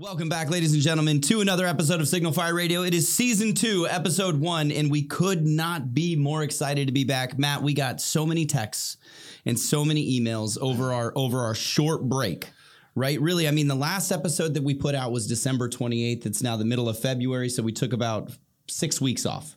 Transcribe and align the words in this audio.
Welcome 0.00 0.30
back, 0.30 0.48
ladies 0.48 0.72
and 0.72 0.80
gentlemen, 0.80 1.20
to 1.20 1.42
another 1.42 1.66
episode 1.66 2.00
of 2.00 2.08
Signal 2.08 2.32
Fire 2.32 2.54
Radio. 2.54 2.84
It 2.84 2.94
is 2.94 3.14
season 3.14 3.52
two, 3.52 3.86
episode 3.86 4.40
one, 4.40 4.72
and 4.72 4.90
we 4.90 5.02
could 5.02 5.46
not 5.46 5.92
be 5.92 6.16
more 6.16 6.42
excited 6.42 6.86
to 6.86 6.92
be 6.92 7.04
back. 7.04 7.38
Matt, 7.38 7.62
we 7.62 7.74
got 7.74 8.00
so 8.00 8.24
many 8.24 8.46
texts 8.46 8.96
and 9.44 9.60
so 9.60 9.84
many 9.84 10.18
emails 10.18 10.56
over 10.58 10.94
our 10.94 11.12
over 11.16 11.40
our 11.40 11.54
short 11.54 12.08
break. 12.08 12.48
Right? 12.94 13.20
Really, 13.20 13.46
I 13.46 13.50
mean, 13.50 13.68
the 13.68 13.74
last 13.74 14.10
episode 14.10 14.54
that 14.54 14.62
we 14.62 14.72
put 14.72 14.94
out 14.94 15.12
was 15.12 15.26
December 15.26 15.68
28th. 15.68 16.24
It's 16.24 16.42
now 16.42 16.56
the 16.56 16.64
middle 16.64 16.88
of 16.88 16.98
February, 16.98 17.50
so 17.50 17.62
we 17.62 17.70
took 17.70 17.92
about 17.92 18.32
six 18.70 19.02
weeks 19.02 19.26
off. 19.26 19.54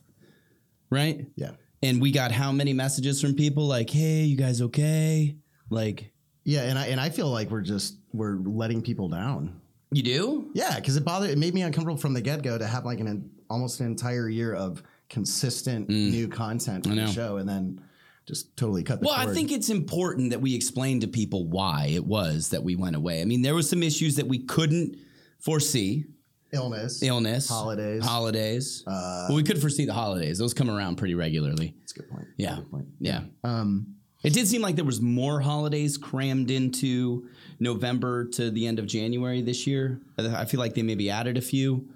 Right? 0.90 1.26
Yeah. 1.36 1.52
And 1.82 2.02
we 2.02 2.12
got 2.12 2.32
how 2.32 2.52
many 2.52 2.74
messages 2.74 3.18
from 3.18 3.34
people 3.34 3.66
like, 3.66 3.88
hey, 3.88 4.24
you 4.24 4.36
guys 4.36 4.60
okay? 4.60 5.38
Like, 5.70 6.12
Yeah, 6.44 6.64
and 6.64 6.78
I 6.78 6.88
and 6.88 7.00
I 7.00 7.08
feel 7.08 7.30
like 7.30 7.50
we're 7.50 7.62
just 7.62 7.96
we're 8.12 8.36
letting 8.36 8.82
people 8.82 9.08
down. 9.08 9.62
You 9.96 10.02
do? 10.02 10.50
Yeah, 10.54 10.76
because 10.76 10.96
it 10.96 11.04
bothered 11.04 11.30
it 11.30 11.38
made 11.38 11.54
me 11.54 11.62
uncomfortable 11.62 11.98
from 11.98 12.14
the 12.14 12.20
get 12.20 12.42
go 12.42 12.56
to 12.58 12.66
have 12.66 12.84
like 12.84 13.00
an 13.00 13.30
almost 13.50 13.80
an 13.80 13.86
entire 13.86 14.28
year 14.28 14.54
of 14.54 14.82
consistent 15.08 15.88
new 15.88 16.28
content 16.28 16.84
for 16.86 16.92
Mm. 16.92 17.06
The 17.06 17.12
show, 17.12 17.36
and 17.36 17.48
then 17.48 17.80
just 18.26 18.56
totally 18.56 18.82
cut 18.82 19.00
the 19.00 19.06
Well, 19.06 19.14
I 19.14 19.32
think 19.32 19.52
it's 19.52 19.68
important 19.68 20.30
that 20.30 20.40
we 20.40 20.54
explain 20.54 21.00
to 21.00 21.06
people 21.08 21.46
why 21.46 21.88
it 21.92 22.04
was 22.06 22.48
that 22.50 22.64
we 22.64 22.74
went 22.74 22.96
away. 22.96 23.20
I 23.20 23.24
mean, 23.26 23.42
there 23.42 23.54
was 23.54 23.68
some 23.68 23.82
issues 23.82 24.16
that 24.16 24.26
we 24.26 24.38
couldn't 24.38 24.96
foresee 25.38 26.06
illness, 26.52 27.02
illness, 27.02 27.48
holidays. 27.48 28.02
holidays. 28.04 28.82
Uh, 28.86 29.26
well, 29.28 29.36
we 29.36 29.42
could 29.42 29.60
foresee 29.60 29.84
the 29.84 29.92
holidays; 29.92 30.38
those 30.38 30.54
come 30.54 30.70
around 30.70 30.96
pretty 30.96 31.14
regularly. 31.14 31.74
That's 31.80 31.92
a 31.92 31.96
good 31.96 32.10
point. 32.10 32.26
Yeah, 32.38 32.56
Good 32.56 32.70
point. 32.70 32.86
yeah. 32.98 33.20
Um, 33.44 33.94
It 34.22 34.32
did 34.32 34.48
seem 34.48 34.62
like 34.62 34.74
there 34.76 34.86
was 34.86 35.02
more 35.02 35.40
holidays 35.40 35.98
crammed 35.98 36.50
into 36.50 37.28
November 37.60 38.26
to 38.30 38.50
the 38.50 38.66
end 38.66 38.78
of 38.78 38.86
January 38.86 39.42
this 39.42 39.66
year. 39.66 40.00
I 40.18 40.44
feel 40.44 40.60
like 40.60 40.74
they 40.74 40.82
maybe 40.82 41.10
added 41.10 41.36
a 41.36 41.40
few. 41.40 41.88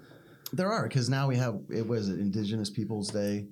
there 0.53 0.71
are 0.71 0.87
because 0.87 1.09
now 1.09 1.27
we 1.27 1.37
have 1.37 1.59
it 1.69 1.87
was 1.87 2.09
Indigenous 2.09 2.69
Peoples 2.69 3.09
Day, 3.09 3.47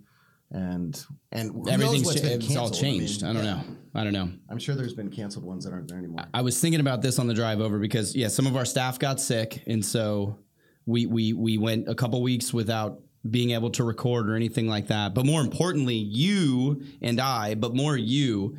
and 0.52 0.99
and 1.31 1.67
Everything's 1.69 2.19
cha- 2.19 2.27
it's 2.27 2.55
all 2.55 2.69
canceled. 2.69 2.86
I 2.86 2.89
mean, 2.89 2.99
changed. 2.99 3.23
I, 3.23 3.33
don't 3.33 3.44
yeah. 3.44 3.55
know. 3.55 3.64
I 3.95 4.03
don't 4.03 4.14
know. 4.14 4.30
I'm 4.49 4.59
sure 4.59 4.75
there's 4.75 4.94
been 4.94 5.11
canceled 5.11 5.45
ones 5.45 5.66
that 5.66 5.73
aren't 5.73 5.88
there 5.88 5.97
anymore. 5.97 6.25
I 6.33 6.41
was 6.41 6.59
thinking 6.59 6.80
about 6.80 7.02
this 7.02 7.19
on 7.19 7.27
the 7.27 7.33
drive 7.33 7.59
over 7.59 7.80
because 7.80 8.16
yeah, 8.16 8.27
some 8.27 8.47
of 8.47 8.55
our 8.55 8.66
staff 8.66 8.99
got 8.99 9.19
sick, 9.19 9.64
and 9.67 9.83
so 9.86 10.39
we 10.86 11.05
we 11.05 11.33
we 11.33 11.58
went 11.58 11.88
a 11.88 11.95
couple 11.95 12.21
weeks 12.21 12.53
without 12.53 12.99
being 13.30 13.52
able 13.52 13.69
to 13.71 13.83
record 13.83 14.30
or 14.30 14.36
anything 14.36 14.67
like 14.67 14.88
that. 14.88 15.14
But 15.14 15.25
more 15.25 15.42
importantly, 15.42 15.95
you 15.95 16.81
and 17.02 17.19
I, 17.19 17.55
but 17.55 17.75
more 17.75 17.97
you, 17.97 18.58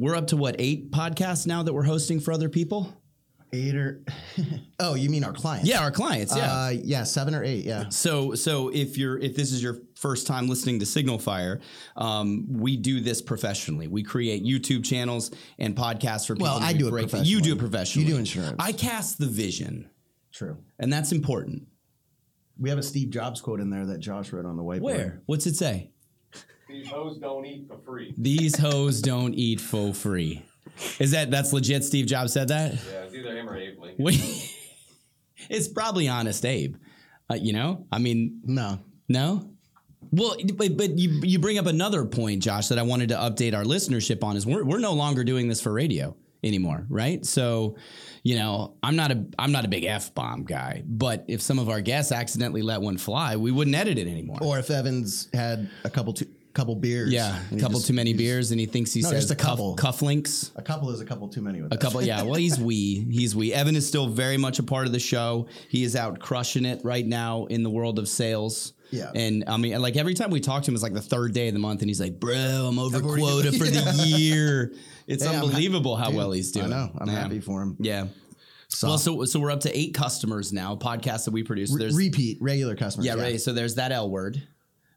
we're 0.00 0.16
up 0.16 0.28
to 0.28 0.36
what 0.36 0.56
eight 0.58 0.90
podcasts 0.90 1.46
now 1.46 1.62
that 1.62 1.72
we're 1.72 1.82
hosting 1.84 2.20
for 2.20 2.32
other 2.32 2.48
people. 2.48 2.96
Eight 3.52 3.74
or 3.74 4.02
oh, 4.80 4.94
you 4.94 5.10
mean 5.10 5.24
our 5.24 5.32
clients? 5.32 5.68
Yeah, 5.68 5.82
our 5.82 5.90
clients. 5.90 6.34
Yeah. 6.34 6.52
uh, 6.52 6.68
yeah, 6.70 7.02
seven 7.04 7.34
or 7.34 7.42
eight. 7.44 7.64
Yeah, 7.64 7.88
So, 7.88 8.34
so 8.34 8.68
if 8.68 8.96
you're 8.96 9.18
if 9.18 9.34
this 9.34 9.52
is 9.52 9.62
your 9.62 9.78
first 9.96 10.26
time 10.26 10.48
listening 10.48 10.78
to 10.78 10.86
Signal 10.86 11.18
Fire, 11.18 11.60
um, 11.96 12.46
we 12.48 12.76
do 12.76 13.00
this 13.00 13.20
professionally. 13.20 13.88
We 13.88 14.02
create 14.04 14.44
YouTube 14.44 14.84
channels 14.84 15.32
and 15.58 15.76
podcasts 15.76 16.26
for 16.28 16.34
people. 16.34 16.46
Well, 16.46 16.60
I 16.62 16.72
do 16.72 16.86
it 16.86 16.90
break- 16.90 17.26
You 17.26 17.40
do 17.40 17.54
it 17.54 17.58
professionally. 17.58 18.06
You 18.06 18.14
do 18.14 18.18
insurance. 18.18 18.56
I 18.58 18.72
cast 18.72 19.18
the 19.18 19.26
vision, 19.26 19.90
true. 20.32 20.56
and 20.78 20.92
that's 20.92 21.10
important. 21.12 21.64
We 22.58 22.70
have 22.70 22.78
a 22.78 22.82
Steve 22.84 23.10
Jobs 23.10 23.40
quote 23.40 23.58
in 23.60 23.68
there 23.70 23.86
that 23.86 23.98
Josh 23.98 24.32
wrote 24.32 24.46
on 24.46 24.56
the 24.56 24.62
whiteboard. 24.62 24.80
Where? 24.80 25.22
What's 25.26 25.46
it 25.46 25.56
say? 25.56 25.90
These 26.70 26.88
hoes 26.88 27.18
don't 27.18 27.46
eat 27.46 27.66
for 27.66 27.78
free. 27.78 28.14
These 28.16 28.56
hoes 28.58 29.02
don't 29.02 29.34
eat 29.34 29.60
for 29.60 29.92
free. 29.92 30.42
Is 30.98 31.10
that 31.10 31.30
that's 31.30 31.52
legit? 31.52 31.84
Steve 31.84 32.06
Jobs 32.06 32.32
said 32.32 32.48
that. 32.48 32.74
Yeah, 32.74 33.04
it's 33.04 33.14
either 33.14 33.36
him 33.36 33.48
or 33.48 33.56
Abe 33.56 33.78
Lincoln. 33.78 34.04
Wait, 34.04 34.56
it's 35.50 35.68
probably 35.68 36.08
honest, 36.08 36.44
Abe. 36.44 36.76
Uh, 37.30 37.34
you 37.34 37.52
know, 37.52 37.86
I 37.90 37.98
mean, 37.98 38.40
No. 38.44 38.78
No. 39.08 39.50
Well, 40.12 40.36
but, 40.54 40.76
but 40.76 40.98
you 40.98 41.20
you 41.22 41.38
bring 41.38 41.58
up 41.58 41.66
another 41.66 42.04
point, 42.04 42.42
Josh, 42.42 42.68
that 42.68 42.78
I 42.78 42.82
wanted 42.82 43.10
to 43.10 43.16
update 43.16 43.54
our 43.54 43.64
listenership 43.64 44.24
on 44.24 44.36
is 44.36 44.46
we're 44.46 44.64
we're 44.64 44.78
no 44.78 44.92
longer 44.92 45.24
doing 45.24 45.48
this 45.48 45.60
for 45.60 45.72
radio 45.72 46.16
anymore, 46.42 46.86
right? 46.88 47.24
So, 47.24 47.76
you 48.22 48.36
know, 48.36 48.76
I'm 48.82 48.96
not 48.96 49.12
a 49.12 49.24
I'm 49.38 49.52
not 49.52 49.64
a 49.64 49.68
big 49.68 49.84
f 49.84 50.14
bomb 50.14 50.44
guy, 50.44 50.82
but 50.86 51.24
if 51.28 51.42
some 51.42 51.58
of 51.58 51.68
our 51.68 51.80
guests 51.80 52.12
accidentally 52.12 52.62
let 52.62 52.80
one 52.80 52.96
fly, 52.96 53.36
we 53.36 53.52
wouldn't 53.52 53.76
edit 53.76 53.98
it 53.98 54.08
anymore. 54.08 54.38
Or 54.40 54.58
if 54.58 54.70
Evans 54.70 55.28
had 55.32 55.68
a 55.84 55.90
couple 55.90 56.12
too, 56.14 56.26
couple 56.52 56.74
beers. 56.76 57.12
yeah, 57.12 57.38
a 57.52 57.56
couple 57.56 57.78
just- 57.78 57.86
too 57.86 57.92
many 57.92 58.12
beers, 58.12 58.50
and 58.50 58.58
he 58.60 58.66
thinks 58.66 58.92
he 58.92 59.00
No, 59.02 59.10
says 59.10 59.22
just 59.28 59.32
a 59.32 59.36
cuff, 59.36 59.50
couple. 59.58 59.76
cufflinks. 59.76 60.50
A 60.56 60.62
couple 60.62 60.90
is 60.90 61.00
a 61.00 61.04
couple 61.04 61.28
too 61.28 61.42
many 61.42 61.62
with 61.62 61.72
A 61.72 61.76
couple, 61.76 62.02
yeah. 62.02 62.22
Well, 62.22 62.34
he's 62.34 62.58
we. 62.58 63.06
He's 63.10 63.34
we. 63.36 63.52
Evan 63.52 63.76
is 63.76 63.86
still 63.86 64.08
very 64.08 64.36
much 64.36 64.58
a 64.58 64.62
part 64.62 64.86
of 64.86 64.92
the 64.92 64.98
show. 65.00 65.46
He 65.68 65.84
is 65.84 65.94
out 65.96 66.18
crushing 66.18 66.64
it 66.64 66.80
right 66.84 67.06
now 67.06 67.46
in 67.46 67.62
the 67.62 67.70
world 67.70 67.98
of 67.98 68.08
sales. 68.08 68.72
Yeah. 68.90 69.12
And 69.14 69.44
I 69.46 69.56
mean, 69.56 69.80
like 69.80 69.96
every 69.96 70.14
time 70.14 70.30
we 70.30 70.40
talk 70.40 70.64
to 70.64 70.70
him, 70.70 70.74
it's 70.74 70.82
like 70.82 70.94
the 70.94 71.00
third 71.00 71.32
day 71.32 71.46
of 71.46 71.54
the 71.54 71.60
month, 71.60 71.80
and 71.82 71.88
he's 71.88 72.00
like, 72.00 72.18
"Bro, 72.18 72.34
I'm 72.34 72.78
over 72.80 73.00
quota 73.00 73.52
for 73.52 73.64
the 73.64 74.02
year." 74.18 74.72
It's 75.06 75.22
Hey, 75.22 75.28
I'm 75.30 75.36
ha- 75.36 75.44
unbelievable 75.44 75.94
how 75.96 76.06
Dude, 76.08 76.16
well 76.16 76.32
he's 76.32 76.50
doing. 76.50 76.66
I 76.66 76.68
know. 76.86 76.90
I'm 76.98 77.06
Yeah. 77.08 77.14
happy 77.22 77.38
for 77.40 77.62
him. 77.62 77.76
Yeah. 77.78 78.06
Well, 78.82 78.98
so 78.98 79.24
so 79.24 79.38
we're 79.40 79.50
up 79.50 79.60
to 79.60 79.78
eight 79.78 79.94
customers 79.94 80.52
now. 80.52 80.76
Podcasts 80.76 81.24
that 81.24 81.30
we 81.32 81.42
produce. 81.42 81.72
Re- 81.72 81.78
There's 81.80 81.94
repeat 81.96 82.38
regular 82.40 82.74
customers. 82.76 83.06
yeah, 83.06 83.14
right. 83.14 83.40
So 83.40 83.52
there's 83.52 83.76
that 83.76 83.92
L 83.92 84.10
word. 84.10 84.42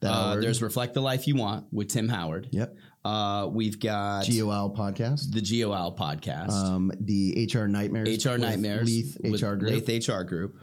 That 0.03 0.11
Uh, 0.11 0.35
There's 0.35 0.61
reflect 0.61 0.93
the 0.93 1.01
life 1.01 1.27
you 1.27 1.35
want 1.35 1.65
with 1.71 1.87
Tim 1.89 2.07
Howard. 2.09 2.49
Yep. 2.51 2.75
Uh, 3.05 3.49
we've 3.51 3.79
got 3.79 4.25
GOL 4.27 4.73
podcast. 4.75 5.31
the 5.33 5.41
GOL 5.41 5.95
podcast. 5.97 6.51
Um, 6.51 6.91
the 7.01 7.49
HR 7.53 7.67
nightmares. 7.67 8.25
HR 8.25 8.31
with 8.31 8.41
Nightmares, 8.41 8.85
Leith 8.87 9.17
HR 9.23 9.55
group. 9.55 9.87
Leith 9.87 10.07
HR 10.09 10.23
Group. 10.23 10.55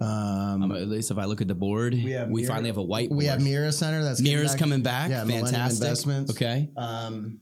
Um, 0.00 0.62
Um, 0.62 0.72
at 0.72 0.88
least 0.88 1.10
if 1.10 1.18
I 1.18 1.26
look 1.26 1.40
at 1.42 1.48
the 1.48 1.54
board, 1.54 1.92
we, 1.92 2.12
have 2.12 2.30
Mira- 2.30 2.48
finally 2.48 2.68
have 2.68 2.78
a 2.78 2.84
whiteboard. 2.84 3.16
we 3.16 3.26
have 3.26 3.42
Mira 3.42 3.70
Center. 3.70 4.02
That's 4.02 4.20
getting 4.20 4.36
Mira's 4.36 4.52
back. 4.52 4.58
coming 4.58 4.82
back. 4.82 5.10
Yeah, 5.10 5.24
Millennium 5.24 5.46
fantastic. 5.46 5.82
Investments. 5.82 6.30
Okay, 6.32 6.70
Um, 6.76 7.40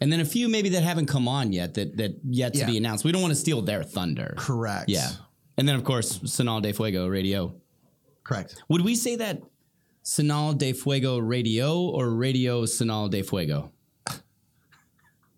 and 0.00 0.10
then 0.10 0.20
a 0.20 0.24
few 0.24 0.48
maybe 0.48 0.70
that 0.70 0.82
haven't 0.82 1.06
come 1.06 1.28
on 1.28 1.52
yet 1.52 1.74
that 1.74 1.96
that 1.98 2.18
yet 2.24 2.54
to 2.54 2.60
Yeah. 2.60 2.66
be 2.66 2.76
announced. 2.78 3.04
We 3.04 3.12
don't 3.12 3.20
want 3.22 3.32
to 3.32 3.40
steal 3.40 3.60
their 3.62 3.82
thunder. 3.82 4.34
correct. 4.38 4.88
Yeah, 4.88 5.10
and 5.58 5.68
then 5.68 5.76
of 5.76 5.84
course 5.84 6.18
Sonal 6.20 6.62
de 6.62 6.72
Fuego 6.72 7.06
Radio. 7.08 7.54
Correct. 8.24 8.54
Would 8.70 8.80
we 8.82 8.94
say 8.94 9.16
that 9.16 9.42
Sonal 10.04 10.58
de 10.58 10.72
Fuego 10.72 11.18
Radio 11.18 11.80
or 11.80 12.10
Radio 12.10 12.64
Sinal 12.64 13.08
de 13.08 13.22
Fuego? 13.22 13.70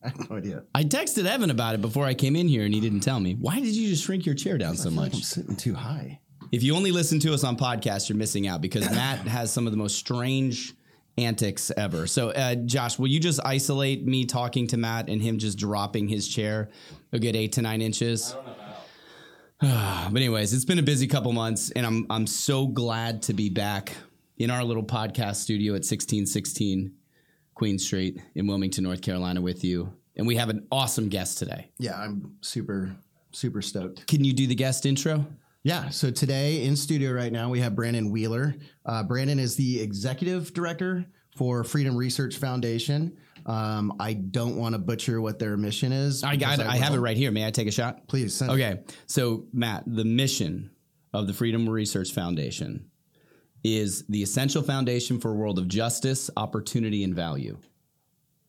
I 0.02 0.08
have 0.08 0.30
no 0.30 0.36
idea. 0.36 0.62
I 0.74 0.84
texted 0.84 1.26
Evan 1.26 1.50
about 1.50 1.74
it 1.74 1.82
before 1.82 2.04
I 2.04 2.14
came 2.14 2.36
in 2.36 2.48
here, 2.48 2.64
and 2.64 2.74
he 2.74 2.80
didn't 2.80 3.00
tell 3.00 3.20
me. 3.20 3.34
Why 3.34 3.60
did 3.60 3.74
you 3.74 3.88
just 3.88 4.04
shrink 4.04 4.26
your 4.26 4.34
chair 4.34 4.58
down 4.58 4.76
so 4.76 4.88
I 4.88 4.92
like 4.92 5.12
much? 5.12 5.14
I'm 5.14 5.20
sitting 5.20 5.56
too 5.56 5.74
high. 5.74 6.20
If 6.50 6.62
you 6.62 6.76
only 6.76 6.92
listen 6.92 7.18
to 7.20 7.34
us 7.34 7.44
on 7.44 7.56
podcast, 7.56 8.08
you're 8.08 8.18
missing 8.18 8.46
out 8.46 8.60
because 8.60 8.90
Matt 8.90 9.20
has 9.26 9.52
some 9.52 9.66
of 9.66 9.72
the 9.72 9.76
most 9.76 9.96
strange 9.96 10.74
antics 11.18 11.70
ever. 11.76 12.06
So, 12.06 12.30
uh, 12.30 12.54
Josh, 12.54 12.98
will 12.98 13.06
you 13.06 13.20
just 13.20 13.40
isolate 13.44 14.06
me 14.06 14.24
talking 14.24 14.66
to 14.68 14.76
Matt 14.76 15.08
and 15.08 15.20
him 15.20 15.38
just 15.38 15.58
dropping 15.58 16.08
his 16.08 16.26
chair 16.28 16.70
a 17.12 17.18
good 17.18 17.36
eight 17.36 17.52
to 17.52 17.62
nine 17.62 17.82
inches? 17.82 18.34
but 19.60 20.16
anyways, 20.16 20.52
it's 20.52 20.64
been 20.64 20.78
a 20.78 20.82
busy 20.82 21.06
couple 21.06 21.32
months, 21.32 21.70
and 21.70 21.86
I'm 21.86 22.06
I'm 22.08 22.26
so 22.26 22.66
glad 22.66 23.22
to 23.22 23.34
be 23.34 23.48
back 23.50 23.94
in 24.36 24.50
our 24.50 24.64
little 24.64 24.82
podcast 24.82 25.36
studio 25.36 25.72
at 25.72 25.84
1616 25.84 26.92
Queen 27.54 27.78
Street 27.78 28.20
in 28.34 28.46
Wilmington, 28.46 28.84
North 28.84 29.00
Carolina, 29.00 29.40
with 29.40 29.64
you. 29.64 29.92
And 30.16 30.26
we 30.26 30.36
have 30.36 30.48
an 30.48 30.66
awesome 30.70 31.08
guest 31.08 31.38
today. 31.38 31.70
Yeah, 31.78 31.98
I'm 31.98 32.36
super 32.40 32.96
super 33.32 33.62
stoked. 33.62 34.06
Can 34.06 34.24
you 34.24 34.32
do 34.32 34.46
the 34.46 34.54
guest 34.54 34.86
intro? 34.86 35.26
Yeah. 35.64 35.88
So 35.88 36.10
today 36.10 36.64
in 36.64 36.76
studio 36.76 37.12
right 37.12 37.32
now 37.32 37.48
we 37.50 37.60
have 37.60 37.74
Brandon 37.74 38.10
Wheeler. 38.10 38.54
Uh, 38.84 39.02
Brandon 39.02 39.38
is 39.38 39.56
the 39.56 39.80
executive 39.80 40.52
director 40.52 41.04
for 41.36 41.64
Freedom 41.64 41.96
Research 41.96 42.36
Foundation. 42.36 43.16
Um, 43.46 43.94
I 43.98 44.14
don't 44.14 44.56
want 44.56 44.74
to 44.74 44.78
butcher 44.78 45.20
what 45.20 45.38
their 45.38 45.56
mission 45.56 45.90
is. 45.92 46.22
I 46.22 46.36
got. 46.36 46.58
because 46.58 46.72
I 46.72 46.76
have 46.76 46.94
it 46.94 47.00
right 47.00 47.16
here. 47.16 47.30
May 47.30 47.46
I 47.46 47.50
take 47.50 47.66
a 47.66 47.72
shot? 47.72 48.06
Please. 48.08 48.34
Send 48.34 48.52
Okay, 48.52 48.80
so 49.06 49.46
Matt, 49.52 49.82
the 49.86 50.04
mission 50.04 50.70
of 51.12 51.26
the 51.26 51.32
Freedom 51.32 51.68
Research 51.68 52.12
Foundation 52.12 52.90
is 53.64 54.04
the 54.08 54.22
essential 54.22 54.62
foundation 54.62 55.18
for 55.18 55.32
a 55.32 55.34
world 55.34 55.58
of 55.58 55.66
justice, 55.66 56.30
opportunity, 56.36 57.02
and 57.02 57.14
value. 57.14 57.58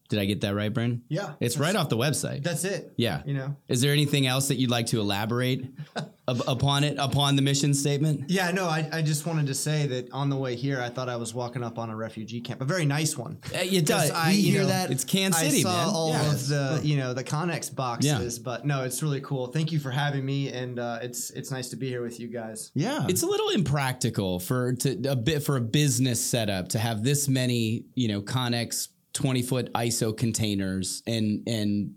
Did 0.07 0.19
I 0.19 0.25
get 0.25 0.41
that 0.41 0.53
right, 0.53 0.71
Bryn? 0.71 1.01
Yeah, 1.09 1.33
It's 1.39 1.57
right 1.57 1.75
off 1.75 1.89
the 1.89 1.97
website. 1.97 2.43
That's 2.43 2.63
it. 2.63 2.93
yeah. 2.95 3.23
You 3.25 3.33
know. 3.33 3.55
Is 3.67 3.81
there 3.81 3.91
anything 3.91 4.27
else 4.27 4.49
that 4.49 4.55
you'd 4.57 4.69
like 4.69 4.85
to 4.87 4.99
elaborate 4.99 5.65
up, 6.27 6.47
upon 6.47 6.83
it, 6.83 6.97
upon 6.99 7.35
the 7.35 7.41
mission 7.41 7.73
statement? 7.73 8.29
Yeah, 8.29 8.51
no, 8.51 8.65
I, 8.65 8.87
I 8.93 9.01
just 9.01 9.25
wanted 9.25 9.47
to 9.47 9.55
say 9.55 9.87
that 9.87 10.11
on 10.11 10.29
the 10.29 10.35
way 10.35 10.55
here, 10.55 10.79
I 10.79 10.89
thought 10.89 11.09
I 11.09 11.15
was 11.15 11.33
walking 11.33 11.63
up 11.63 11.79
on 11.79 11.89
a 11.89 11.95
refugee 11.95 12.39
camp, 12.39 12.61
a 12.61 12.65
very 12.65 12.85
nice 12.85 13.17
one. 13.17 13.39
Uh, 13.53 13.57
It 13.63 13.87
does. 13.87 14.11
I, 14.11 14.29
you 14.31 14.51
hear 14.51 14.61
know, 14.61 14.67
that. 14.67 14.91
It's 14.91 15.03
Kansas 15.03 15.41
City, 15.41 15.59
I 15.59 15.61
saw 15.63 15.85
man. 15.85 15.95
all 15.95 16.09
Yeah. 16.11 16.31
of 16.31 16.47
the, 16.47 16.81
you 16.83 16.97
know, 16.97 17.13
the 17.15 17.23
Connex 17.23 17.73
boxes, 17.73 18.37
but 18.37 18.63
no, 18.63 18.83
it's 18.83 19.01
really 19.01 19.21
cool. 19.21 19.47
Thank 19.47 19.71
you 19.71 19.79
for 19.79 19.89
having 19.89 20.23
me, 20.23 20.49
and 20.51 20.77
uh, 20.77 20.99
it's 21.01 21.31
it's 21.31 21.49
nice 21.49 21.69
to 21.69 21.75
be 21.77 21.89
here 21.89 22.03
with 22.03 22.19
you 22.19 22.27
guys. 22.27 22.71
Yeah. 22.75 23.07
It's 23.09 23.23
a 23.23 23.27
little 23.27 23.49
impractical 23.49 24.39
for 24.39 24.73
to 24.73 25.09
a 25.09 25.15
bit 25.15 25.41
for 25.43 25.57
a 25.57 25.61
business 25.61 26.23
setup 26.23 26.69
to 26.69 26.79
have 26.79 27.03
this 27.03 27.27
many, 27.27 27.85
you 27.95 28.07
know, 28.07 28.21
Connex 28.21 28.89
20 29.15 29.41
foot 29.41 29.73
ISO 29.73 30.15
containers 30.15 31.01
and 31.07 31.41
and 31.47 31.95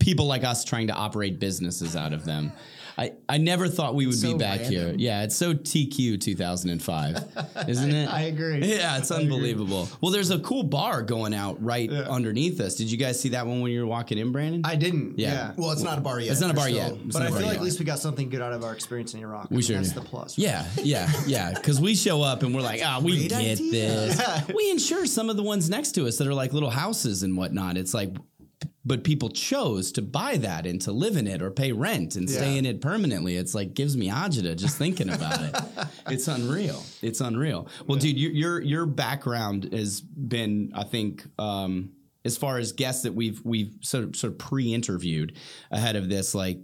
people 0.00 0.26
like 0.26 0.42
us 0.42 0.64
trying 0.64 0.88
to 0.88 0.92
operate 0.92 1.38
businesses 1.38 1.94
out 1.94 2.12
of 2.12 2.24
them. 2.24 2.52
I, 2.96 3.12
I 3.28 3.38
never 3.38 3.66
thought 3.68 3.94
we 3.94 4.06
would 4.06 4.12
be 4.12 4.16
so 4.18 4.38
back 4.38 4.60
here. 4.60 4.94
Yeah, 4.96 5.24
it's 5.24 5.34
so 5.34 5.52
TQ 5.52 6.20
2005, 6.20 7.24
isn't 7.68 7.90
it? 7.90 8.06
I 8.12 8.22
agree. 8.22 8.58
Yeah, 8.64 8.98
it's 8.98 9.10
unbelievable. 9.10 9.88
Well, 10.00 10.12
there's 10.12 10.30
a 10.30 10.38
cool 10.38 10.62
bar 10.62 11.02
going 11.02 11.34
out 11.34 11.62
right 11.62 11.90
underneath 11.90 12.60
us. 12.60 12.76
Did 12.76 12.90
you 12.90 12.96
guys 12.96 13.20
see 13.20 13.30
that 13.30 13.46
one 13.46 13.60
when 13.60 13.72
you 13.72 13.80
were 13.80 13.86
walking 13.86 14.18
in, 14.18 14.30
Brandon? 14.32 14.62
I 14.64 14.76
didn't. 14.76 15.18
Yeah. 15.18 15.32
Yeah. 15.32 15.52
Well, 15.56 15.72
it's 15.72 15.82
not 15.82 15.98
a 15.98 16.00
bar 16.00 16.20
yet. 16.20 16.32
It's 16.32 16.40
not 16.40 16.50
a 16.50 16.54
bar 16.54 16.68
still- 16.68 16.76
yet. 16.76 16.92
It's 16.92 17.12
But 17.16 17.18
not 17.20 17.22
I 17.22 17.26
a 17.26 17.30
bar 17.30 17.38
feel 17.38 17.46
like 17.48 17.54
yet. 17.54 17.60
at 17.60 17.64
least 17.64 17.78
we 17.80 17.84
got 17.84 17.98
something 17.98 18.28
good 18.28 18.40
out 18.42 18.52
of 18.52 18.62
our 18.62 18.72
experience 18.72 19.14
in 19.14 19.20
Iraq. 19.20 19.46
I 19.46 19.46
We 19.50 19.56
mean, 19.56 19.62
sure 19.62 19.76
That's 19.76 19.88
do. 19.92 20.00
the 20.00 20.06
plus. 20.06 20.38
Yeah, 20.38 20.64
yeah, 20.82 21.10
yeah. 21.26 21.52
Because 21.54 21.80
we 21.80 21.94
show 21.96 22.22
up 22.22 22.42
and 22.44 22.54
we're 22.54 22.60
like, 22.62 22.80
ah, 22.84 23.00
we 23.02 23.16
Great 23.18 23.30
get 23.30 23.40
idea. 23.58 23.80
this. 23.80 24.20
We 24.54 24.70
insure 24.70 25.06
some 25.06 25.30
of 25.30 25.36
the 25.36 25.42
ones 25.42 25.68
next 25.68 25.92
to 25.92 26.06
us 26.06 26.18
that 26.18 26.28
are 26.28 26.34
like 26.34 26.52
little 26.52 26.70
houses 26.70 27.22
and 27.24 27.36
whatnot. 27.36 27.76
It's 27.76 27.92
like, 27.94 28.10
but 28.86 29.02
people 29.02 29.30
chose 29.30 29.92
to 29.92 30.02
buy 30.02 30.36
that 30.36 30.66
and 30.66 30.80
to 30.82 30.92
live 30.92 31.16
in 31.16 31.26
it 31.26 31.40
or 31.40 31.50
pay 31.50 31.72
rent 31.72 32.16
and 32.16 32.28
stay 32.28 32.52
Yeah. 32.52 32.58
in 32.58 32.66
it 32.66 32.80
permanently. 32.80 33.36
It's 33.36 33.54
like 33.54 33.74
gives 33.74 33.96
me 33.96 34.08
agita 34.10 34.56
just 34.56 34.76
thinking 34.76 35.08
about 35.10 35.40
it. 35.40 35.54
It's 36.10 36.28
unreal. 36.28 36.82
It's 37.00 37.22
unreal. 37.22 37.66
Well, 37.86 37.98
dude, 37.98 38.18
your 38.18 38.30
your 38.32 38.60
your 38.60 38.86
background 38.86 39.70
has 39.72 40.00
been, 40.02 40.72
I 40.74 40.84
think. 40.84 41.24
Um, 41.38 41.92
as 42.26 42.36
far 42.38 42.58
as 42.58 42.72
guests 42.72 43.02
that 43.04 43.14
we've 43.14 43.40
we've 43.44 43.74
sort 43.82 44.04
of, 44.04 44.16
sort 44.16 44.32
of 44.34 44.38
pre-interviewed 44.38 45.36
ahead 45.70 45.96
of 45.96 46.08
this, 46.10 46.34
like 46.34 46.58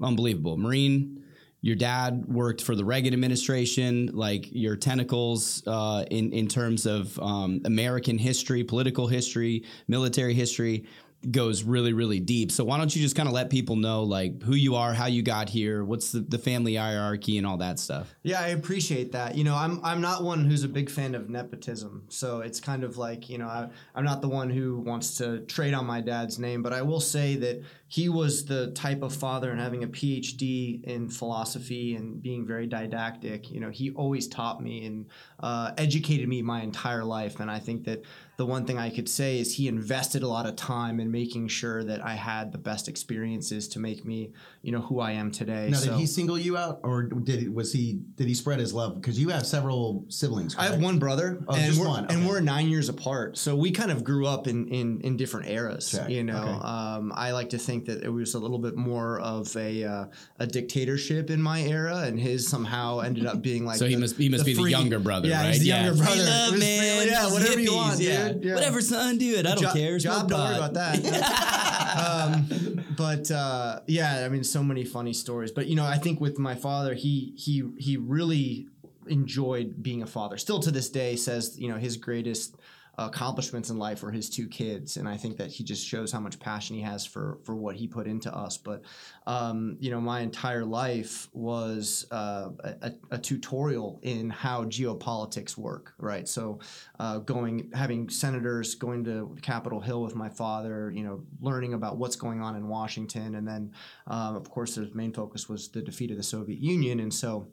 unbelievable. 0.00 0.56
Marine, 0.56 1.22
your 1.60 1.76
dad 1.76 2.26
worked 2.26 2.62
for 2.62 2.74
the 2.76 2.84
Reagan 2.84 3.12
administration. 3.14 4.10
Like 4.12 4.48
your 4.52 4.76
tentacles 4.76 5.62
uh, 5.66 6.04
in 6.10 6.32
in 6.32 6.46
terms 6.48 6.86
of 6.86 7.18
um, 7.20 7.60
American 7.64 8.18
history, 8.18 8.64
political 8.64 9.06
history, 9.06 9.64
military 9.88 10.34
history 10.34 10.86
goes 11.30 11.62
really 11.62 11.92
really 11.92 12.20
deep. 12.20 12.52
So 12.52 12.64
why 12.64 12.78
don't 12.78 12.94
you 12.94 13.02
just 13.02 13.16
kind 13.16 13.28
of 13.28 13.34
let 13.34 13.50
people 13.50 13.76
know 13.76 14.02
like 14.02 14.42
who 14.42 14.54
you 14.54 14.74
are, 14.76 14.92
how 14.92 15.06
you 15.06 15.22
got 15.22 15.48
here, 15.48 15.84
what's 15.84 16.12
the, 16.12 16.20
the 16.20 16.38
family 16.38 16.76
hierarchy, 16.76 17.38
and 17.38 17.46
all 17.46 17.56
that 17.58 17.78
stuff. 17.78 18.14
Yeah, 18.22 18.40
I 18.40 18.48
appreciate 18.48 19.12
that. 19.12 19.34
You 19.36 19.44
know, 19.44 19.54
I'm 19.54 19.80
I'm 19.84 20.00
not 20.00 20.22
one 20.22 20.44
who's 20.44 20.64
a 20.64 20.68
big 20.68 20.90
fan 20.90 21.14
of 21.14 21.30
nepotism, 21.30 22.04
so 22.08 22.40
it's 22.40 22.60
kind 22.60 22.84
of 22.84 22.96
like 22.96 23.28
you 23.28 23.38
know 23.38 23.46
I, 23.46 23.68
I'm 23.94 24.04
not 24.04 24.20
the 24.20 24.28
one 24.28 24.50
who 24.50 24.78
wants 24.78 25.16
to 25.18 25.40
trade 25.40 25.74
on 25.74 25.86
my 25.86 26.00
dad's 26.00 26.38
name, 26.38 26.62
but 26.62 26.72
I 26.72 26.82
will 26.82 27.00
say 27.00 27.36
that 27.36 27.62
he 27.88 28.08
was 28.08 28.44
the 28.44 28.72
type 28.72 29.02
of 29.02 29.14
father 29.14 29.50
and 29.52 29.60
having 29.60 29.84
a 29.84 29.86
PhD 29.86 30.82
in 30.82 31.08
philosophy 31.08 31.94
and 31.94 32.20
being 32.20 32.44
very 32.44 32.66
didactic. 32.66 33.50
You 33.50 33.60
know, 33.60 33.70
he 33.70 33.90
always 33.92 34.26
taught 34.26 34.60
me 34.60 34.84
and 34.86 35.06
uh, 35.40 35.72
educated 35.78 36.28
me 36.28 36.42
my 36.42 36.62
entire 36.62 37.04
life, 37.04 37.40
and 37.40 37.50
I 37.50 37.58
think 37.58 37.84
that 37.84 38.02
the 38.36 38.46
one 38.46 38.66
thing 38.66 38.78
I 38.78 38.90
could 38.90 39.08
say 39.08 39.38
is 39.38 39.54
he 39.54 39.68
invested 39.68 40.22
a 40.22 40.28
lot 40.28 40.46
of 40.46 40.56
time 40.56 40.98
in 40.98 41.10
making 41.10 41.48
sure 41.48 41.84
that 41.84 42.04
I 42.04 42.14
had 42.14 42.52
the 42.52 42.58
best 42.58 42.88
experiences 42.88 43.68
to 43.68 43.78
make 43.78 44.04
me, 44.04 44.32
you 44.64 44.72
know, 44.72 44.80
who 44.80 44.98
I 44.98 45.12
am 45.12 45.30
today. 45.30 45.68
Now, 45.70 45.76
so. 45.76 45.90
did 45.90 46.00
he 46.00 46.06
single 46.06 46.38
you 46.38 46.56
out, 46.56 46.80
or 46.82 47.02
did 47.02 47.40
he, 47.40 47.48
was 47.48 47.70
he 47.72 48.00
did 48.14 48.26
he 48.26 48.32
spread 48.34 48.58
his 48.58 48.72
love? 48.72 48.98
Because 49.00 49.20
you 49.20 49.28
have 49.28 49.46
several 49.46 50.06
siblings. 50.08 50.56
I 50.56 50.64
have 50.64 50.80
one 50.80 50.98
brother, 50.98 51.44
Oh, 51.46 51.54
and 51.54 51.66
just 51.66 51.78
we're 51.78 51.86
one, 51.86 52.06
and 52.06 52.26
we're 52.26 52.40
nine 52.40 52.68
years 52.68 52.88
apart. 52.88 53.36
So 53.36 53.54
we 53.54 53.72
kind 53.72 53.90
of 53.90 54.02
grew 54.04 54.26
up 54.26 54.46
in 54.46 54.66
in, 54.68 55.02
in 55.02 55.18
different 55.18 55.48
eras. 55.50 55.90
Check, 55.90 56.08
You 56.08 56.24
know, 56.24 56.42
okay. 56.42 56.66
um, 56.66 57.12
I 57.14 57.32
like 57.32 57.50
to 57.50 57.58
think 57.58 57.84
that 57.86 58.02
it 58.02 58.08
was 58.08 58.32
a 58.34 58.38
little 58.38 58.58
bit 58.58 58.74
more 58.74 59.20
of 59.20 59.54
a 59.54 59.84
uh, 59.84 60.04
a 60.38 60.46
dictatorship 60.46 61.28
in 61.28 61.42
my 61.42 61.60
era, 61.60 61.98
and 61.98 62.18
his 62.18 62.48
somehow 62.48 63.00
ended 63.00 63.26
up 63.26 63.42
being 63.42 63.66
like. 63.66 63.76
So 63.76 63.86
he 63.86 63.96
must 63.96 64.16
he 64.16 64.30
must 64.30 64.46
be 64.46 64.54
the 64.54 64.62
younger 64.70 64.98
brother, 64.98 65.28
yeah, 65.28 65.42
right? 65.42 65.52
He's 65.52 65.60
the 65.60 65.66
younger 65.66 65.94
brother. 65.94 66.10
Free 66.12 66.22
love, 66.22 66.52
was 66.52 66.60
free- 66.64 66.78
man. 66.78 67.06
yeah, 67.06 67.12
Just 67.12 67.34
whatever 67.34 67.60
you 67.60 67.74
want, 67.74 68.00
yeah. 68.00 68.28
dude. 68.32 68.44
Yeah. 68.44 68.54
Whatever, 68.54 68.80
son, 68.80 69.18
do 69.18 69.34
it. 69.34 69.46
I 69.46 69.54
don't 69.54 69.62
job, 69.62 69.76
care. 69.76 69.98
Job, 69.98 70.20
Smoke 70.20 70.30
don't 70.30 70.40
worry 70.40 70.56
about 70.56 70.74
that. 70.74 71.64
um, 71.94 72.73
but 72.96 73.30
uh, 73.30 73.80
yeah, 73.86 74.24
I 74.24 74.28
mean, 74.28 74.44
so 74.44 74.62
many 74.62 74.84
funny 74.84 75.12
stories. 75.12 75.50
But 75.50 75.66
you 75.66 75.76
know, 75.76 75.84
I 75.84 75.98
think 75.98 76.20
with 76.20 76.38
my 76.38 76.54
father, 76.54 76.94
he 76.94 77.34
he 77.36 77.62
he 77.78 77.96
really 77.96 78.68
enjoyed 79.06 79.82
being 79.82 80.02
a 80.02 80.06
father. 80.06 80.36
Still 80.38 80.60
to 80.60 80.70
this 80.70 80.88
day, 80.90 81.16
says 81.16 81.58
you 81.58 81.68
know 81.68 81.76
his 81.76 81.96
greatest 81.96 82.56
accomplishments 82.98 83.70
in 83.70 83.78
life 83.78 84.02
were 84.02 84.10
his 84.10 84.30
two 84.30 84.46
kids, 84.48 84.96
and 84.96 85.08
I 85.08 85.16
think 85.16 85.36
that 85.38 85.50
he 85.50 85.64
just 85.64 85.86
shows 85.86 86.12
how 86.12 86.20
much 86.20 86.38
passion 86.38 86.76
he 86.76 86.82
has 86.82 87.04
for 87.04 87.38
for 87.44 87.54
what 87.54 87.76
he 87.76 87.86
put 87.86 88.06
into 88.06 88.34
us. 88.34 88.56
But 88.56 88.82
um, 89.26 89.76
you 89.80 89.90
know, 89.90 90.00
my 90.00 90.20
entire 90.20 90.64
life 90.64 91.28
was 91.32 92.06
uh, 92.10 92.50
a, 92.62 92.92
a 93.10 93.18
tutorial 93.18 93.98
in 94.02 94.30
how 94.30 94.64
geopolitics 94.64 95.56
work, 95.56 95.94
right? 95.98 96.28
So, 96.28 96.60
uh, 96.98 97.18
going, 97.18 97.70
having 97.74 98.08
senators 98.08 98.74
going 98.74 99.04
to 99.04 99.36
Capitol 99.42 99.80
Hill 99.80 100.02
with 100.02 100.14
my 100.14 100.28
father, 100.28 100.90
you 100.90 101.04
know, 101.04 101.22
learning 101.40 101.74
about 101.74 101.96
what's 101.96 102.16
going 102.16 102.40
on 102.40 102.56
in 102.56 102.68
Washington, 102.68 103.36
and 103.36 103.46
then, 103.46 103.72
um, 104.06 104.36
of 104.36 104.50
course, 104.50 104.74
his 104.74 104.94
main 104.94 105.12
focus 105.12 105.48
was 105.48 105.68
the 105.68 105.82
defeat 105.82 106.10
of 106.10 106.16
the 106.16 106.22
Soviet 106.22 106.60
Union, 106.60 107.00
and 107.00 107.12
so 107.12 107.48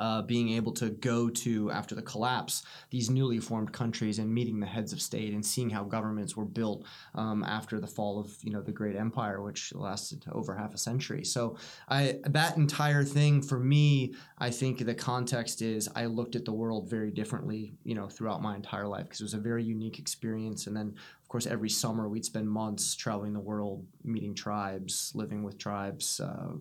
uh, 0.00 0.22
being 0.22 0.50
able 0.50 0.72
to 0.72 0.90
go 0.90 1.28
to 1.28 1.70
after 1.70 1.94
the 1.94 2.02
collapse 2.02 2.62
these 2.90 3.08
newly 3.10 3.38
formed 3.38 3.72
countries 3.72 4.18
and 4.18 4.32
meeting 4.32 4.60
the 4.60 4.66
heads 4.66 4.92
of 4.92 5.00
state 5.00 5.32
and 5.32 5.44
seeing 5.44 5.70
how 5.70 5.82
governments 5.82 6.36
were 6.36 6.44
built 6.44 6.84
um, 7.14 7.42
after 7.44 7.80
the 7.80 7.86
fall 7.86 8.20
of 8.20 8.36
you 8.42 8.52
know 8.52 8.62
the 8.62 8.72
great 8.72 8.96
empire 8.96 9.42
which 9.42 9.74
lasted 9.74 10.24
over 10.32 10.54
half 10.54 10.74
a 10.74 10.78
century. 10.78 11.24
So 11.24 11.56
i 11.88 12.18
that 12.24 12.56
entire 12.56 13.04
thing 13.04 13.42
for 13.42 13.58
me 13.58 14.14
i 14.38 14.50
think 14.50 14.84
the 14.84 14.94
context 14.94 15.62
is 15.62 15.88
i 15.94 16.06
looked 16.06 16.36
at 16.36 16.44
the 16.44 16.52
world 16.52 16.88
very 16.88 17.10
differently 17.10 17.72
you 17.84 17.94
know 17.94 18.08
throughout 18.08 18.42
my 18.42 18.56
entire 18.56 18.86
life 18.86 19.04
because 19.04 19.20
it 19.20 19.24
was 19.24 19.34
a 19.34 19.38
very 19.38 19.64
unique 19.64 19.98
experience. 19.98 20.66
And 20.66 20.76
then 20.76 20.94
of 21.28 21.30
course 21.30 21.46
every 21.46 21.68
summer 21.68 22.08
we'd 22.08 22.24
spend 22.24 22.48
months 22.48 22.96
traveling 22.96 23.34
the 23.34 23.40
world 23.40 23.84
meeting 24.02 24.34
tribes 24.34 25.12
living 25.14 25.42
with 25.42 25.58
tribes 25.58 26.20
uh, 26.20 26.52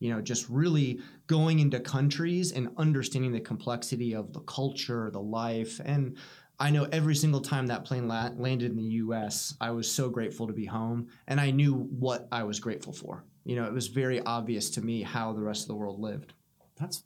you 0.00 0.12
know 0.12 0.20
just 0.20 0.48
really 0.48 0.98
going 1.28 1.60
into 1.60 1.78
countries 1.78 2.50
and 2.50 2.68
understanding 2.76 3.30
the 3.30 3.40
complexity 3.40 4.14
of 4.14 4.32
the 4.32 4.40
culture, 4.40 5.10
the 5.12 5.20
life, 5.20 5.80
and 5.84 6.16
I 6.58 6.70
know 6.70 6.88
every 6.90 7.14
single 7.14 7.40
time 7.40 7.66
that 7.66 7.84
plane 7.84 8.08
la- 8.08 8.30
landed 8.36 8.70
in 8.70 8.76
the 8.76 8.82
U.S., 9.04 9.54
I 9.60 9.70
was 9.70 9.90
so 9.90 10.08
grateful 10.08 10.46
to 10.46 10.54
be 10.54 10.64
home, 10.64 11.08
and 11.26 11.38
I 11.38 11.50
knew 11.50 11.74
what 11.74 12.28
I 12.32 12.44
was 12.44 12.60
grateful 12.60 12.94
for. 12.94 13.24
You 13.44 13.56
know, 13.56 13.64
it 13.64 13.72
was 13.72 13.88
very 13.88 14.20
obvious 14.20 14.70
to 14.70 14.82
me 14.82 15.02
how 15.02 15.32
the 15.32 15.42
rest 15.42 15.62
of 15.62 15.68
the 15.68 15.74
world 15.74 16.00
lived. 16.00 16.32
That's. 16.78 17.02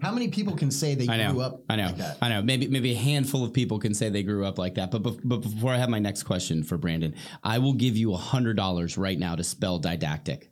How 0.00 0.12
many 0.12 0.28
people 0.28 0.54
can 0.54 0.70
say 0.70 0.94
they 0.94 1.06
know. 1.06 1.32
grew 1.32 1.42
up? 1.42 1.62
I 1.68 1.76
know. 1.76 1.86
Like 1.86 1.96
that? 1.96 2.18
I 2.22 2.28
know. 2.28 2.40
Maybe 2.40 2.68
maybe 2.68 2.92
a 2.92 2.96
handful 2.96 3.44
of 3.44 3.52
people 3.52 3.80
can 3.80 3.94
say 3.94 4.08
they 4.08 4.22
grew 4.22 4.44
up 4.44 4.58
like 4.58 4.76
that. 4.76 4.92
But 4.92 5.02
bef- 5.02 5.20
but 5.24 5.38
before 5.38 5.72
I 5.72 5.76
have 5.76 5.88
my 5.88 5.98
next 5.98 6.22
question 6.22 6.62
for 6.62 6.76
Brandon, 6.76 7.14
I 7.42 7.58
will 7.58 7.72
give 7.72 7.96
you 7.96 8.14
a 8.14 8.16
hundred 8.16 8.56
dollars 8.56 8.96
right 8.96 9.18
now 9.18 9.34
to 9.34 9.42
spell 9.42 9.78
didactic. 9.80 10.50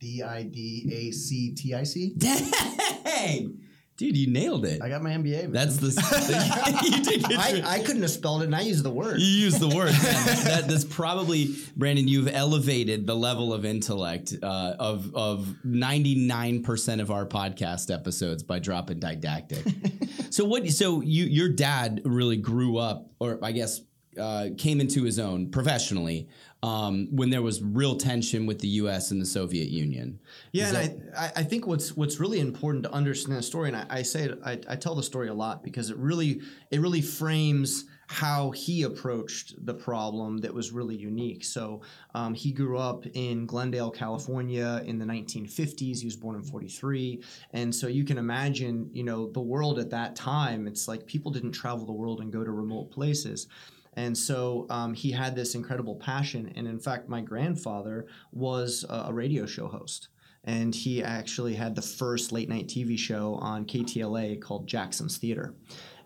D 0.00 0.20
i 0.20 0.42
d 0.42 0.90
a 0.92 1.12
c 1.12 1.52
t 1.52 1.74
i 1.74 1.84
c. 1.84 2.12
Dang, 2.18 3.60
dude, 4.02 4.16
you 4.16 4.26
nailed 4.26 4.64
it. 4.66 4.82
I 4.82 4.88
got 4.88 5.00
my 5.00 5.10
MBA. 5.10 5.42
man. 5.42 5.52
That's 5.52 5.76
the 5.76 5.88
you 6.82 7.04
did 7.04 7.22
get 7.22 7.38
I, 7.38 7.76
I 7.76 7.78
couldn't 7.78 8.02
have 8.02 8.10
spelled 8.10 8.42
it, 8.42 8.46
and 8.46 8.56
I 8.56 8.62
used 8.62 8.84
the 8.84 8.90
word. 8.90 9.20
You 9.20 9.26
used 9.26 9.60
the 9.60 9.68
word. 9.68 9.92
that, 9.92 10.64
that's 10.66 10.84
probably 10.84 11.54
Brandon. 11.76 12.08
You've 12.08 12.28
elevated 12.28 13.06
the 13.06 13.14
level 13.14 13.52
of 13.54 13.64
intellect 13.64 14.34
uh, 14.42 14.74
of 14.78 15.14
of 15.14 15.64
ninety 15.64 16.16
nine 16.16 16.64
percent 16.64 17.00
of 17.00 17.12
our 17.12 17.24
podcast 17.24 17.94
episodes 17.94 18.42
by 18.42 18.58
dropping 18.58 18.98
didactic. 18.98 19.64
so 20.30 20.44
what? 20.44 20.68
So 20.70 21.00
you 21.00 21.24
your 21.26 21.48
dad 21.48 22.02
really 22.04 22.36
grew 22.36 22.78
up, 22.78 23.08
or 23.20 23.38
I 23.40 23.52
guess 23.52 23.82
uh, 24.18 24.48
came 24.58 24.80
into 24.80 25.04
his 25.04 25.20
own 25.20 25.50
professionally 25.50 26.28
um, 26.62 27.08
when 27.10 27.30
there 27.30 27.42
was 27.42 27.60
real 27.62 27.96
tension 27.96 28.46
with 28.46 28.60
the 28.60 28.68
U.S. 28.68 29.10
and 29.10 29.20
the 29.20 29.26
Soviet 29.26 29.68
Union. 29.68 30.20
Yeah, 30.52 30.68
Is 30.68 30.74
and 30.74 31.12
I, 31.16 31.24
I 31.24 31.32
I 31.36 31.42
think 31.42 31.66
what's 31.66 31.96
what's 31.96 32.20
really 32.20 32.40
important 32.40 32.84
to 32.84 32.92
understand 32.92 33.36
the 33.36 33.42
story, 33.42 33.68
and 33.68 33.76
I, 33.76 33.86
I 33.90 34.02
say 34.02 34.24
it, 34.24 34.38
I, 34.44 34.60
I 34.68 34.76
tell 34.76 34.94
the 34.94 35.02
story 35.02 35.28
a 35.28 35.34
lot 35.34 35.64
because 35.64 35.90
it 35.90 35.96
really 35.96 36.40
it 36.70 36.80
really 36.80 37.02
frames 37.02 37.86
how 38.06 38.50
he 38.50 38.82
approached 38.82 39.54
the 39.64 39.72
problem 39.72 40.36
that 40.36 40.52
was 40.52 40.70
really 40.70 40.94
unique. 40.94 41.42
So 41.42 41.80
um, 42.14 42.34
he 42.34 42.52
grew 42.52 42.76
up 42.76 43.06
in 43.14 43.46
Glendale, 43.46 43.90
California, 43.90 44.82
in 44.84 44.98
the 44.98 45.06
1950s. 45.06 46.00
He 46.00 46.04
was 46.04 46.16
born 46.16 46.36
in 46.36 46.42
43, 46.42 47.22
and 47.54 47.74
so 47.74 47.86
you 47.86 48.04
can 48.04 48.18
imagine, 48.18 48.90
you 48.92 49.02
know, 49.02 49.30
the 49.30 49.40
world 49.40 49.78
at 49.78 49.90
that 49.90 50.14
time. 50.14 50.66
It's 50.66 50.86
like 50.88 51.06
people 51.06 51.32
didn't 51.32 51.52
travel 51.52 51.86
the 51.86 51.92
world 51.92 52.20
and 52.20 52.30
go 52.30 52.44
to 52.44 52.50
remote 52.50 52.90
places. 52.90 53.48
And 53.94 54.16
so 54.16 54.66
um, 54.70 54.94
he 54.94 55.10
had 55.10 55.34
this 55.34 55.54
incredible 55.54 55.96
passion. 55.96 56.52
And 56.56 56.66
in 56.66 56.78
fact, 56.78 57.08
my 57.08 57.20
grandfather 57.20 58.06
was 58.32 58.84
a, 58.88 59.12
radio 59.12 59.46
show 59.46 59.68
host. 59.68 60.08
And 60.44 60.74
he 60.74 61.02
actually 61.02 61.54
had 61.54 61.74
the 61.74 61.82
first 61.82 62.32
late 62.32 62.48
night 62.48 62.66
TV 62.66 62.98
show 62.98 63.34
on 63.36 63.64
KTLA 63.64 64.40
called 64.40 64.66
Jackson's 64.66 65.18
Theater. 65.18 65.54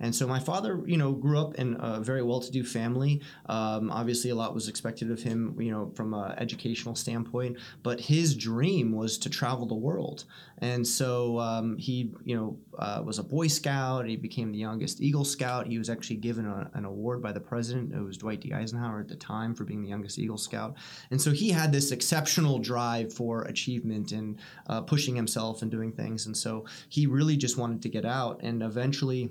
And 0.01 0.15
so 0.15 0.27
my 0.27 0.39
father, 0.39 0.83
you 0.87 0.97
know, 0.97 1.13
grew 1.13 1.39
up 1.39 1.55
in 1.55 1.77
a 1.81 2.01
very 2.01 2.23
well-to-do 2.23 2.65
family. 2.65 3.23
Um, 3.47 3.91
obviously, 3.91 4.31
a 4.31 4.35
lot 4.35 4.55
was 4.55 4.69
expected 4.69 5.11
of 5.11 5.23
him, 5.23 5.57
you 5.59 5.71
know, 5.71 5.93
from 5.95 6.15
an 6.15 6.33
educational 6.39 6.95
standpoint. 6.95 7.59
But 7.83 8.01
his 8.01 8.35
dream 8.35 8.93
was 8.93 9.19
to 9.19 9.31
travel 9.31 9.67
the 9.67 9.75
world, 9.75 10.25
and 10.59 10.87
so 10.87 11.39
um, 11.39 11.77
he, 11.77 12.13
you 12.25 12.37
know, 12.37 12.59
uh, 12.79 13.03
was 13.05 13.19
a 13.19 13.23
Boy 13.23 13.47
Scout. 13.47 14.07
He 14.07 14.17
became 14.17 14.53
the 14.53 14.59
youngest 14.59 15.01
Eagle 15.01 15.25
Scout. 15.25 15.67
He 15.67 15.79
was 15.79 15.89
actually 15.89 16.17
given 16.17 16.47
a, 16.47 16.71
an 16.75 16.85
award 16.85 17.23
by 17.23 17.33
the 17.33 17.41
president. 17.41 17.95
It 17.95 18.01
was 18.01 18.17
Dwight 18.17 18.41
D. 18.41 18.53
Eisenhower 18.53 19.01
at 19.01 19.09
the 19.09 19.17
time 19.17 19.55
for 19.55 19.65
being 19.65 19.83
the 19.83 19.89
youngest 19.89 20.19
Eagle 20.19 20.39
Scout, 20.39 20.77
and 21.11 21.21
so 21.21 21.33
he 21.33 21.51
had 21.51 21.73
this 21.73 21.91
exceptional 21.91 22.59
drive 22.59 23.13
for 23.13 23.43
achievement 23.43 24.13
and 24.13 24.39
uh, 24.69 24.81
pushing 24.81 25.17
himself 25.17 25.63
and 25.63 25.71
doing 25.71 25.93
things. 25.93 26.27
And 26.27 26.37
so 26.37 26.65
he 26.89 27.07
really 27.07 27.37
just 27.37 27.57
wanted 27.57 27.83
to 27.83 27.89
get 27.89 28.05
out, 28.05 28.41
and 28.43 28.63
eventually 28.63 29.31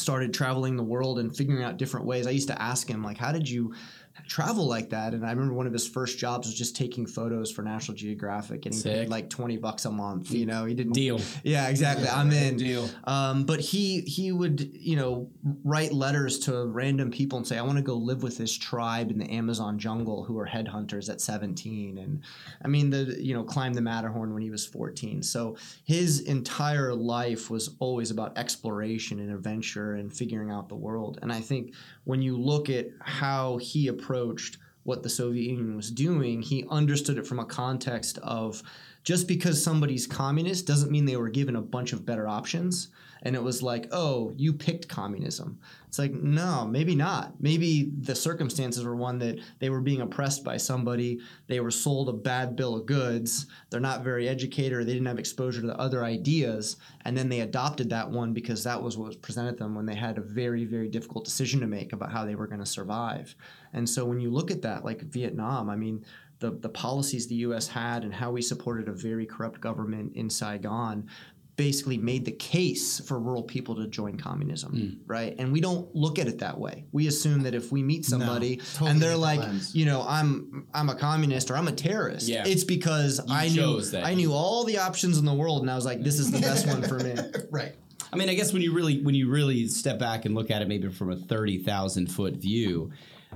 started 0.00 0.34
traveling 0.34 0.76
the 0.76 0.82
world 0.82 1.18
and 1.18 1.34
figuring 1.36 1.62
out 1.62 1.76
different 1.76 2.06
ways. 2.06 2.26
I 2.26 2.30
used 2.30 2.48
to 2.48 2.60
ask 2.60 2.88
him 2.88 3.02
like, 3.02 3.18
"How 3.18 3.32
did 3.32 3.48
you 3.48 3.74
travel 4.26 4.66
like 4.66 4.90
that?" 4.90 5.14
And 5.14 5.24
I 5.24 5.30
remember 5.30 5.54
one 5.54 5.66
of 5.66 5.72
his 5.72 5.86
first 5.86 6.18
jobs 6.18 6.46
was 6.46 6.56
just 6.56 6.76
taking 6.76 7.06
photos 7.06 7.50
for 7.50 7.62
National 7.62 7.96
Geographic, 7.96 8.62
getting 8.62 8.80
paid 8.82 9.02
Sick. 9.02 9.08
like 9.08 9.30
twenty 9.30 9.56
bucks 9.56 9.84
a 9.84 9.90
month. 9.90 10.30
You 10.30 10.46
know, 10.46 10.64
he 10.64 10.74
didn't 10.74 10.92
Deal. 10.92 11.20
Yeah, 11.42 11.68
exactly. 11.68 12.08
I'm 12.08 12.32
in. 12.32 12.56
Deal. 12.56 12.88
Um, 13.04 13.44
but 13.44 13.60
he 13.60 14.00
he 14.02 14.32
would 14.32 14.70
you 14.74 14.96
know 14.96 15.28
write 15.64 15.92
letters 15.92 16.38
to 16.40 16.66
random 16.66 17.10
people 17.10 17.38
and 17.38 17.46
say, 17.46 17.58
"I 17.58 17.62
want 17.62 17.76
to 17.78 17.82
go 17.82 17.94
live 17.94 18.22
with 18.22 18.38
this 18.38 18.56
tribe 18.56 19.10
in 19.10 19.18
the 19.18 19.30
Amazon 19.30 19.78
jungle 19.78 20.24
who 20.24 20.38
are 20.38 20.46
headhunters 20.46 21.10
at 21.10 21.20
17." 21.20 21.98
And 21.98 22.22
I 22.64 22.68
mean, 22.68 22.90
the 22.90 23.16
you 23.22 23.34
know 23.34 23.44
climbed 23.44 23.74
the 23.74 23.82
Matterhorn 23.82 24.32
when 24.32 24.42
he 24.42 24.50
was 24.50 24.66
14. 24.66 25.22
So 25.22 25.56
his 25.84 26.20
entire 26.20 26.94
life 26.94 27.50
was 27.50 27.76
always 27.78 28.10
about 28.10 28.36
exploration 28.38 29.18
and 29.20 29.30
adventure 29.30 29.94
and 29.94 30.12
figuring 30.12 30.50
out 30.50 30.68
the 30.68 30.76
world. 30.76 31.18
And 31.22 31.32
I 31.32 31.40
think 31.40 31.74
when 32.04 32.22
you 32.22 32.36
look 32.36 32.70
at 32.70 32.86
how 33.00 33.56
he 33.58 33.88
approached 33.88 34.05
what 34.84 35.02
the 35.02 35.10
Soviet 35.10 35.50
Union 35.50 35.76
was 35.76 35.90
doing, 35.90 36.42
he 36.42 36.64
understood 36.70 37.18
it 37.18 37.26
from 37.26 37.40
a 37.40 37.44
context 37.44 38.18
of 38.18 38.62
just 39.02 39.28
because 39.28 39.62
somebody's 39.62 40.06
communist 40.06 40.66
doesn't 40.66 40.90
mean 40.90 41.04
they 41.04 41.16
were 41.16 41.28
given 41.28 41.56
a 41.56 41.62
bunch 41.62 41.92
of 41.92 42.06
better 42.06 42.26
options. 42.26 42.88
And 43.22 43.34
it 43.34 43.42
was 43.42 43.62
like, 43.62 43.88
oh, 43.92 44.32
you 44.36 44.52
picked 44.52 44.88
communism. 44.88 45.58
It's 45.88 45.98
like, 45.98 46.12
no, 46.12 46.66
maybe 46.66 46.94
not. 46.94 47.40
Maybe 47.40 47.90
the 47.98 48.14
circumstances 48.14 48.84
were 48.84 48.94
one 48.94 49.18
that 49.20 49.40
they 49.58 49.70
were 49.70 49.80
being 49.80 50.00
oppressed 50.00 50.44
by 50.44 50.58
somebody. 50.58 51.20
They 51.46 51.60
were 51.60 51.70
sold 51.70 52.08
a 52.08 52.12
bad 52.12 52.54
bill 52.54 52.76
of 52.76 52.86
goods. 52.86 53.46
They're 53.70 53.80
not 53.80 54.04
very 54.04 54.28
educated 54.28 54.74
or 54.74 54.84
they 54.84 54.92
didn't 54.92 55.06
have 55.06 55.18
exposure 55.18 55.60
to 55.60 55.66
the 55.66 55.78
other 55.78 56.04
ideas. 56.04 56.76
And 57.04 57.16
then 57.16 57.28
they 57.28 57.40
adopted 57.40 57.90
that 57.90 58.10
one 58.10 58.32
because 58.32 58.62
that 58.64 58.82
was 58.82 58.98
what 58.98 59.08
was 59.08 59.16
presented 59.16 59.56
them 59.56 59.74
when 59.74 59.86
they 59.86 59.94
had 59.94 60.18
a 60.18 60.22
very, 60.22 60.64
very 60.64 60.88
difficult 60.88 61.24
decision 61.24 61.60
to 61.60 61.66
make 61.66 61.92
about 61.92 62.12
how 62.12 62.24
they 62.24 62.34
were 62.34 62.46
going 62.46 62.60
to 62.60 62.66
survive. 62.66 63.34
And 63.76 63.88
so 63.88 64.04
when 64.04 64.18
you 64.18 64.30
look 64.30 64.50
at 64.50 64.62
that, 64.62 64.84
like 64.84 65.02
Vietnam, 65.02 65.70
I 65.70 65.76
mean, 65.76 66.04
the, 66.38 66.50
the 66.50 66.68
policies 66.68 67.28
the 67.28 67.36
U.S. 67.36 67.68
had 67.68 68.02
and 68.04 68.12
how 68.12 68.30
we 68.30 68.42
supported 68.42 68.88
a 68.88 68.92
very 68.92 69.26
corrupt 69.26 69.60
government 69.60 70.16
in 70.16 70.28
Saigon 70.28 71.08
basically 71.56 71.96
made 71.96 72.24
the 72.24 72.32
case 72.32 73.00
for 73.00 73.18
rural 73.18 73.42
people 73.42 73.74
to 73.76 73.86
join 73.86 74.18
communism, 74.18 74.72
hmm. 74.72 75.10
right? 75.10 75.34
And 75.38 75.52
we 75.52 75.60
don't 75.60 75.94
look 75.94 76.18
at 76.18 76.28
it 76.28 76.38
that 76.40 76.58
way. 76.58 76.84
We 76.92 77.06
assume 77.06 77.42
that 77.44 77.54
if 77.54 77.72
we 77.72 77.82
meet 77.82 78.04
somebody 78.04 78.56
totally 78.56 78.90
and 78.90 79.00
they're 79.00 79.16
like, 79.16 79.40
you 79.72 79.86
know, 79.86 80.04
I'm 80.06 80.66
I'm 80.74 80.90
a 80.90 80.94
communist 80.94 81.50
or 81.50 81.56
I'm 81.56 81.68
a 81.68 81.72
terrorist, 81.72 82.28
Yeah. 82.28 82.44
it's 82.46 82.64
because 82.64 83.20
I 83.30 83.48
knew 83.48 83.80
that. 83.80 84.04
I 84.04 84.12
knew 84.12 84.32
all 84.32 84.64
the 84.64 84.78
options 84.78 85.16
in 85.16 85.24
the 85.24 85.34
world 85.34 85.62
and 85.62 85.70
I 85.70 85.74
was 85.74 85.86
like, 85.86 86.02
this 86.02 86.18
is 86.18 86.30
the 86.30 86.40
best 86.40 86.66
one 86.66 86.82
for 86.82 86.98
me. 86.98 87.14
Right. 87.50 87.74
I 88.12 88.16
mean, 88.16 88.28
I 88.28 88.34
guess 88.34 88.52
when 88.52 88.62
you 88.62 88.72
really 88.72 89.02
when 89.02 89.14
you 89.14 89.30
really 89.30 89.66
step 89.68 89.98
back 89.98 90.24
and 90.26 90.34
look 90.34 90.50
at 90.50 90.62
it, 90.62 90.68
maybe 90.68 90.90
from 90.90 91.10
a 91.10 91.16
thirty 91.16 91.58
thousand 91.58 92.08
foot 92.08 92.34
view, 92.34 92.92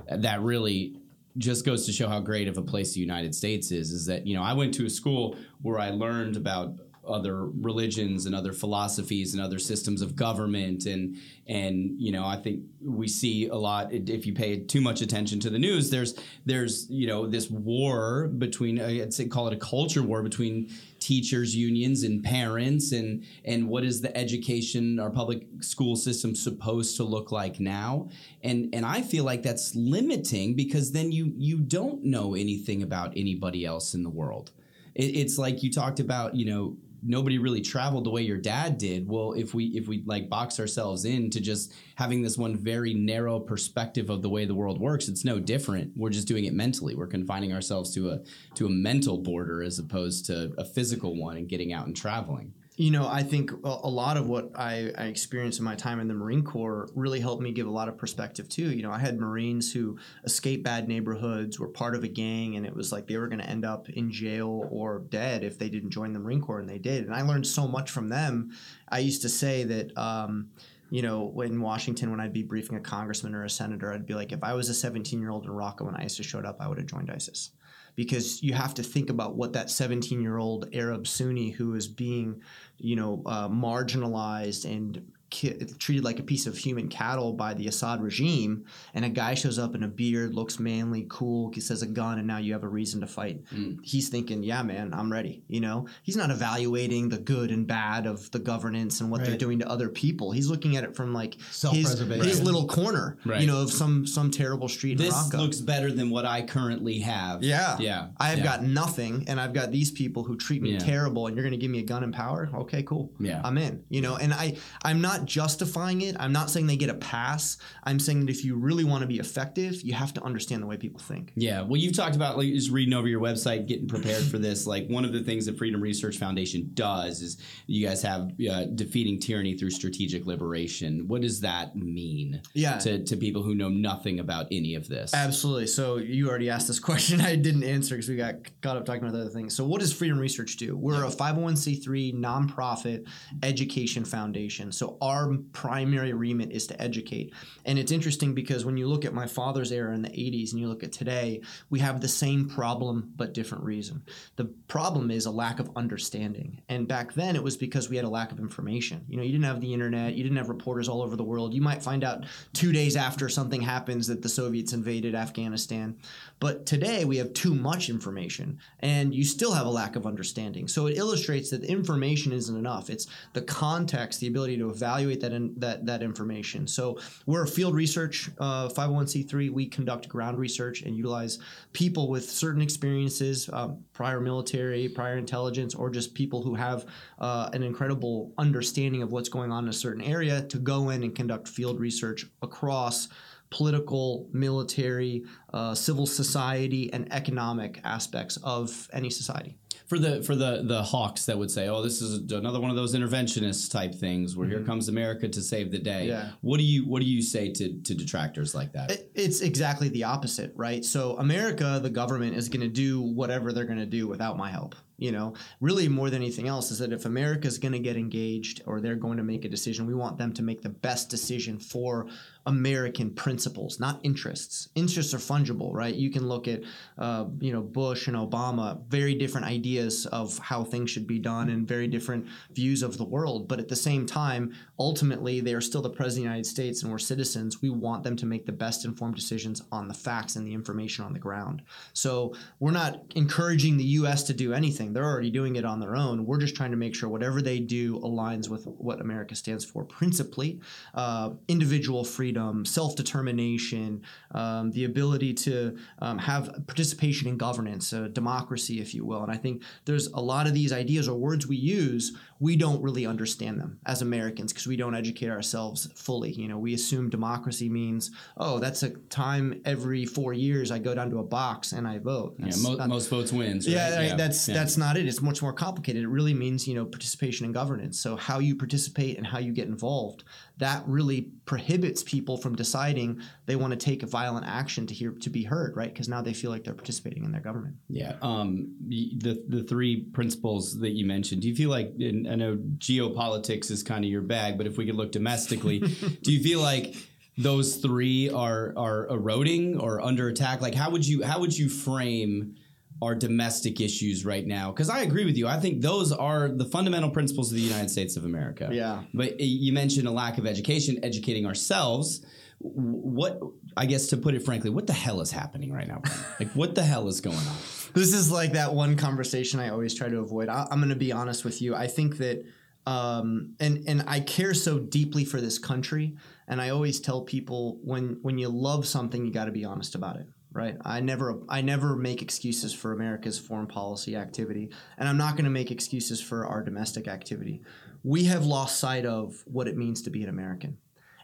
that 0.09 0.41
really 0.41 0.97
just 1.37 1.65
goes 1.65 1.85
to 1.85 1.91
show 1.91 2.07
how 2.07 2.19
great 2.19 2.47
of 2.47 2.57
a 2.57 2.61
place 2.61 2.93
the 2.93 2.99
United 2.99 3.33
States 3.33 3.71
is. 3.71 3.91
Is 3.91 4.05
that 4.07 4.27
you 4.27 4.35
know 4.35 4.43
I 4.43 4.53
went 4.53 4.73
to 4.75 4.85
a 4.85 4.89
school 4.89 5.37
where 5.61 5.79
I 5.79 5.89
learned 5.89 6.37
about 6.37 6.79
other 7.07 7.45
religions 7.45 8.25
and 8.25 8.35
other 8.35 8.53
philosophies 8.53 9.33
and 9.33 9.41
other 9.41 9.57
systems 9.57 10.01
of 10.01 10.15
government 10.15 10.85
and 10.85 11.17
and 11.47 11.99
you 11.99 12.11
know 12.11 12.23
I 12.25 12.35
think 12.35 12.63
we 12.79 13.07
see 13.07 13.47
a 13.47 13.55
lot 13.55 13.91
if 13.91 14.25
you 14.27 14.33
pay 14.33 14.59
too 14.59 14.81
much 14.81 15.01
attention 15.01 15.39
to 15.41 15.49
the 15.49 15.57
news 15.57 15.89
there's 15.89 16.13
there's 16.45 16.87
you 16.89 17.07
know 17.07 17.25
this 17.25 17.49
war 17.49 18.27
between 18.27 18.79
I'd 18.79 19.13
say 19.13 19.25
call 19.25 19.47
it 19.47 19.53
a 19.53 19.57
culture 19.57 20.03
war 20.03 20.21
between 20.21 20.69
teachers 21.01 21.53
unions 21.55 22.03
and 22.03 22.23
parents 22.23 22.93
and 22.93 23.25
and 23.43 23.67
what 23.67 23.83
is 23.83 23.99
the 23.99 24.15
education 24.15 24.99
our 24.99 25.09
public 25.09 25.45
school 25.61 25.97
system 25.97 26.33
supposed 26.33 26.95
to 26.95 27.03
look 27.03 27.31
like 27.31 27.59
now? 27.59 28.07
And 28.41 28.73
and 28.73 28.85
I 28.85 29.01
feel 29.01 29.25
like 29.25 29.43
that's 29.43 29.75
limiting 29.75 30.55
because 30.55 30.93
then 30.93 31.11
you 31.11 31.33
you 31.35 31.57
don't 31.57 32.05
know 32.05 32.35
anything 32.35 32.81
about 32.81 33.11
anybody 33.17 33.65
else 33.65 33.93
in 33.93 34.03
the 34.03 34.09
world. 34.09 34.51
It, 34.95 35.15
it's 35.15 35.37
like 35.37 35.63
you 35.63 35.71
talked 35.71 35.99
about 35.99 36.35
you 36.35 36.45
know 36.45 36.77
nobody 37.03 37.37
really 37.37 37.61
traveled 37.61 38.05
the 38.05 38.09
way 38.09 38.21
your 38.21 38.37
dad 38.37 38.77
did. 38.77 39.07
Well 39.07 39.33
if 39.33 39.53
we 39.53 39.65
if 39.67 39.87
we 39.87 40.03
like 40.05 40.29
box 40.29 40.59
ourselves 40.59 41.05
in 41.05 41.29
to 41.31 41.39
just 41.39 41.73
having 41.95 42.21
this 42.21 42.37
one 42.37 42.55
very 42.55 42.93
narrow 42.93 43.39
perspective 43.39 44.09
of 44.09 44.21
the 44.21 44.29
way 44.29 44.45
the 44.45 44.55
world 44.55 44.79
works 44.79 45.07
it's 45.07 45.25
no 45.25 45.39
different. 45.39 45.91
We're 45.95 46.09
just 46.09 46.27
doing 46.27 46.45
it 46.45 46.53
mentally. 46.53 46.95
We're 46.95 47.07
confining 47.07 47.53
ourselves 47.53 47.93
to 47.95 48.11
a 48.11 48.19
to 48.55 48.65
a 48.65 48.69
mental 48.69 49.17
border 49.17 49.61
as 49.63 49.79
opposed 49.79 50.25
to 50.27 50.53
a 50.57 50.65
physical 50.65 51.15
one 51.15 51.37
and 51.37 51.49
getting 51.49 51.73
out 51.73 51.87
and 51.87 51.95
traveling 51.95 52.53
You 52.81 52.89
know, 52.89 53.07
I 53.07 53.21
think 53.21 53.51
a 53.63 53.87
lot 53.87 54.17
of 54.17 54.27
what 54.27 54.53
I, 54.55 54.91
I 54.97 55.03
experienced 55.03 55.59
in 55.59 55.65
my 55.65 55.75
time 55.75 55.99
in 55.99 56.07
the 56.07 56.15
Marine 56.15 56.41
Corps 56.41 56.89
really 56.95 57.19
helped 57.19 57.43
me 57.43 57.51
give 57.51 57.67
a 57.67 57.71
lot 57.71 57.87
of 57.87 57.95
perspective 57.95 58.49
too. 58.49 58.75
You 58.75 58.81
know, 58.81 58.89
I 58.89 58.97
had 58.97 59.19
Marines 59.19 59.71
who 59.71 59.99
escaped 60.23 60.63
bad 60.63 60.87
neighborhoods, 60.87 61.59
were 61.59 61.67
part 61.67 61.93
of 61.93 62.03
a 62.03 62.07
gang, 62.07 62.55
and 62.55 62.65
it 62.65 62.75
was 62.75 62.91
like 62.91 63.05
they 63.05 63.17
were 63.17 63.27
going 63.27 63.37
to 63.37 63.47
end 63.47 63.65
up 63.65 63.87
in 63.89 64.09
jail 64.09 64.67
or 64.71 64.97
dead 64.97 65.43
if 65.43 65.59
they 65.59 65.69
didn't 65.69 65.91
join 65.91 66.11
the 66.11 66.17
Marine 66.17 66.41
Corps, 66.41 66.59
and 66.59 66.67
they 66.67 66.79
did. 66.79 67.05
And 67.05 67.13
I 67.13 67.21
learned 67.21 67.45
so 67.45 67.67
much 67.67 67.91
from 67.91 68.09
them. 68.09 68.49
I 68.89 68.97
used 68.97 69.21
to 69.21 69.29
say 69.29 69.63
that. 69.63 69.95
Um, 69.95 70.49
you 70.89 71.01
know, 71.01 71.39
in 71.39 71.61
Washington, 71.61 72.11
when 72.11 72.19
I'd 72.19 72.33
be 72.33 72.43
briefing 72.43 72.75
a 72.75 72.81
congressman 72.81 73.33
or 73.33 73.45
a 73.45 73.49
senator, 73.49 73.93
I'd 73.93 74.05
be 74.05 74.13
like, 74.13 74.33
if 74.33 74.43
I 74.43 74.55
was 74.55 74.67
a 74.67 74.73
17 74.73 75.21
year 75.21 75.29
old 75.29 75.45
in 75.45 75.49
Raqqa 75.49 75.85
when 75.85 75.95
ISIS 75.95 76.25
showed 76.25 76.45
up, 76.45 76.57
I 76.59 76.67
would 76.67 76.79
have 76.79 76.87
joined 76.87 77.09
ISIS 77.09 77.51
because 77.95 78.41
you 78.41 78.53
have 78.53 78.73
to 78.75 78.83
think 78.83 79.09
about 79.09 79.35
what 79.35 79.53
that 79.53 79.69
17 79.69 80.21
year 80.21 80.37
old 80.37 80.69
Arab 80.73 81.07
Sunni 81.07 81.49
who 81.49 81.75
is 81.75 81.87
being, 81.87 82.41
you 82.77 82.95
know, 82.95 83.21
uh, 83.25 83.47
marginalized 83.49 84.65
and 84.65 85.10
ki- 85.31 85.55
treated 85.79 86.03
like 86.03 86.19
a 86.19 86.23
piece 86.23 86.45
of 86.45 86.55
human 86.57 86.87
cattle 86.87 87.33
by 87.33 87.53
the 87.55 87.67
Assad 87.67 88.01
regime, 88.03 88.65
and 88.93 89.03
a 89.03 89.09
guy 89.09 89.33
shows 89.33 89.57
up 89.57 89.73
in 89.73 89.81
a 89.83 89.87
beard, 89.87 90.35
looks 90.35 90.59
manly, 90.59 91.07
cool, 91.09 91.51
he 91.53 91.61
says 91.61 91.81
a 91.81 91.87
gun, 91.87 92.19
and 92.19 92.27
now 92.27 92.37
you 92.37 92.53
have 92.53 92.63
a 92.63 92.67
reason 92.67 93.01
to 93.01 93.07
fight. 93.07 93.43
Mm. 93.53 93.79
He's 93.83 94.09
thinking, 94.09 94.43
yeah, 94.43 94.61
man, 94.61 94.93
I'm 94.93 95.11
ready. 95.11 95.43
You 95.47 95.61
know, 95.61 95.87
he's 96.03 96.15
not 96.17 96.29
evaluating 96.29 97.09
the 97.09 97.17
good 97.17 97.49
and 97.49 97.65
bad 97.65 98.05
of 98.05 98.29
the 98.31 98.39
governance 98.39 99.01
and 99.01 99.09
what 99.09 99.23
they're 99.25 99.37
doing 99.37 99.59
to 99.59 99.67
other 99.69 99.89
people. 99.89 100.31
He's 100.31 100.47
looking 100.49 100.75
at 100.77 100.83
it 100.83 100.95
from 100.95 101.13
like 101.13 101.35
his, 101.39 101.99
his 101.99 102.41
little 102.43 102.67
corner, 102.67 103.17
Right. 103.25 103.41
you 103.41 103.47
know, 103.47 103.61
of 103.61 103.71
some 103.71 104.05
some 104.05 104.29
terrible 104.31 104.67
street 104.67 104.97
this 104.97 105.13
Raqqa. 105.13 105.37
looks 105.39 105.59
better 105.59 105.91
than 105.91 106.09
what 106.09 106.25
i 106.25 106.41
currently 106.41 106.99
have 106.99 107.41
Yeah. 107.43 107.77
yeah 107.79 108.07
I 108.17 108.29
have 108.29 108.39
yeah. 108.39 108.43
got 108.43 108.63
nothing, 108.63 109.25
and 109.27 109.39
I've 109.39 109.53
got 109.53 109.71
these 109.71 109.91
people 109.91 110.23
who 110.23 110.35
treat 110.35 110.61
me 110.61 110.71
Yeah. 110.73 110.79
terrible, 110.79 111.27
and 111.27 111.35
you're 111.35 111.43
going 111.43 111.51
to 111.51 111.57
give 111.57 111.71
me 111.71 111.79
a 111.79 111.83
gun 111.83 112.03
and 112.03 112.13
power? 112.13 112.49
Okay, 112.53 112.83
cool. 112.83 113.11
Yeah. 113.19 113.41
I'm 113.43 113.57
in. 113.57 113.83
You 113.89 114.01
know, 114.01 114.15
and 114.17 114.33
I 114.33 114.57
I'm 114.83 114.99
not 115.01 115.20
justifying 115.25 116.01
it. 116.01 116.15
I'm 116.19 116.31
not 116.31 116.49
saying 116.49 116.67
they 116.67 116.77
get 116.77 116.89
a 116.89 116.95
pass. 116.95 117.57
I'm 117.83 117.99
saying 117.99 118.21
that 118.21 118.29
if 118.29 118.43
you 118.45 118.55
really 118.55 118.83
want 118.83 119.01
to 119.01 119.07
be 119.07 119.19
effective, 119.19 119.81
you 119.81 119.93
have 119.93 120.13
to 120.15 120.23
understand 120.23 120.61
the 120.61 120.67
way 120.67 120.77
people 120.77 120.99
think. 120.99 121.31
Yeah, 121.35 121.61
well, 121.61 121.77
you've 121.77 121.95
talked 121.95 122.15
about 122.15 122.37
like 122.37 122.47
just 122.49 122.71
reading 122.71 122.93
over 122.93 123.07
your 123.07 123.21
website, 123.21 123.67
getting 123.67 123.87
prepared 123.87 124.23
for 124.23 124.37
this. 124.37 124.67
Like 124.67 124.87
one 124.87 125.05
of 125.05 125.13
the 125.13 125.23
things 125.23 125.45
that 125.45 125.57
Freedom 125.57 125.81
Research 125.81 126.17
Foundation 126.17 126.71
does 126.73 127.21
is 127.21 127.37
you 127.67 127.87
guys 127.87 128.01
have 128.03 128.31
uh, 128.49 128.65
defeating 128.75 129.19
tyranny 129.19 129.57
through 129.57 129.71
strategic 129.71 130.25
liberation. 130.25 131.07
What 131.07 131.21
does 131.21 131.41
that 131.41 131.75
mean? 131.75 132.41
Yeah. 132.53 132.77
to 132.79 133.03
to 133.03 133.17
people 133.17 133.43
who 133.43 133.55
know 133.55 133.69
nothing 133.69 134.19
about 134.19 134.47
any 134.51 134.75
of 134.75 134.87
this. 134.87 135.13
Absolutely. 135.13 135.67
So 135.67 135.97
you 135.97 136.29
already 136.29 136.49
asked 136.49 136.67
this 136.67 136.79
question. 136.91 137.21
I 137.21 137.35
didn't 137.35 137.63
answer 137.63 137.95
because 137.95 138.09
we 138.09 138.15
got 138.15 138.35
caught 138.61 138.77
up 138.77 138.85
talking 138.85 139.03
about 139.03 139.19
other 139.19 139.29
things. 139.29 139.55
So 139.55 139.65
what 139.65 139.81
does 139.81 139.93
Freedom 139.93 140.19
Research 140.19 140.57
do? 140.57 140.75
We're 140.77 141.03
a 141.03 141.09
501c3 141.09 142.15
nonprofit 142.15 143.07
education 143.43 144.05
foundation. 144.05 144.71
So 144.71 144.97
our 145.01 145.10
primary 145.51 146.13
remit 146.13 146.51
is 146.51 146.67
to 146.67 146.81
educate. 146.81 147.33
And 147.65 147.79
it's 147.79 147.91
interesting 147.91 148.33
because 148.33 148.65
when 148.65 148.77
you 148.77 148.87
look 148.87 149.05
at 149.05 149.13
my 149.13 149.27
father's 149.27 149.71
era 149.71 149.93
in 149.93 150.01
the 150.01 150.09
80s 150.09 150.51
and 150.51 150.59
you 150.59 150.67
look 150.67 150.83
at 150.83 150.91
today, 150.91 151.41
we 151.69 151.79
have 151.79 152.01
the 152.01 152.07
same 152.07 152.49
problem 152.49 153.11
but 153.15 153.33
different 153.33 153.63
reason. 153.63 154.03
The 154.35 154.45
problem 154.67 155.11
is 155.11 155.25
a 155.25 155.31
lack 155.31 155.59
of 155.59 155.69
understanding. 155.75 156.61
And 156.69 156.87
back 156.87 157.13
then 157.13 157.35
it 157.35 157.43
was 157.43 157.57
because 157.57 157.89
we 157.89 157.95
had 157.95 158.05
a 158.05 158.09
lack 158.09 158.31
of 158.31 158.39
information. 158.39 159.05
You 159.07 159.17
know, 159.17 159.23
you 159.23 159.31
didn't 159.31 159.45
have 159.45 159.61
the 159.61 159.73
internet, 159.73 160.15
you 160.15 160.23
didn't 160.23 160.37
have 160.37 160.49
reporters 160.49 160.89
all 160.89 161.01
over 161.01 161.15
the 161.15 161.23
world. 161.23 161.53
You 161.53 161.61
might 161.61 161.83
find 161.83 162.03
out 162.03 162.25
2 162.53 162.71
days 162.71 162.95
after 162.95 163.29
something 163.29 163.61
happens 163.61 164.07
that 164.07 164.21
the 164.21 164.29
Soviets 164.29 164.73
invaded 164.73 165.15
Afghanistan. 165.15 165.97
But 166.39 166.65
today 166.65 167.05
we 167.05 167.17
have 167.17 167.33
too 167.33 167.53
much 167.53 167.89
information 167.89 168.59
and 168.79 169.13
you 169.13 169.23
still 169.23 169.53
have 169.53 169.65
a 169.65 169.69
lack 169.69 169.95
of 169.95 170.05
understanding. 170.05 170.67
So 170.67 170.87
it 170.87 170.97
illustrates 170.97 171.49
that 171.51 171.63
information 171.63 172.31
isn't 172.31 172.57
enough. 172.57 172.89
It's 172.89 173.07
the 173.33 173.41
context, 173.41 174.19
the 174.19 174.27
ability 174.27 174.57
to 174.57 174.69
evaluate 174.69 175.00
evaluate 175.01 175.21
that 175.21 175.33
in, 175.33 175.53
that 175.57 175.85
that 175.85 176.03
information. 176.03 176.67
So 176.67 176.99
we're 177.25 177.43
a 177.43 177.47
field 177.47 177.75
research 177.75 178.29
uh, 178.39 178.69
501c3. 178.69 179.51
We 179.51 179.67
conduct 179.67 180.07
ground 180.07 180.37
research 180.37 180.83
and 180.83 180.95
utilize 180.95 181.39
people 181.73 182.09
with 182.09 182.29
certain 182.29 182.61
experiences, 182.61 183.49
um, 183.51 183.83
prior 183.93 184.19
military, 184.19 184.87
prior 184.89 185.17
intelligence, 185.17 185.75
or 185.75 185.89
just 185.89 186.13
people 186.13 186.41
who 186.43 186.55
have 186.55 186.85
uh, 187.19 187.49
an 187.53 187.63
incredible 187.63 188.33
understanding 188.37 189.01
of 189.01 189.11
what's 189.11 189.29
going 189.29 189.51
on 189.51 189.65
in 189.65 189.69
a 189.69 189.73
certain 189.73 190.03
area 190.03 190.43
to 190.43 190.57
go 190.57 190.89
in 190.89 191.03
and 191.03 191.15
conduct 191.15 191.47
field 191.47 191.79
research 191.79 192.25
across 192.41 193.09
political, 193.49 194.29
military, 194.31 195.25
uh, 195.53 195.75
civil 195.75 196.05
society, 196.05 196.91
and 196.93 197.11
economic 197.11 197.81
aspects 197.83 198.37
of 198.43 198.87
any 198.93 199.09
society. 199.09 199.57
For 199.91 199.99
the 199.99 200.23
for 200.23 200.37
the 200.37 200.61
the 200.63 200.81
hawks 200.81 201.25
that 201.25 201.37
would 201.37 201.51
say, 201.51 201.67
"Oh, 201.67 201.81
this 201.81 202.01
is 202.01 202.31
another 202.31 202.61
one 202.61 202.69
of 202.69 202.77
those 202.77 202.95
interventionist 202.95 203.69
type 203.71 203.93
things 203.93 204.37
where 204.37 204.47
here 204.47 204.59
mm-hmm. 204.59 204.67
comes 204.67 204.87
America 204.87 205.27
to 205.27 205.41
save 205.41 205.69
the 205.69 205.79
day." 205.79 206.07
Yeah. 206.07 206.29
What 206.39 206.59
do 206.59 206.63
you 206.63 206.87
what 206.87 207.01
do 207.01 207.05
you 207.05 207.21
say 207.21 207.51
to 207.51 207.81
to 207.81 207.93
detractors 207.93 208.55
like 208.55 208.71
that? 208.71 208.91
It- 208.91 209.11
It's 209.15 209.41
exactly 209.41 209.89
the 209.89 210.05
opposite, 210.05 210.53
right? 210.55 210.85
So 210.85 211.17
America, 211.17 211.81
the 211.83 211.89
government 211.89 212.37
is 212.37 212.47
going 212.47 212.61
to 212.61 212.69
do 212.69 213.01
whatever 213.01 213.51
they're 213.51 213.65
going 213.65 213.79
to 213.79 213.85
do 213.85 214.07
without 214.07 214.37
my 214.37 214.49
help. 214.49 214.75
You 215.01 215.11
know, 215.11 215.33
really 215.59 215.87
more 215.87 216.11
than 216.11 216.21
anything 216.21 216.47
else 216.47 216.69
is 216.69 216.77
that 216.77 216.93
if 216.93 217.05
America 217.05 217.47
is 217.47 217.57
going 217.57 217.71
to 217.71 217.79
get 217.79 217.97
engaged 217.97 218.61
or 218.67 218.79
they're 218.79 218.95
going 218.95 219.17
to 219.17 219.23
make 219.23 219.45
a 219.45 219.49
decision, 219.49 219.87
we 219.87 219.95
want 219.95 220.19
them 220.19 220.31
to 220.33 220.43
make 220.43 220.61
the 220.61 220.69
best 220.69 221.09
decision 221.09 221.57
for 221.57 222.07
American 222.45 223.11
principles, 223.11 223.79
not 223.79 223.99
interests. 224.03 224.69
Interests 224.73 225.13
are 225.13 225.17
fungible, 225.17 225.73
right? 225.73 225.93
You 225.93 226.09
can 226.09 226.27
look 226.27 226.47
at, 226.47 226.61
uh, 226.97 227.25
you 227.39 227.53
know, 227.53 227.61
Bush 227.61 228.07
and 228.07 228.17
Obama, 228.17 228.83
very 228.87 229.13
different 229.13 229.45
ideas 229.45 230.07
of 230.07 230.37
how 230.39 230.63
things 230.63 230.89
should 230.89 231.05
be 231.05 231.19
done 231.19 231.49
and 231.49 231.67
very 231.67 231.87
different 231.87 232.27
views 232.51 232.81
of 232.81 232.97
the 232.97 233.03
world. 233.03 233.47
But 233.47 233.59
at 233.59 233.67
the 233.67 233.75
same 233.75 234.07
time, 234.07 234.55
ultimately, 234.79 235.39
they 235.39 235.53
are 235.53 235.61
still 235.61 235.81
the 235.81 235.89
president 235.89 236.11
of 236.11 236.15
the 236.15 236.35
United 236.35 236.49
States 236.49 236.81
and 236.81 236.91
we're 236.91 236.97
citizens. 236.97 237.61
We 237.61 237.69
want 237.69 238.03
them 238.03 238.15
to 238.17 238.25
make 238.25 238.45
the 238.45 238.51
best 238.51 238.85
informed 238.85 239.15
decisions 239.15 239.61
on 239.71 239.87
the 239.87 239.93
facts 239.93 240.35
and 240.35 240.45
the 240.45 240.53
information 240.53 241.05
on 241.05 241.13
the 241.13 241.19
ground. 241.19 241.61
So 241.93 242.33
we're 242.59 242.71
not 242.71 243.03
encouraging 243.15 243.77
the 243.77 243.83
U.S. 243.83 244.23
to 244.23 244.33
do 244.33 244.53
anything. 244.53 244.90
They're 244.93 245.05
already 245.05 245.31
doing 245.31 245.55
it 245.55 245.65
on 245.65 245.79
their 245.79 245.95
own. 245.95 246.25
We're 246.25 246.39
just 246.39 246.55
trying 246.55 246.71
to 246.71 246.77
make 246.77 246.95
sure 246.95 247.09
whatever 247.09 247.41
they 247.41 247.59
do 247.59 247.99
aligns 247.99 248.49
with 248.49 248.65
what 248.65 249.01
America 249.01 249.35
stands 249.35 249.65
for, 249.65 249.83
principally 249.83 250.59
uh, 250.93 251.31
individual 251.47 252.03
freedom, 252.03 252.65
self 252.65 252.95
determination, 252.95 254.03
um, 254.31 254.71
the 254.71 254.85
ability 254.85 255.33
to 255.33 255.77
um, 255.99 256.17
have 256.17 256.63
participation 256.67 257.27
in 257.27 257.37
governance, 257.37 257.93
uh, 257.93 258.07
democracy, 258.11 258.79
if 258.79 258.93
you 258.93 259.05
will. 259.05 259.23
And 259.23 259.31
I 259.31 259.37
think 259.37 259.63
there's 259.85 260.07
a 260.07 260.21
lot 260.21 260.47
of 260.47 260.53
these 260.53 260.71
ideas 260.73 261.07
or 261.07 261.17
words 261.17 261.47
we 261.47 261.57
use, 261.57 262.17
we 262.41 262.55
don't 262.55 262.81
really 262.81 263.05
understand 263.05 263.59
them 263.59 263.79
as 263.85 264.01
Americans 264.01 264.51
because 264.51 264.65
we 264.65 264.75
don't 264.75 264.95
educate 264.95 265.29
ourselves 265.29 265.87
fully. 265.95 266.31
You 266.31 266.47
know, 266.47 266.57
we 266.57 266.73
assume 266.73 267.09
democracy 267.09 267.69
means, 267.69 268.09
oh, 268.35 268.57
that's 268.57 268.81
a 268.81 268.89
time 268.89 269.61
every 269.63 270.05
four 270.05 270.33
years 270.33 270.71
I 270.71 270.79
go 270.79 270.95
down 270.95 271.11
to 271.11 271.19
a 271.19 271.23
box 271.23 271.71
and 271.71 271.87
I 271.87 271.99
vote. 271.99 272.35
yeah, 272.39 272.51
mo- 272.61 272.75
not- 272.75 272.89
most 272.89 273.09
votes 273.09 273.31
wins. 273.31 273.67
Right? 273.67 273.75
yeah, 273.75 273.95
right, 273.95 274.17
that's 274.17 274.47
yeah. 274.47 274.55
that's 274.55 274.75
not 274.81 274.97
it. 274.97 275.07
It's 275.07 275.21
much 275.21 275.41
more 275.41 275.53
complicated. 275.53 276.03
It 276.03 276.09
really 276.09 276.33
means 276.33 276.67
you 276.67 276.75
know 276.75 276.85
participation 276.85 277.45
in 277.45 277.53
governance. 277.53 277.99
So 277.99 278.17
how 278.17 278.39
you 278.39 278.55
participate 278.55 279.17
and 279.17 279.25
how 279.25 279.39
you 279.39 279.53
get 279.53 279.67
involved 279.67 280.25
that 280.61 280.83
really 280.85 281.31
prohibits 281.45 282.03
people 282.03 282.37
from 282.37 282.55
deciding 282.55 283.19
they 283.47 283.55
want 283.55 283.71
to 283.71 283.77
take 283.77 284.03
a 284.03 284.05
violent 284.05 284.45
action 284.45 284.85
to 284.85 284.93
hear 284.93 285.11
to 285.11 285.29
be 285.29 285.43
heard, 285.43 285.75
right? 285.75 285.91
Because 285.91 286.07
now 286.07 286.21
they 286.21 286.33
feel 286.33 286.51
like 286.51 286.63
they're 286.63 286.75
participating 286.75 287.25
in 287.25 287.31
their 287.31 287.41
government. 287.41 287.77
Yeah. 287.89 288.15
Um, 288.21 288.75
the 288.87 289.43
the 289.47 289.63
three 289.63 290.03
principles 290.13 290.79
that 290.79 290.91
you 290.91 291.07
mentioned. 291.07 291.41
Do 291.41 291.49
you 291.49 291.55
feel 291.55 291.71
like 291.71 291.93
and 291.99 292.29
I 292.29 292.35
know 292.35 292.57
geopolitics 292.77 293.71
is 293.71 293.81
kind 293.81 294.05
of 294.05 294.11
your 294.11 294.21
bag, 294.21 294.57
but 294.57 294.67
if 294.67 294.77
we 294.77 294.85
could 294.85 294.95
look 294.95 295.11
domestically, 295.11 295.79
do 296.21 296.31
you 296.31 296.43
feel 296.43 296.59
like 296.59 296.95
those 297.39 297.77
three 297.77 298.29
are 298.29 298.73
are 298.77 299.07
eroding 299.07 299.79
or 299.79 299.99
under 299.99 300.27
attack? 300.27 300.61
Like 300.61 300.75
how 300.75 300.91
would 300.91 301.07
you 301.07 301.23
how 301.23 301.39
would 301.39 301.57
you 301.57 301.69
frame 301.69 302.55
our 303.01 303.15
domestic 303.15 303.81
issues 303.81 304.25
right 304.25 304.45
now? 304.45 304.71
Because 304.71 304.89
I 304.89 305.01
agree 305.01 305.25
with 305.25 305.37
you. 305.37 305.47
I 305.47 305.59
think 305.59 305.81
those 305.81 306.11
are 306.11 306.49
the 306.49 306.65
fundamental 306.65 307.09
principles 307.09 307.51
of 307.51 307.55
the 307.55 307.63
United 307.63 307.89
States 307.89 308.15
of 308.15 308.25
America. 308.25 308.69
Yeah. 308.71 309.03
But 309.13 309.39
you 309.39 309.73
mentioned 309.73 310.07
a 310.07 310.11
lack 310.11 310.37
of 310.37 310.45
education, 310.45 310.99
educating 311.03 311.45
ourselves. 311.45 312.23
What 312.59 313.39
I 313.75 313.87
guess 313.87 314.07
to 314.07 314.17
put 314.17 314.35
it 314.35 314.43
frankly, 314.43 314.69
what 314.69 314.85
the 314.85 314.93
hell 314.93 315.21
is 315.21 315.31
happening 315.31 315.73
right 315.73 315.87
now? 315.87 316.01
Like 316.39 316.51
what 316.53 316.73
the 316.73 316.83
hell 316.83 317.07
is 317.07 317.21
going 317.21 317.37
on? 317.37 317.55
This 317.93 318.13
is 318.13 318.31
like 318.31 318.53
that 318.53 318.73
one 318.73 318.95
conversation 318.95 319.59
I 319.59 319.69
always 319.69 319.93
try 319.93 320.09
to 320.09 320.19
avoid. 320.19 320.49
I, 320.49 320.65
I'm 320.71 320.79
going 320.79 320.89
to 320.89 320.95
be 320.95 321.11
honest 321.11 321.43
with 321.43 321.61
you. 321.61 321.75
I 321.75 321.87
think 321.87 322.17
that, 322.17 322.43
um, 322.87 323.53
and 323.59 323.83
and 323.87 324.03
I 324.07 324.21
care 324.21 324.55
so 324.55 324.79
deeply 324.79 325.23
for 325.23 325.39
this 325.39 325.59
country, 325.59 326.17
and 326.47 326.59
I 326.59 326.69
always 326.69 326.99
tell 326.99 327.21
people 327.21 327.79
when 327.83 328.17
when 328.21 328.39
you 328.39 328.49
love 328.49 328.87
something, 328.87 329.23
you 329.23 329.31
got 329.31 329.45
to 329.45 329.51
be 329.51 329.65
honest 329.65 329.93
about 329.93 330.15
it. 330.15 330.27
Right. 330.53 330.75
I 330.83 330.99
never 330.99 331.39
I 331.47 331.61
never 331.61 331.95
make 331.95 332.21
excuses 332.21 332.73
for 332.73 332.91
America's 332.91 333.39
foreign 333.39 333.67
policy 333.67 334.17
activity, 334.17 334.69
and 334.97 335.07
I'm 335.07 335.17
not 335.17 335.35
going 335.35 335.45
to 335.45 335.49
make 335.51 335.71
excuses 335.71 336.19
for 336.21 336.45
our 336.45 336.61
domestic 336.61 337.07
activity. 337.07 337.61
We 338.03 338.25
have 338.25 338.45
lost 338.45 338.77
sight 338.77 339.05
of 339.05 339.41
what 339.45 339.69
it 339.69 339.77
means 339.77 340.01
to 340.01 340.09
be 340.09 340.23
an 340.23 340.29
American, 340.29 340.77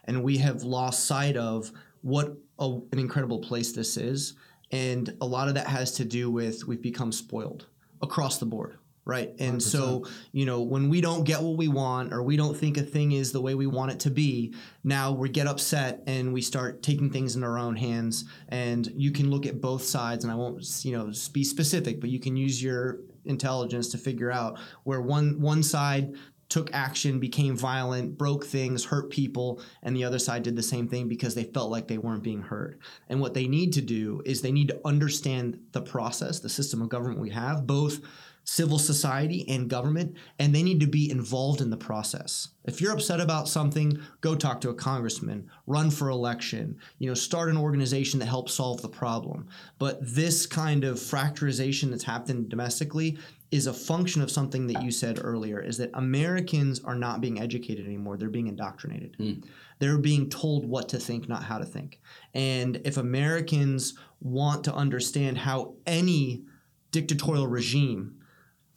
and 0.04 0.22
we 0.22 0.38
have 0.38 0.62
lost 0.62 1.04
sight 1.04 1.36
of 1.36 1.70
what 2.00 2.38
a, 2.58 2.78
an 2.92 2.98
incredible 2.98 3.40
place 3.40 3.72
this 3.72 3.98
is. 3.98 4.34
And 4.70 5.14
a 5.20 5.26
lot 5.26 5.48
of 5.48 5.54
that 5.54 5.66
has 5.66 5.92
to 5.92 6.04
do 6.06 6.30
with 6.30 6.66
we've 6.66 6.82
become 6.82 7.12
spoiled 7.12 7.66
across 8.00 8.38
the 8.38 8.46
board, 8.46 8.77
right? 9.08 9.32
And 9.38 9.60
so, 9.60 10.04
you 10.32 10.44
know, 10.44 10.60
when 10.60 10.90
we 10.90 11.00
don't 11.00 11.24
get 11.24 11.40
what 11.40 11.56
we 11.56 11.66
want 11.66 12.12
or 12.12 12.22
we 12.22 12.36
don't 12.36 12.54
think 12.54 12.76
a 12.76 12.82
thing 12.82 13.12
is 13.12 13.32
the 13.32 13.40
way 13.40 13.54
we 13.54 13.66
want 13.66 13.90
it 13.90 14.00
to 14.00 14.10
be, 14.10 14.54
now 14.84 15.12
we 15.12 15.30
get 15.30 15.46
upset 15.46 16.02
and 16.06 16.30
we 16.30 16.42
start 16.42 16.82
taking 16.82 17.08
things 17.08 17.34
in 17.34 17.42
our 17.42 17.58
own 17.58 17.74
hands. 17.74 18.26
And 18.50 18.86
you 18.94 19.10
can 19.10 19.30
look 19.30 19.46
at 19.46 19.62
both 19.62 19.82
sides, 19.82 20.24
and 20.24 20.32
I 20.32 20.36
won't, 20.36 20.62
you 20.84 20.92
know, 20.92 21.10
be 21.32 21.42
specific, 21.42 22.00
but 22.00 22.10
you 22.10 22.20
can 22.20 22.36
use 22.36 22.62
your 22.62 22.98
intelligence 23.24 23.88
to 23.88 23.98
figure 23.98 24.30
out 24.30 24.58
where 24.84 25.00
one 25.00 25.40
one 25.40 25.62
side 25.62 26.14
took 26.50 26.72
action, 26.72 27.18
became 27.18 27.56
violent, 27.56 28.16
broke 28.16 28.44
things, 28.44 28.84
hurt 28.84 29.10
people, 29.10 29.60
and 29.82 29.94
the 29.94 30.04
other 30.04 30.18
side 30.18 30.42
did 30.42 30.56
the 30.56 30.62
same 30.62 30.88
thing 30.88 31.08
because 31.08 31.34
they 31.34 31.44
felt 31.44 31.70
like 31.70 31.88
they 31.88 31.98
weren't 31.98 32.22
being 32.22 32.42
heard. 32.42 32.78
And 33.08 33.20
what 33.20 33.34
they 33.34 33.46
need 33.46 33.72
to 33.74 33.82
do 33.82 34.22
is 34.24 34.40
they 34.40 34.52
need 34.52 34.68
to 34.68 34.80
understand 34.84 35.58
the 35.72 35.82
process, 35.82 36.40
the 36.40 36.48
system 36.48 36.80
of 36.80 36.88
government 36.88 37.20
we 37.20 37.30
have, 37.30 37.66
both 37.66 38.00
civil 38.48 38.78
society 38.78 39.46
and 39.46 39.68
government, 39.68 40.16
and 40.38 40.54
they 40.54 40.62
need 40.62 40.80
to 40.80 40.86
be 40.86 41.10
involved 41.10 41.60
in 41.60 41.68
the 41.68 41.76
process. 41.76 42.48
If 42.64 42.80
you're 42.80 42.94
upset 42.94 43.20
about 43.20 43.46
something, 43.46 44.00
go 44.22 44.34
talk 44.34 44.62
to 44.62 44.70
a 44.70 44.74
congressman, 44.74 45.50
run 45.66 45.90
for 45.90 46.08
election, 46.08 46.78
you 46.98 47.08
know, 47.08 47.14
start 47.14 47.50
an 47.50 47.58
organization 47.58 48.18
that 48.20 48.26
helps 48.26 48.54
solve 48.54 48.80
the 48.80 48.88
problem. 48.88 49.48
But 49.78 49.98
this 50.00 50.46
kind 50.46 50.84
of 50.84 50.96
fracturization 50.96 51.90
that's 51.90 52.04
happened 52.04 52.48
domestically 52.48 53.18
is 53.50 53.66
a 53.66 53.72
function 53.72 54.22
of 54.22 54.30
something 54.30 54.66
that 54.68 54.82
you 54.82 54.92
said 54.92 55.18
earlier 55.22 55.60
is 55.60 55.76
that 55.76 55.90
Americans 55.92 56.82
are 56.84 56.94
not 56.94 57.20
being 57.20 57.38
educated 57.38 57.84
anymore. 57.84 58.16
They're 58.16 58.30
being 58.30 58.48
indoctrinated. 58.48 59.14
Hmm. 59.18 59.32
They're 59.78 59.98
being 59.98 60.30
told 60.30 60.64
what 60.64 60.88
to 60.88 60.98
think, 60.98 61.28
not 61.28 61.42
how 61.42 61.58
to 61.58 61.66
think. 61.66 62.00
And 62.32 62.80
if 62.86 62.96
Americans 62.96 63.92
want 64.22 64.64
to 64.64 64.74
understand 64.74 65.36
how 65.36 65.74
any 65.86 66.44
dictatorial 66.92 67.46
regime 67.46 68.17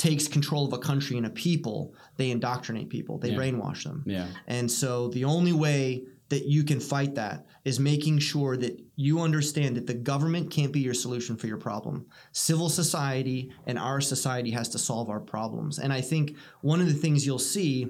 takes 0.01 0.27
control 0.27 0.65
of 0.65 0.73
a 0.73 0.79
country 0.79 1.15
and 1.15 1.27
a 1.27 1.29
people, 1.29 1.93
they 2.17 2.31
indoctrinate 2.31 2.89
people, 2.89 3.19
they 3.19 3.29
Yeah. 3.29 3.37
brainwash 3.37 3.83
them. 3.83 4.03
Yeah. 4.07 4.27
And 4.47 4.69
so 4.71 5.09
the 5.09 5.25
only 5.25 5.53
way 5.53 6.05
that 6.29 6.47
you 6.47 6.63
can 6.63 6.79
fight 6.79 7.13
that 7.15 7.45
is 7.65 7.79
making 7.79 8.17
sure 8.17 8.57
that 8.57 8.81
you 8.95 9.19
understand 9.19 9.77
that 9.77 9.85
the 9.85 9.93
government 9.93 10.49
can't 10.49 10.71
be 10.71 10.79
your 10.79 10.95
solution 10.95 11.35
for 11.35 11.45
your 11.45 11.57
problem. 11.57 12.05
Civil 12.31 12.67
society 12.69 13.51
and 13.67 13.77
our 13.77 14.01
society 14.01 14.49
has 14.51 14.69
to 14.69 14.79
solve 14.79 15.07
our 15.07 15.19
problems. 15.19 15.77
And 15.77 15.93
I 15.93 16.01
think 16.01 16.35
one 16.61 16.81
of 16.81 16.87
the 16.87 16.95
things 17.03 17.25
you'll 17.25 17.37
see 17.57 17.87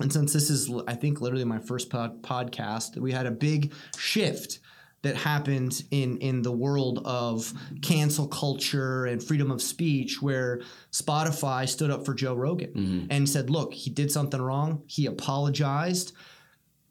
and 0.00 0.12
since 0.12 0.32
this 0.32 0.50
is 0.50 0.72
I 0.88 0.96
think 0.96 1.20
literally 1.20 1.44
my 1.44 1.60
first 1.60 1.88
pod- 1.88 2.20
podcast, 2.22 2.96
we 2.98 3.12
had 3.12 3.26
a 3.26 3.30
big 3.30 3.72
shift 3.96 4.58
that 5.04 5.16
happened 5.16 5.84
in 5.90 6.16
in 6.18 6.42
the 6.42 6.50
world 6.50 7.02
of 7.04 7.52
cancel 7.82 8.26
culture 8.26 9.04
and 9.04 9.22
freedom 9.22 9.50
of 9.50 9.62
speech 9.62 10.20
where 10.20 10.62
Spotify 10.90 11.68
stood 11.68 11.90
up 11.90 12.04
for 12.04 12.14
Joe 12.14 12.34
Rogan 12.34 12.72
mm-hmm. 12.72 13.06
and 13.10 13.28
said, 13.28 13.50
"Look, 13.50 13.72
he 13.72 13.90
did 13.90 14.10
something 14.10 14.40
wrong. 14.40 14.82
He 14.86 15.06
apologized. 15.06 16.14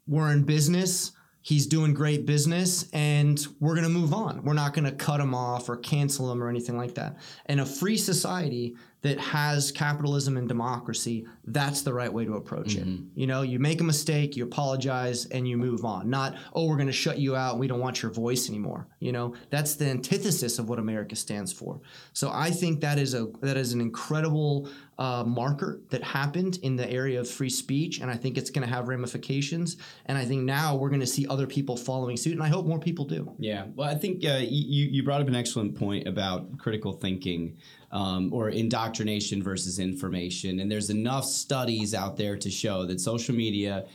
We're 0.06 0.30
in 0.30 0.44
business. 0.44 1.12
He's 1.42 1.66
doing 1.66 1.92
great 1.92 2.24
business 2.24 2.88
and 2.92 3.38
we're 3.60 3.74
going 3.74 3.84
to 3.84 3.90
move 3.90 4.14
on. 4.14 4.44
We're 4.44 4.54
not 4.54 4.72
going 4.72 4.86
to 4.86 4.92
cut 4.92 5.20
him 5.20 5.34
off 5.34 5.68
or 5.68 5.76
cancel 5.76 6.32
him 6.32 6.42
or 6.42 6.48
anything 6.48 6.76
like 6.78 6.94
that." 6.94 7.18
In 7.46 7.58
a 7.58 7.66
free 7.66 7.96
society, 7.98 8.76
that 9.04 9.20
has 9.20 9.70
capitalism 9.70 10.38
and 10.38 10.48
democracy, 10.48 11.26
that's 11.44 11.82
the 11.82 11.92
right 11.92 12.10
way 12.10 12.24
to 12.24 12.36
approach 12.36 12.74
it. 12.74 12.86
You 13.14 13.26
know, 13.26 13.42
you 13.42 13.58
make 13.58 13.82
a 13.82 13.84
mistake, 13.84 14.34
you 14.34 14.44
apologize, 14.44 15.26
and 15.26 15.46
you 15.46 15.58
move 15.58 15.84
on. 15.84 16.08
Not, 16.08 16.38
oh, 16.54 16.66
we're 16.66 16.76
going 16.76 16.86
to 16.86 16.92
shut 16.92 17.18
you 17.18 17.36
out. 17.36 17.58
We 17.58 17.66
don't 17.66 17.80
want 17.80 18.00
your 18.00 18.10
voice 18.10 18.48
anymore. 18.48 18.88
You 19.00 19.12
know, 19.12 19.34
that's 19.50 19.74
the 19.74 19.90
antithesis 19.90 20.58
of 20.58 20.70
what 20.70 20.78
America 20.78 21.16
stands 21.16 21.52
for. 21.52 21.82
So 22.14 22.30
I 22.32 22.50
think 22.50 22.80
that 22.80 22.98
is 22.98 23.12
a 23.12 23.26
that 23.42 23.58
is 23.58 23.74
an 23.74 23.82
incredible 23.82 24.70
uh, 24.98 25.24
marker 25.26 25.80
that 25.90 26.02
happened 26.02 26.58
in 26.62 26.76
the 26.76 26.90
area 26.90 27.20
of 27.20 27.28
free 27.28 27.50
speech, 27.50 28.00
and 28.00 28.10
I 28.10 28.14
think 28.14 28.38
it's 28.38 28.48
going 28.48 28.66
to 28.66 28.72
have 28.72 28.88
ramifications. 28.88 29.76
And 30.06 30.16
I 30.16 30.24
think 30.24 30.44
now 30.44 30.76
we're 30.76 30.88
going 30.88 31.00
to 31.00 31.06
see 31.06 31.26
other 31.26 31.46
people 31.46 31.76
following 31.76 32.16
suit, 32.16 32.32
and 32.32 32.42
I 32.42 32.48
hope 32.48 32.64
more 32.64 32.78
people 32.78 33.04
do. 33.04 33.34
Yeah, 33.38 33.66
well, 33.74 33.88
I 33.88 33.96
think 33.96 34.24
uh, 34.24 34.40
you 34.40 34.86
you 34.86 35.02
brought 35.02 35.20
up 35.20 35.28
an 35.28 35.34
excellent 35.34 35.74
point 35.76 36.08
about 36.08 36.56
critical 36.58 36.92
thinking 36.92 37.58
um, 37.94 38.30
or 38.32 38.50
indoctrination 38.50 39.42
versus 39.42 39.78
information, 39.78 40.60
and 40.60 40.70
there's 40.70 40.90
enough 40.90 41.24
studies 41.24 41.94
out 41.94 42.18
there 42.18 42.36
to 42.36 42.50
show 42.50 42.84
that 42.84 43.00
social 43.00 43.34
media 43.34 43.86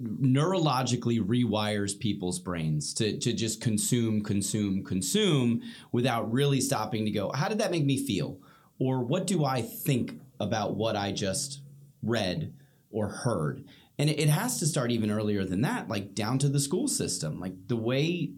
neurologically 0.00 1.18
rewires 1.20 1.98
people's 1.98 2.38
brains 2.38 2.94
to 2.94 3.18
to 3.18 3.32
just 3.32 3.60
consume, 3.60 4.22
consume, 4.22 4.84
consume 4.84 5.62
without 5.90 6.30
really 6.30 6.60
stopping 6.60 7.04
to 7.04 7.10
go, 7.10 7.32
how 7.32 7.48
did 7.48 7.58
that 7.58 7.72
make 7.72 7.84
me 7.84 7.96
feel, 8.06 8.38
or 8.78 9.00
what 9.02 9.26
do 9.26 9.44
I 9.44 9.62
think 9.62 10.20
about 10.38 10.76
what 10.76 10.94
I 10.94 11.10
just 11.10 11.62
read 12.02 12.52
or 12.90 13.08
heard. 13.08 13.64
And 13.98 14.10
it, 14.10 14.18
it 14.18 14.28
has 14.28 14.58
to 14.58 14.66
start 14.66 14.90
even 14.90 15.10
earlier 15.10 15.44
than 15.44 15.60
that, 15.62 15.88
like 15.88 16.14
down 16.14 16.38
to 16.38 16.48
the 16.48 16.60
school 16.60 16.88
system. 16.88 17.38
Like 17.38 17.68
the 17.68 17.76
way 17.76 18.32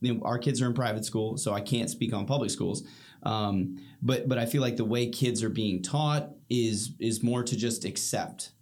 you 0.00 0.14
know, 0.14 0.20
our 0.24 0.38
kids 0.38 0.62
are 0.62 0.66
in 0.66 0.74
private 0.74 1.04
school, 1.04 1.36
so 1.36 1.52
I 1.52 1.60
can't 1.60 1.90
speak 1.90 2.12
on 2.12 2.26
public 2.26 2.50
schools. 2.50 2.82
Um, 3.22 3.76
but 4.02 4.28
but 4.28 4.38
I 4.38 4.46
feel 4.46 4.62
like 4.62 4.76
the 4.76 4.84
way 4.84 5.08
kids 5.08 5.42
are 5.42 5.50
being 5.50 5.82
taught 5.82 6.30
is 6.48 6.92
is 6.98 7.22
more 7.22 7.42
to 7.42 7.56
just 7.56 7.84
accept, 7.84 8.52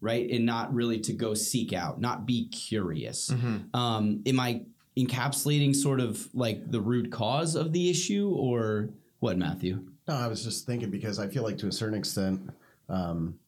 right, 0.00 0.28
and 0.30 0.44
not 0.44 0.74
really 0.74 0.98
to 1.00 1.12
go 1.12 1.34
seek 1.34 1.72
out, 1.72 2.00
not 2.00 2.26
be 2.26 2.48
curious. 2.48 3.30
Um, 3.72 4.22
am 4.26 4.40
I 4.40 4.62
encapsulating 4.96 5.74
sort 5.74 6.00
of 6.00 6.28
like 6.34 6.70
the 6.70 6.80
root 6.80 7.12
cause 7.12 7.54
of 7.54 7.72
the 7.72 7.88
issue, 7.88 8.34
or 8.36 8.90
what, 9.20 9.38
Matthew? 9.38 9.84
No, 10.08 10.14
I 10.16 10.26
was 10.26 10.42
just 10.42 10.66
thinking 10.66 10.90
because 10.90 11.20
I 11.20 11.28
feel 11.28 11.44
like 11.44 11.58
to 11.58 11.68
a 11.68 11.72
certain 11.72 11.96
extent, 11.96 12.50
um, 12.88 13.38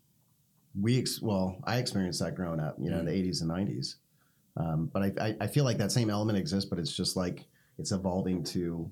we 0.81 0.96
ex- 0.98 1.20
well, 1.20 1.57
I 1.64 1.78
experienced 1.78 2.20
that 2.20 2.37
growing 2.37 2.61
up, 2.61 2.76
you 2.78 2.88
know, 2.88 3.00
in 3.00 3.07
the 3.07 3.12
'80s 3.12 3.42
and 3.42 3.50
'90s. 3.50 3.96
Um, 4.57 4.91
but 4.93 5.03
I, 5.19 5.37
I, 5.41 5.47
feel 5.47 5.65
like 5.65 5.79
that 5.79 5.91
same 5.93 6.11
element 6.11 6.37
exists, 6.37 6.69
but 6.69 6.79
it's 6.79 6.95
just 6.95 7.17
like 7.17 7.47
it's 7.79 7.91
evolving 7.93 8.45
to 8.45 8.91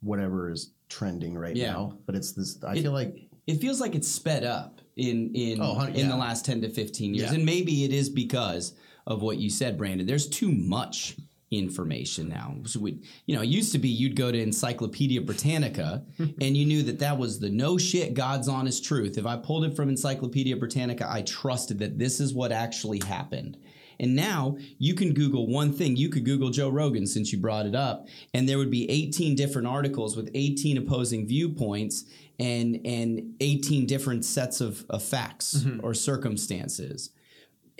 whatever 0.00 0.50
is 0.50 0.72
trending 0.88 1.36
right 1.36 1.54
Yeah. 1.54 1.72
now. 1.72 1.98
But 2.06 2.16
it's 2.16 2.32
this. 2.32 2.62
I 2.64 2.74
It- 2.76 2.82
feel 2.82 2.92
like 2.92 3.28
it 3.46 3.60
feels 3.60 3.80
like 3.80 3.94
it's 3.94 4.08
sped 4.08 4.44
up 4.44 4.80
in 4.96 5.32
in 5.34 5.60
Oh, 5.60 5.80
in 5.82 5.94
yeah. 5.94 6.08
the 6.08 6.16
last 6.16 6.44
10 6.44 6.62
to 6.62 6.68
15 6.68 7.14
years 7.14 7.30
Yeah. 7.30 7.36
and 7.36 7.46
maybe 7.46 7.84
it 7.84 7.92
is 7.92 8.08
because 8.10 8.74
of 9.06 9.22
what 9.22 9.38
you 9.38 9.48
said 9.48 9.78
brandon 9.78 10.06
there's 10.06 10.28
too 10.28 10.50
much 10.52 11.16
information 11.50 12.28
now 12.28 12.56
so 12.66 12.78
we, 12.80 13.00
you 13.26 13.34
know 13.34 13.40
it 13.40 13.48
used 13.48 13.72
to 13.72 13.78
be 13.78 13.88
you'd 13.88 14.16
go 14.16 14.30
to 14.30 14.38
encyclopedia 14.38 15.20
britannica 15.20 16.04
and 16.18 16.56
you 16.56 16.66
knew 16.66 16.82
that 16.82 16.98
that 16.98 17.16
was 17.16 17.38
the 17.38 17.48
no 17.48 17.78
shit 17.78 18.12
god's 18.12 18.48
honest 18.48 18.84
truth 18.84 19.16
if 19.16 19.24
i 19.24 19.34
pulled 19.36 19.64
it 19.64 19.74
from 19.74 19.88
encyclopedia 19.88 20.54
britannica 20.56 21.06
i 21.10 21.22
trusted 21.22 21.78
that 21.78 21.98
this 21.98 22.20
is 22.20 22.34
what 22.34 22.52
actually 22.52 23.00
happened 23.06 23.56
and 24.00 24.14
now 24.14 24.56
you 24.78 24.94
can 24.94 25.12
Google 25.12 25.46
one 25.46 25.72
thing. 25.72 25.96
You 25.96 26.08
could 26.08 26.24
Google 26.24 26.50
Joe 26.50 26.68
Rogan 26.68 27.06
since 27.06 27.32
you 27.32 27.38
brought 27.38 27.66
it 27.66 27.74
up, 27.74 28.06
and 28.34 28.48
there 28.48 28.58
would 28.58 28.70
be 28.70 28.88
18 28.90 29.34
different 29.34 29.66
articles 29.66 30.16
with 30.16 30.30
18 30.34 30.78
opposing 30.78 31.26
viewpoints 31.26 32.04
and 32.38 32.80
and 32.84 33.34
18 33.40 33.86
different 33.86 34.24
sets 34.24 34.60
of, 34.60 34.84
of 34.90 35.02
facts 35.02 35.64
or 35.82 35.94
circumstances. 35.94 37.10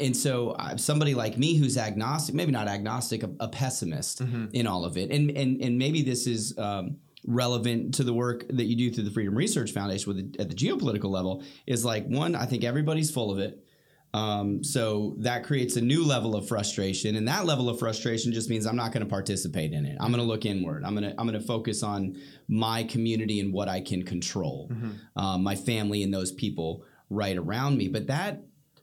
And 0.00 0.16
so 0.16 0.50
uh, 0.50 0.76
somebody 0.76 1.14
like 1.14 1.38
me 1.38 1.57
who's 1.57 1.76
agnostic, 1.76 2.35
maybe 2.35 2.52
not 2.52 2.68
agnostic, 2.68 3.24
a, 3.24 3.31
a 3.40 3.48
pessimist 3.48 4.20
in 4.52 4.66
all 4.66 4.85
of 4.85 4.96
it, 4.96 5.11
and 5.11 5.31
and 5.31 5.61
and 5.61 5.78
maybe 5.78 6.02
this 6.02 6.26
is. 6.26 6.57
Um, 6.59 6.98
relevant 7.26 7.92
to 7.92 8.04
the 8.04 8.12
work 8.12 8.46
that 8.48 8.66
you 8.66 8.76
do 8.76 8.90
through 8.92 9.02
the 9.02 9.11
freedom 9.11 9.35
research 9.35 9.72
foundation 9.72 10.14
with 10.14 10.33
the, 10.33 10.40
at 10.40 10.48
the 10.48 10.54
geopolitical 10.54 11.11
level 11.11 11.42
is 11.66 11.85
like 11.85 12.07
one 12.07 12.37
i 12.37 12.46
think 12.46 12.62
everybody's 12.62 13.11
full 13.11 13.31
of 13.31 13.40
it 13.40 13.66
um, 14.14 14.64
so 14.64 15.16
that 15.18 15.44
creates 15.44 15.76
a 15.76 15.80
new 15.80 16.02
level 16.04 16.34
of 16.34 16.48
frustration, 16.48 17.16
and 17.16 17.28
that 17.28 17.44
level 17.44 17.68
of 17.68 17.78
frustration 17.78 18.32
just 18.32 18.48
means 18.48 18.66
I'm 18.66 18.76
not 18.76 18.92
going 18.92 19.04
to 19.04 19.08
participate 19.10 19.72
in 19.72 19.84
it. 19.84 19.96
I'm 20.00 20.10
going 20.10 20.22
to 20.22 20.28
look 20.28 20.46
inward. 20.46 20.84
I'm 20.84 20.94
going 20.94 21.10
to 21.10 21.14
I'm 21.20 21.26
going 21.26 21.38
to 21.38 21.46
focus 21.46 21.82
on 21.82 22.16
my 22.48 22.84
community 22.84 23.38
and 23.40 23.52
what 23.52 23.68
I 23.68 23.80
can 23.80 24.02
control, 24.04 24.70
um, 25.16 25.42
my 25.42 25.54
family 25.56 26.02
and 26.02 26.12
those 26.12 26.32
people 26.32 26.84
right 27.10 27.36
around 27.36 27.76
me. 27.76 27.88
But 27.88 28.06
that 28.06 28.42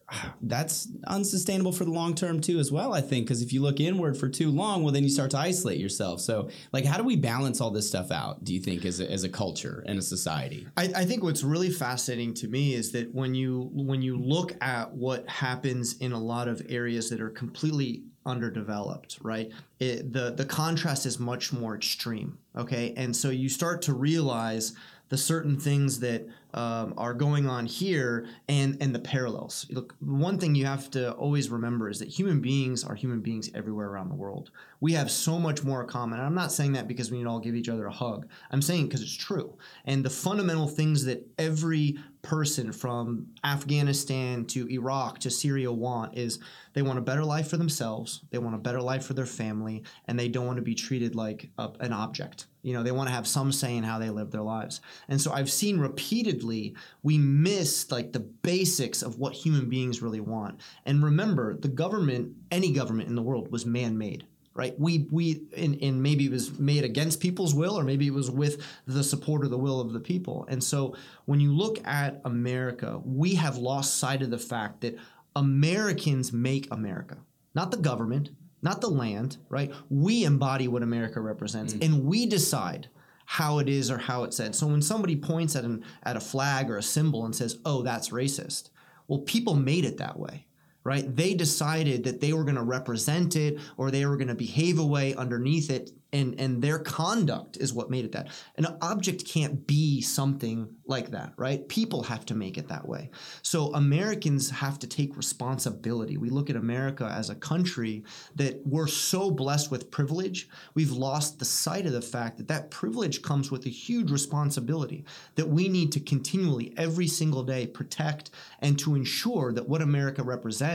that's 0.41 0.87
unsustainable 1.07 1.71
for 1.71 1.85
the 1.85 1.91
long 1.91 2.15
term 2.15 2.39
too, 2.39 2.59
as 2.59 2.71
well. 2.71 2.93
I 2.93 3.01
think 3.01 3.25
because 3.25 3.41
if 3.41 3.53
you 3.53 3.61
look 3.61 3.79
inward 3.79 4.17
for 4.17 4.29
too 4.29 4.51
long, 4.51 4.83
well, 4.83 4.93
then 4.93 5.03
you 5.03 5.09
start 5.09 5.31
to 5.31 5.37
isolate 5.37 5.79
yourself. 5.79 6.21
So, 6.21 6.49
like, 6.71 6.85
how 6.85 6.97
do 6.97 7.03
we 7.03 7.15
balance 7.15 7.61
all 7.61 7.71
this 7.71 7.87
stuff 7.87 8.11
out? 8.11 8.43
Do 8.43 8.53
you 8.53 8.59
think 8.59 8.85
as 8.85 8.99
a, 8.99 9.11
as 9.11 9.23
a 9.23 9.29
culture 9.29 9.83
and 9.87 9.99
a 9.99 10.01
society? 10.01 10.67
I, 10.77 10.91
I 10.95 11.05
think 11.05 11.23
what's 11.23 11.43
really 11.43 11.69
fascinating 11.69 12.33
to 12.35 12.47
me 12.47 12.73
is 12.73 12.91
that 12.91 13.13
when 13.13 13.35
you 13.35 13.69
when 13.73 14.01
you 14.01 14.17
look 14.17 14.53
at 14.61 14.91
what 14.93 15.27
happens 15.27 15.97
in 15.97 16.11
a 16.11 16.19
lot 16.19 16.47
of 16.47 16.61
areas 16.69 17.09
that 17.09 17.21
are 17.21 17.29
completely 17.29 18.03
underdeveloped, 18.25 19.19
right? 19.21 19.51
It, 19.79 20.11
the 20.11 20.31
the 20.31 20.45
contrast 20.45 21.05
is 21.05 21.19
much 21.19 21.53
more 21.53 21.75
extreme. 21.75 22.37
Okay, 22.55 22.93
and 22.97 23.15
so 23.15 23.29
you 23.29 23.49
start 23.49 23.81
to 23.83 23.93
realize 23.93 24.73
the 25.09 25.17
certain 25.17 25.59
things 25.59 25.99
that 25.99 26.27
um, 26.53 26.93
are 26.97 27.13
going 27.13 27.47
on 27.47 27.65
here 27.65 28.27
and 28.47 28.77
and 28.81 28.95
the 28.95 28.99
parallels. 28.99 29.67
Look, 29.69 29.95
one 29.99 30.39
thing 30.39 30.55
you 30.55 30.65
have 30.65 30.89
to 30.91 31.11
always 31.13 31.49
remember 31.49 31.89
is 31.89 31.99
that 31.99 32.07
human 32.07 32.39
beings 32.39 32.83
are 32.83 32.95
human 32.95 33.19
beings 33.19 33.49
everywhere 33.53 33.87
around 33.87 34.09
the 34.09 34.15
world. 34.15 34.51
We 34.79 34.93
have 34.93 35.11
so 35.11 35.37
much 35.37 35.63
more 35.63 35.83
common. 35.83 36.19
I'm 36.19 36.33
not 36.33 36.51
saying 36.51 36.73
that 36.73 36.87
because 36.87 37.11
we 37.11 37.17
need 37.17 37.25
to 37.25 37.29
all 37.29 37.39
give 37.39 37.55
each 37.55 37.69
other 37.69 37.87
a 37.87 37.91
hug. 37.91 38.27
I'm 38.51 38.61
saying 38.61 38.87
because 38.87 39.01
it's 39.01 39.15
true. 39.15 39.57
And 39.85 40.03
the 40.03 40.09
fundamental 40.09 40.67
things 40.67 41.03
that 41.05 41.27
every 41.37 41.97
person 42.25 42.71
from 42.71 43.27
Afghanistan 43.43 44.45
to 44.45 44.67
Iraq 44.67 45.19
to 45.19 45.29
Syria 45.29 45.71
want 45.71 46.17
is 46.17 46.39
they 46.73 46.81
want 46.81 46.97
a 46.97 47.03
better 47.03 47.23
life 47.23 47.47
for 47.47 47.57
themselves, 47.57 48.21
they 48.31 48.39
want 48.39 48.55
a 48.55 48.57
better 48.57 48.81
life 48.81 49.05
for 49.05 49.13
their 49.13 49.27
family, 49.27 49.83
and 50.07 50.19
they 50.19 50.27
don't 50.27 50.47
want 50.47 50.57
to 50.57 50.63
be 50.63 50.73
treated 50.73 51.15
like 51.15 51.51
a, 51.59 51.69
an 51.79 51.93
object. 51.93 52.47
You 52.63 52.73
know, 52.73 52.81
they 52.81 52.91
want 52.91 53.09
to 53.09 53.13
have 53.13 53.27
some 53.27 53.51
say 53.51 53.77
in 53.77 53.83
how 53.83 53.99
they 53.99 54.09
live 54.09 54.31
their 54.31 54.41
lives. 54.41 54.81
And 55.07 55.21
so 55.21 55.31
I've 55.31 55.51
seen 55.51 55.79
repeatedly 55.79 56.75
we 57.03 57.19
miss 57.19 57.91
like 57.91 58.11
the 58.11 58.21
basics 58.21 59.03
of 59.03 59.19
what 59.19 59.33
human 59.33 59.69
beings 59.69 60.01
really 60.01 60.19
want. 60.19 60.59
And 60.83 61.03
remember, 61.03 61.55
the 61.55 61.67
government, 61.67 62.33
any 62.49 62.71
government 62.71 63.07
in 63.07 63.15
the 63.15 63.21
world, 63.21 63.51
was 63.51 63.67
man-made 63.67 64.25
right? 64.55 64.73
We 64.79 65.05
we 65.11 65.43
and, 65.55 65.77
and 65.81 66.01
maybe 66.01 66.25
it 66.25 66.31
was 66.31 66.57
made 66.57 66.83
against 66.83 67.19
people's 67.19 67.53
will, 67.53 67.77
or 67.77 67.83
maybe 67.83 68.07
it 68.07 68.13
was 68.13 68.31
with 68.31 68.63
the 68.87 69.03
support 69.03 69.43
or 69.43 69.49
the 69.49 69.57
will 69.57 69.81
of 69.81 69.93
the 69.93 69.99
people. 69.99 70.47
And 70.49 70.63
so 70.63 70.95
when 71.25 71.39
you 71.39 71.53
look 71.53 71.85
at 71.85 72.21
America, 72.25 73.01
we 73.05 73.35
have 73.35 73.57
lost 73.57 73.97
sight 73.97 74.23
of 74.23 74.31
the 74.31 74.39
fact 74.39 74.81
that 74.81 74.97
Americans 75.35 76.31
make 76.31 76.67
America, 76.71 77.17
not 77.53 77.69
the 77.69 77.77
government, 77.77 78.29
not 78.61 78.79
the 78.79 78.89
land, 78.89 79.37
right? 79.49 79.71
We 79.89 80.23
embody 80.23 80.69
what 80.69 80.81
America 80.81 81.19
represents, 81.19 81.73
mm. 81.73 81.85
and 81.85 82.05
we 82.05 82.25
decide 82.25 82.87
how 83.25 83.59
it 83.59 83.67
is 83.67 83.91
or 83.91 83.97
how 83.97 84.23
it's 84.23 84.37
said. 84.37 84.55
So 84.55 84.67
when 84.67 84.81
somebody 84.81 85.17
points 85.17 85.55
at 85.55 85.65
an 85.65 85.83
at 86.03 86.15
a 86.15 86.21
flag 86.21 86.71
or 86.71 86.77
a 86.77 86.83
symbol 86.83 87.25
and 87.25 87.35
says, 87.35 87.59
"Oh, 87.65 87.81
that's 87.83 88.09
racist," 88.09 88.69
well, 89.07 89.19
people 89.19 89.55
made 89.55 89.83
it 89.83 89.97
that 89.97 90.17
way 90.17 90.45
right? 90.85 91.13
They 91.13 91.33
decided 91.33 92.03
that 92.05 92.21
they 92.21 92.31
were 92.31 92.43
going 92.43 92.55
to 92.55 92.63
represent 92.63 93.35
it 93.35 93.59
or 93.75 93.91
they 93.91 94.05
were 94.05 94.15
going 94.15 94.29
to 94.29 94.35
behave 94.35 94.79
a 94.79 94.85
way 94.85 95.15
underneath 95.15 95.69
it. 95.69 95.91
And, 96.13 96.39
and 96.39 96.61
their 96.61 96.79
conduct 96.79 97.57
is 97.57 97.73
what 97.73 97.89
made 97.89 98.05
it 98.05 98.13
that. 98.13 98.29
An 98.55 98.67
object 98.81 99.25
can't 99.27 99.67
be 99.67 99.99
something 99.99 100.69
like 100.85 101.11
that, 101.11 101.33
right? 101.35 101.67
People 101.67 102.03
have 102.03 102.25
to 102.27 102.35
make 102.35 102.57
it 102.57 102.69
that 102.69 102.87
way. 102.87 103.09
So 103.41 103.73
Americans 103.73 104.49
have 104.49 104.79
to 104.79 104.87
take 104.87 105.17
responsibility. 105.17 106.15
We 106.15 106.29
look 106.29 106.49
at 106.49 106.55
America 106.55 107.11
as 107.13 107.29
a 107.29 107.35
country 107.35 108.05
that 108.35 108.65
we're 108.65 108.87
so 108.87 109.29
blessed 109.29 109.71
with 109.71 109.91
privilege, 109.91 110.47
we've 110.73 110.91
lost 110.91 111.39
the 111.39 111.45
sight 111.45 111.85
of 111.85 111.91
the 111.91 112.01
fact 112.01 112.37
that 112.37 112.47
that 112.47 112.71
privilege 112.71 113.21
comes 113.21 113.51
with 113.51 113.65
a 113.65 113.69
huge 113.69 114.09
responsibility 114.09 115.03
that 115.35 115.49
we 115.49 115.67
need 115.67 115.91
to 115.93 115.99
continually, 115.99 116.73
every 116.77 117.07
single 117.07 117.43
day, 117.43 117.67
protect 117.67 118.29
and 118.59 118.79
to 118.79 118.95
ensure 118.95 119.51
that 119.51 119.67
what 119.67 119.81
America 119.81 120.23
represents 120.23 120.74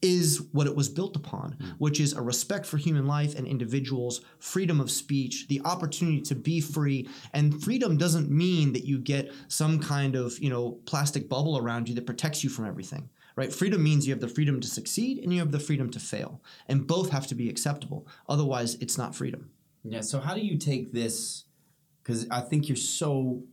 is 0.00 0.42
what 0.52 0.66
it 0.66 0.76
was 0.76 0.88
built 0.88 1.16
upon, 1.16 1.52
hmm. 1.52 1.70
which 1.78 2.00
is 2.00 2.12
a 2.12 2.22
respect 2.22 2.66
for 2.66 2.76
human 2.76 3.06
life 3.06 3.36
and 3.36 3.46
individuals, 3.46 4.20
freedom 4.38 4.80
of 4.80 4.90
speech, 4.90 5.46
the 5.48 5.60
opportunity 5.64 6.20
to 6.20 6.34
be 6.34 6.60
free. 6.60 7.08
And 7.32 7.62
freedom 7.62 7.96
doesn't 7.96 8.30
mean 8.30 8.72
that 8.74 8.84
you 8.84 8.98
get 8.98 9.32
some 9.48 9.80
kind 9.80 10.14
of, 10.14 10.38
you 10.38 10.50
know, 10.50 10.78
plastic 10.84 11.28
bubble 11.28 11.58
around 11.58 11.88
you 11.88 11.94
that 11.96 12.06
protects 12.06 12.44
you 12.44 12.50
from 12.50 12.66
everything. 12.66 13.08
Right? 13.36 13.52
Freedom 13.52 13.82
means 13.82 14.06
you 14.06 14.12
have 14.12 14.20
the 14.20 14.26
freedom 14.28 14.60
to 14.60 14.66
succeed 14.66 15.18
and 15.18 15.32
you 15.32 15.38
have 15.38 15.52
the 15.52 15.60
freedom 15.60 15.90
to 15.90 16.00
fail. 16.00 16.42
And 16.66 16.86
both 16.86 17.10
have 17.10 17.28
to 17.28 17.36
be 17.36 17.48
acceptable. 17.48 18.06
Otherwise, 18.28 18.74
it's 18.76 18.98
not 18.98 19.14
freedom. 19.14 19.50
Yeah. 19.84 20.00
So 20.00 20.18
how 20.18 20.34
do 20.34 20.40
you 20.40 20.58
take 20.58 20.92
this? 20.92 21.44
Because 22.02 22.28
I 22.30 22.40
think 22.40 22.68
you're 22.68 22.76
so 22.76 23.44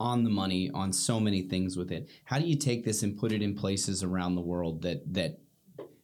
on 0.00 0.24
the 0.24 0.30
money 0.30 0.70
on 0.72 0.92
so 0.92 1.20
many 1.20 1.42
things 1.42 1.76
with 1.76 1.92
it. 1.92 2.08
How 2.24 2.38
do 2.38 2.46
you 2.46 2.56
take 2.56 2.84
this 2.84 3.02
and 3.02 3.16
put 3.16 3.30
it 3.30 3.42
in 3.42 3.54
places 3.54 4.02
around 4.02 4.34
the 4.34 4.40
world 4.40 4.82
that 4.82 5.12
that 5.12 5.38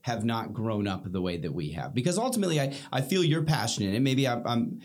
have 0.02 0.24
not 0.24 0.52
grown 0.52 0.87
up 0.87 1.11
the 1.11 1.22
way 1.22 1.37
that 1.38 1.52
we 1.52 1.70
have? 1.70 1.94
Because 1.94 2.18
ultimately, 2.18 2.61
I, 2.61 2.74
I 2.92 3.00
feel 3.00 3.24
you're 3.24 3.42
passionate, 3.42 3.94
and 3.94 4.04
maybe 4.04 4.28
I'm, 4.28 4.46
I'm 4.46 4.80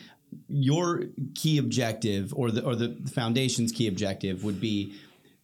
your 0.48 1.04
key 1.36 1.58
objective 1.58 2.34
or 2.36 2.50
the 2.50 2.64
or 2.64 2.76
the 2.76 2.98
foundation's 3.14 3.72
key 3.72 3.88
objective 3.88 4.44
would 4.44 4.62
be 4.62 4.96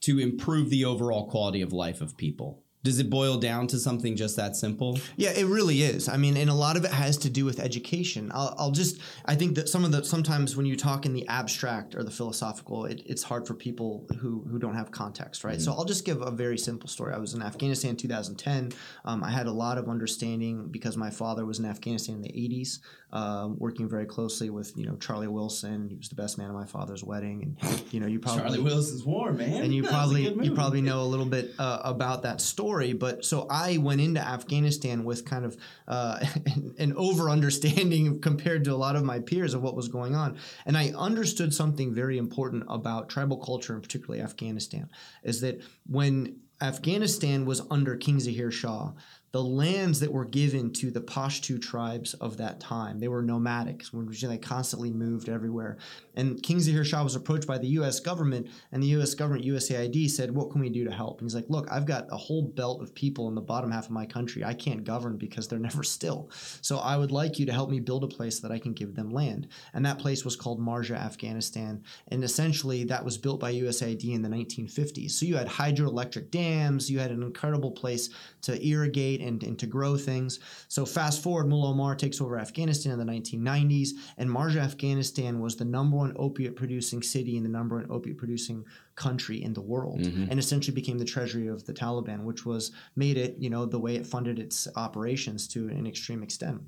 to 0.01 0.19
improve 0.19 0.69
the 0.69 0.86
overall 0.86 1.30
quality 1.30 1.62
of 1.62 1.73
life 1.73 2.01
of 2.01 2.17
people. 2.17 2.63
Does 2.88 3.00
it 3.00 3.10
boil 3.10 3.38
down 3.38 3.67
to 3.67 3.80
something 3.80 4.15
just 4.15 4.38
that 4.38 4.56
simple? 4.56 4.97
Yeah, 5.17 5.32
it 5.32 5.45
really 5.45 5.84
is. 5.84 6.08
I 6.08 6.15
mean, 6.15 6.38
and 6.38 6.50
a 6.50 6.54
lot 6.54 6.78
of 6.78 6.86
it 6.86 6.91
has 6.91 7.17
to 7.17 7.30
do 7.30 7.43
with 7.43 7.60
education. 7.60 8.32
I'll, 8.34 8.56
I'll 8.58 8.71
just, 8.71 9.02
I 9.26 9.36
think 9.36 9.56
that 9.56 9.67
some 9.67 9.84
of 9.84 9.91
the, 9.91 10.06
sometimes 10.06 10.56
when 10.56 10.65
you 10.65 10.78
talk 10.78 11.06
in 11.06 11.12
the 11.12 11.28
abstract 11.28 11.95
or 11.95 12.04
the 12.04 12.12
philosophical, 12.12 12.86
it, 12.86 13.02
it's 13.06 13.23
hard 13.23 13.45
for 13.45 13.56
people 13.56 14.08
who, 14.21 14.47
who 14.50 14.58
don't 14.58 14.76
have 14.76 14.89
context, 14.89 15.43
right? 15.43 15.60
So 15.60 15.73
I'll 15.73 15.84
just 15.84 16.06
give 16.06 16.21
a 16.21 16.32
very 16.32 16.58
simple 16.58 16.88
story. 16.88 17.13
I 17.13 17.17
was 17.17 17.34
in 17.34 17.41
Afghanistan 17.41 17.91
in 17.91 17.97
2010. 17.97 18.71
Um, 19.04 19.21
I 19.21 19.32
had 19.32 19.47
a 19.47 19.52
lot 19.52 19.78
of 19.78 19.89
understanding 19.89 20.69
because 20.69 20.95
my 20.95 21.10
father 21.10 21.45
was 21.45 21.60
in 21.60 21.65
Afghanistan 21.65 22.15
in 22.15 22.21
the 22.21 22.30
80s, 22.30 22.80
um, 23.12 23.58
working 23.58 23.88
very 23.88 24.06
closely 24.06 24.50
with, 24.50 24.74
you 24.76 24.86
know, 24.86 24.96
Charlie 24.98 25.28
Wilson. 25.28 25.89
He 25.89 25.96
was 25.96 26.10
the 26.10 26.15
best 26.15 26.38
man 26.38 26.50
at 26.50 26.54
my 26.54 26.65
father's 26.65 27.04
wedding. 27.04 27.56
And, 27.62 27.84
you 27.93 28.00
know, 28.00 28.08
you 28.08 28.20
probably. 28.20 28.41
Charlie 28.41 28.60
Wilson's 28.60 29.06
War, 29.06 29.32
man. 29.32 29.63
and 29.63 29.74
you 29.74 29.82
That 29.88 29.91
probably 29.91 30.24
you 30.43 30.54
probably 30.54 30.82
know 30.82 31.02
a 31.02 31.08
little 31.08 31.26
bit 31.26 31.52
uh, 31.58 31.80
about 31.84 32.24
that 32.24 32.41
story. 32.41 32.93
But 32.93 33.24
so 33.24 33.48
I 33.50 33.78
went 33.78 34.02
into 34.02 34.20
Afghanistan 34.20 35.06
with 35.06 35.26
kind 35.26 35.46
of 35.46 35.58
uh, 35.88 36.20
an, 36.46 36.76
an 36.78 36.93
over 36.96 37.30
understanding 37.30 38.20
compared 38.22 38.65
to 38.65 38.74
a 38.74 38.76
lot 38.76 38.96
of 38.96 39.04
my 39.04 39.20
peers 39.20 39.54
of 39.54 39.62
what 39.62 39.76
was 39.76 39.88
going 39.88 40.13
on, 40.15 40.38
and 40.65 40.78
I 40.78 40.91
understood 40.98 41.54
something 41.54 41.93
very 41.93 42.17
important 42.17 42.65
about 42.67 43.10
tribal 43.10 43.38
culture, 43.38 43.74
and 43.74 43.82
particularly 43.82 44.22
Afghanistan, 44.22 44.89
is 45.24 45.41
that 45.41 45.62
when 45.86 46.41
Afghanistan 46.62 47.46
was 47.46 47.62
under 47.70 47.96
King 47.96 48.20
Zahir 48.20 48.52
Shah. 48.52 48.91
The 49.38 49.43
lands 49.43 50.00
that 50.00 50.12
were 50.12 50.26
given 50.26 50.73
to 50.73 50.89
the 50.89 51.00
Pashtu 51.00 51.62
tribes 51.62 52.15
of 52.15 52.38
that 52.38 52.60
time, 52.60 53.00
they 53.00 53.08
were 53.08 53.21
nomadic, 53.21 53.84
they 53.93 54.38
constantly 54.39 54.89
moved 54.89 55.30
everywhere. 55.30 55.78
And 56.15 56.41
King 56.41 56.60
Zahir 56.60 56.84
Shah 56.84 57.04
was 57.04 57.13
approached 57.13 57.45
by 57.45 57.60
the 57.60 57.67
U.S. 57.67 58.00
government, 58.00 58.47
and 58.71 58.82
the 58.82 58.88
U.S. 58.88 59.13
government, 59.13 59.45
USAID, 59.45 60.10
said, 60.10 60.34
"What 60.34 60.50
can 60.50 60.60
we 60.60 60.71
do 60.71 60.86
to 60.86 60.91
help?" 60.91 61.19
And 61.19 61.28
he's 61.28 61.36
like, 61.36 61.50
"Look, 61.50 61.67
I've 61.69 61.86
got 61.86 62.08
a 62.12 62.17
whole 62.17 62.41
belt 62.41 62.82
of 62.82 62.95
people 62.95 63.28
in 63.28 63.36
the 63.36 63.41
bottom 63.41 63.69
half 63.69 63.86
of 63.86 63.91
my 63.91 64.08
country. 64.08 64.43
I 64.43 64.56
can't 64.56 64.84
govern 64.84 65.17
because 65.17 65.47
they're 65.47 65.60
never 65.60 65.84
still. 65.84 66.32
So 66.63 66.80
I 66.80 66.97
would 66.97 67.12
like 67.12 67.38
you 67.38 67.45
to 67.45 67.54
help 67.54 67.69
me 67.69 67.80
build 67.80 68.04
a 68.04 68.08
place 68.08 68.39
that 68.39 68.52
I 68.52 68.58
can 68.58 68.73
give 68.73 68.95
them 68.95 69.12
land." 69.12 69.50
And 69.76 69.86
that 69.86 70.00
place 70.00 70.26
was 70.26 70.36
called 70.36 70.60
Marja, 70.60 70.95
Afghanistan, 70.95 71.84
and 72.08 72.23
essentially 72.23 72.86
that 72.86 73.06
was 73.06 73.19
built 73.19 73.39
by 73.39 73.54
USAID 73.54 74.15
in 74.15 74.23
the 74.23 74.30
1950s. 74.30 75.12
So 75.12 75.28
you 75.28 75.38
had 75.38 75.47
hydroelectric 75.47 76.32
dams, 76.32 76.89
you 76.89 76.97
had 76.97 77.12
an 77.12 77.21
incredible 77.21 77.69
place 77.69 78.10
to 78.41 78.67
irrigate 78.67 79.27
and, 79.28 79.44
and 79.44 79.60
to 79.60 79.68
grow 79.68 79.98
things. 79.98 80.40
So 80.68 80.86
fast 80.86 81.22
forward, 81.22 81.48
Mullah 81.48 81.72
Omar 81.72 81.96
takes 81.96 82.22
over 82.22 82.40
Afghanistan 82.40 82.94
in 82.94 83.00
the 83.00 83.12
1990s, 83.12 83.90
and 84.18 84.30
Marja, 84.30 84.58
Afghanistan 84.58 85.40
was 85.40 85.56
the 85.56 85.66
number 85.66 85.98
one 85.98 86.13
opiate 86.18 86.56
producing 86.56 87.04
city 87.04 87.38
and 87.38 87.46
the 87.46 87.50
number 87.50 87.76
one 87.76 87.88
opiate 87.90 88.18
producing 88.18 88.66
country 88.96 89.44
in 89.44 89.54
the 89.54 89.62
world, 89.62 90.00
mm-hmm. 90.00 90.26
and 90.30 90.40
essentially 90.40 90.74
became 90.74 90.98
the 90.98 91.06
treasury 91.06 91.48
of 91.48 91.66
the 91.66 91.74
Taliban, 91.74 92.24
which 92.24 92.46
was 92.46 92.72
made 92.96 93.18
it, 93.18 93.36
you 93.38 93.50
know, 93.50 93.66
the 93.66 93.80
way 93.80 93.96
it 93.96 94.08
funded 94.08 94.40
its 94.40 94.68
operations 94.76 95.48
to 95.50 95.68
an 95.70 95.86
extreme 95.86 96.24
extent. 96.24 96.62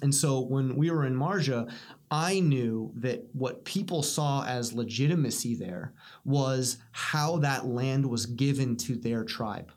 And 0.00 0.14
so 0.14 0.40
when 0.40 0.74
we 0.76 0.90
were 0.90 1.04
in 1.04 1.14
Marja, 1.14 1.70
I 2.10 2.40
knew 2.40 2.92
that 2.96 3.24
what 3.32 3.64
people 3.64 4.02
saw 4.02 4.44
as 4.44 4.72
legitimacy 4.72 5.54
there 5.54 5.92
was 6.24 6.78
how 6.92 7.38
that 7.38 7.66
land 7.66 8.06
was 8.06 8.26
given 8.26 8.76
to 8.78 8.96
their 8.96 9.24
tribe. 9.24 9.70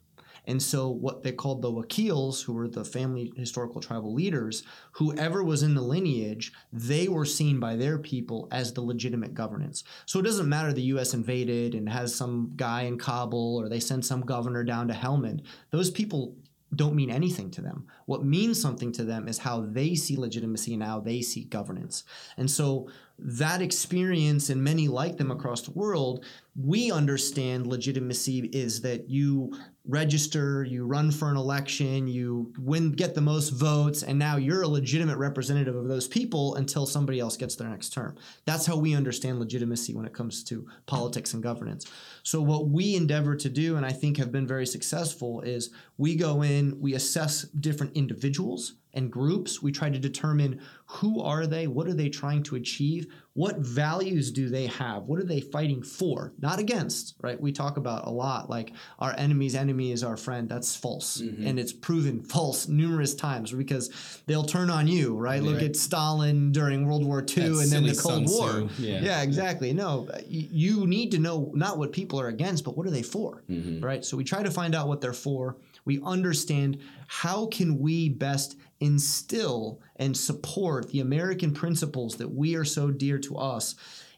And 0.48 0.62
so, 0.62 0.90
what 0.90 1.24
they 1.24 1.32
called 1.32 1.62
the 1.62 1.72
wakils, 1.72 2.44
who 2.44 2.54
were 2.54 2.68
the 2.68 2.86
family 2.86 3.34
historical 3.36 3.82
tribal 3.82 4.14
leaders, 4.14 4.64
whoever 4.94 5.44
was 5.44 5.64
in 5.64 5.76
the 5.76 5.82
lineage, 5.82 6.54
they 6.72 7.08
were 7.08 7.26
seen 7.26 7.60
by 7.60 7.76
their 7.76 7.98
people 7.98 8.48
as 8.52 8.74
the 8.74 8.82
legitimate 8.82 9.34
governance. 9.34 9.84
So, 10.06 10.20
it 10.20 10.24
doesn't 10.24 10.50
matter 10.50 10.74
the 10.74 10.82
US 10.84 11.14
invaded 11.14 11.76
and 11.76 11.90
has 11.90 12.14
some 12.14 12.54
guy 12.56 12.84
in 12.84 12.98
Kabul 12.98 13.58
or 13.62 13.70
they 13.70 13.80
send 13.80 14.06
some 14.06 14.22
governor 14.22 14.64
down 14.64 14.88
to 14.88 14.94
Helmand. 14.94 15.42
Those 15.72 15.92
people 15.92 16.36
don't 16.76 16.96
mean 16.96 17.10
anything 17.10 17.52
to 17.52 17.62
them. 17.62 17.88
What 18.06 18.24
means 18.24 18.62
something 18.62 18.92
to 18.94 19.04
them 19.04 19.28
is 19.28 19.40
how 19.40 19.62
they 19.62 19.96
see 19.96 20.16
legitimacy 20.16 20.74
and 20.74 20.84
how 20.84 21.00
they 21.00 21.22
see 21.22 21.46
governance. 21.46 22.04
And 22.38 22.50
so 22.50 22.90
that 23.18 23.62
experience 23.62 24.50
and 24.50 24.62
many 24.62 24.88
like 24.88 25.18
them 25.18 25.32
across 25.32 25.62
the 25.62 25.72
world, 25.72 26.26
we 26.56 26.92
understand 26.92 27.68
legitimacy 27.68 28.50
is 28.54 28.82
that 28.82 29.10
you 29.10 29.54
register, 29.88 30.64
you 30.64 30.86
run 30.86 31.12
for 31.12 31.30
an 31.30 31.38
election, 31.38 32.08
you 32.08 32.52
win 32.58 32.92
get 32.92 33.14
the 33.14 33.22
most 33.22 33.50
votes 33.50 34.04
and 34.04 34.18
now 34.18 34.36
you're 34.36 34.64
a 34.64 34.68
legitimate 34.68 35.18
representative 35.18 35.76
of 35.76 35.88
those 35.88 36.08
people 36.08 36.56
until 36.56 36.86
somebody 36.86 37.20
else 37.20 37.38
gets 37.38 37.56
their 37.56 37.70
next 37.70 37.90
term. 37.90 38.16
That's 38.46 38.66
how 38.66 38.78
we 38.78 38.96
understand 38.96 39.40
legitimacy 39.40 39.94
when 39.94 40.06
it 40.06 40.14
comes 40.14 40.44
to 40.46 40.68
politics 40.86 41.34
and 41.34 41.44
governance. 41.44 41.86
So 42.24 42.42
what 42.42 42.70
we 42.70 42.96
endeavor 42.96 43.36
to 43.36 43.50
do 43.50 43.78
and 43.78 43.86
I 43.86 43.92
think 43.92 44.18
have 44.18 44.32
been 44.32 44.48
very 44.48 44.66
successful 44.66 45.42
is 45.42 45.70
we 45.98 46.16
go 46.16 46.42
in, 46.42 46.80
we 46.82 46.96
assess 46.96 47.44
different 47.44 47.95
individuals 47.96 48.76
and 48.94 49.12
groups. 49.12 49.62
We 49.62 49.74
try 49.74 49.90
to 49.90 50.00
determine 50.00 50.62
who 50.86 51.22
are 51.22 51.48
they, 51.48 51.68
what 51.68 51.88
are 51.88 51.94
they 51.94 52.08
trying 52.08 52.44
to 52.44 52.56
achieve, 52.56 53.08
what 53.34 53.58
values 53.58 54.32
do 54.32 54.48
they 54.48 54.68
have, 54.68 55.04
what 55.04 55.20
are 55.20 55.26
they 55.26 55.42
fighting 55.42 55.84
for, 55.84 56.32
not 56.40 56.60
against, 56.60 57.16
right? 57.22 57.40
We 57.40 57.52
talk 57.52 57.76
about 57.76 58.08
a 58.08 58.10
lot 58.10 58.50
like 58.50 58.72
our 59.00 59.14
enemy's 59.18 59.54
enemy 59.54 59.92
is 59.92 60.02
our 60.04 60.16
friend. 60.16 60.48
That's 60.48 60.76
false. 60.78 61.20
And 61.20 61.60
it's 61.60 61.74
proven 61.74 62.24
false 62.24 62.70
numerous 62.70 63.16
times 63.16 63.52
because 63.52 63.90
they'll 64.28 64.46
turn 64.46 64.70
on 64.70 64.88
you, 64.88 65.18
right? 65.18 65.44
Look 65.44 65.62
at 65.62 65.76
Stalin 65.76 66.54
during 66.54 66.88
World 66.88 67.04
War 67.06 67.20
II 67.20 67.50
That 67.50 67.64
and 67.64 67.72
then 67.72 67.84
the 67.84 68.00
Cold 68.02 68.28
War. 68.30 68.70
Yeah. 68.80 69.02
yeah, 69.02 69.22
exactly. 69.24 69.74
No, 69.74 70.08
you 70.28 70.88
need 70.88 71.12
to 71.12 71.20
know 71.20 71.52
not 71.54 71.78
what 71.78 71.92
people 71.92 72.22
are 72.22 72.28
against, 72.28 72.64
but 72.64 72.78
what 72.78 72.88
are 72.88 72.92
they 72.92 73.04
for, 73.04 73.44
right? 73.82 74.06
So 74.06 74.16
we 74.16 74.24
try 74.24 74.42
to 74.44 74.52
find 74.52 74.74
out 74.74 74.88
what 74.88 75.02
they're 75.02 75.12
for. 75.12 75.58
We 75.86 76.02
understand 76.04 76.80
how 77.08 77.46
can 77.48 77.80
we 77.80 78.10
best 78.10 78.58
instill 78.80 79.80
and 79.96 80.18
support 80.18 80.90
the 80.90 81.00
American 81.00 81.54
principles 81.54 82.16
that 82.16 82.34
we 82.34 82.56
are 82.56 82.66
so 82.66 82.92
dear 82.92 83.20
to 83.20 83.38
us 83.38 83.76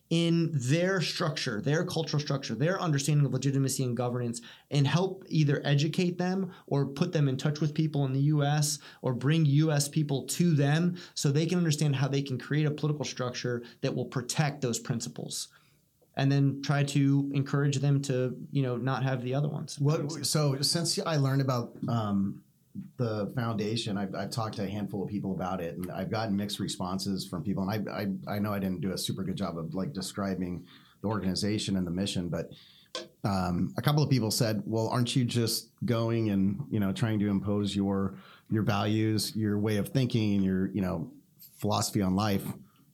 in 0.09 0.49
their 0.53 1.01
structure, 1.01 1.59
their 1.59 1.83
cultural 1.83 2.21
structure, 2.21 2.55
their 2.55 2.79
understanding 2.79 3.25
of 3.25 3.33
legitimacy 3.33 3.83
and 3.83 3.97
governance, 3.97 4.41
and 4.71 4.87
help 4.87 5.25
either 5.27 5.61
educate 5.65 6.17
them 6.17 6.51
or 6.67 6.85
put 6.85 7.11
them 7.11 7.27
in 7.27 7.35
touch 7.35 7.59
with 7.59 7.73
people 7.73 8.05
in 8.05 8.13
the 8.13 8.21
US 8.21 8.79
or 9.01 9.13
bring 9.13 9.45
US 9.45 9.89
people 9.89 10.23
to 10.27 10.53
them 10.53 10.95
so 11.13 11.29
they 11.29 11.45
can 11.45 11.57
understand 11.57 11.95
how 11.95 12.07
they 12.07 12.21
can 12.21 12.37
create 12.37 12.65
a 12.65 12.71
political 12.71 13.03
structure 13.03 13.63
that 13.81 13.93
will 13.93 14.05
protect 14.05 14.61
those 14.61 14.79
principles. 14.79 15.49
And 16.17 16.31
then 16.31 16.61
try 16.63 16.83
to 16.83 17.31
encourage 17.33 17.77
them 17.77 18.01
to, 18.03 18.35
you 18.51 18.63
know, 18.63 18.75
not 18.75 19.03
have 19.03 19.21
the 19.23 19.35
other 19.35 19.47
ones. 19.47 19.79
What? 19.79 20.25
So 20.25 20.59
since 20.61 20.99
I 21.05 21.15
learned 21.17 21.41
about 21.41 21.77
um, 21.87 22.41
the 22.97 23.31
foundation, 23.35 23.97
I've, 23.97 24.13
I've 24.15 24.31
talked 24.31 24.55
to 24.55 24.63
a 24.63 24.67
handful 24.67 25.03
of 25.03 25.09
people 25.09 25.31
about 25.31 25.61
it, 25.61 25.77
and 25.77 25.91
I've 25.91 26.09
gotten 26.09 26.35
mixed 26.35 26.59
responses 26.59 27.27
from 27.27 27.43
people. 27.43 27.69
And 27.69 27.89
I, 27.89 28.01
I, 28.01 28.35
I 28.35 28.39
know 28.39 28.51
I 28.51 28.59
didn't 28.59 28.81
do 28.81 28.93
a 28.93 28.97
super 28.97 29.23
good 29.23 29.35
job 29.35 29.57
of 29.57 29.73
like 29.75 29.93
describing 29.93 30.65
the 31.01 31.07
organization 31.07 31.77
and 31.77 31.85
the 31.85 31.91
mission, 31.91 32.29
but 32.29 32.51
um, 33.23 33.73
a 33.77 33.81
couple 33.81 34.01
of 34.01 34.09
people 34.09 34.31
said, 34.31 34.63
"Well, 34.65 34.87
aren't 34.89 35.15
you 35.15 35.25
just 35.25 35.69
going 35.85 36.29
and 36.29 36.65
you 36.69 36.79
know 36.79 36.91
trying 36.91 37.19
to 37.19 37.29
impose 37.29 37.75
your 37.75 38.15
your 38.49 38.63
values, 38.63 39.35
your 39.35 39.59
way 39.59 39.77
of 39.77 39.89
thinking, 39.89 40.35
and 40.35 40.43
your 40.43 40.67
you 40.71 40.81
know 40.81 41.11
philosophy 41.59 42.01
on 42.01 42.15
life 42.15 42.45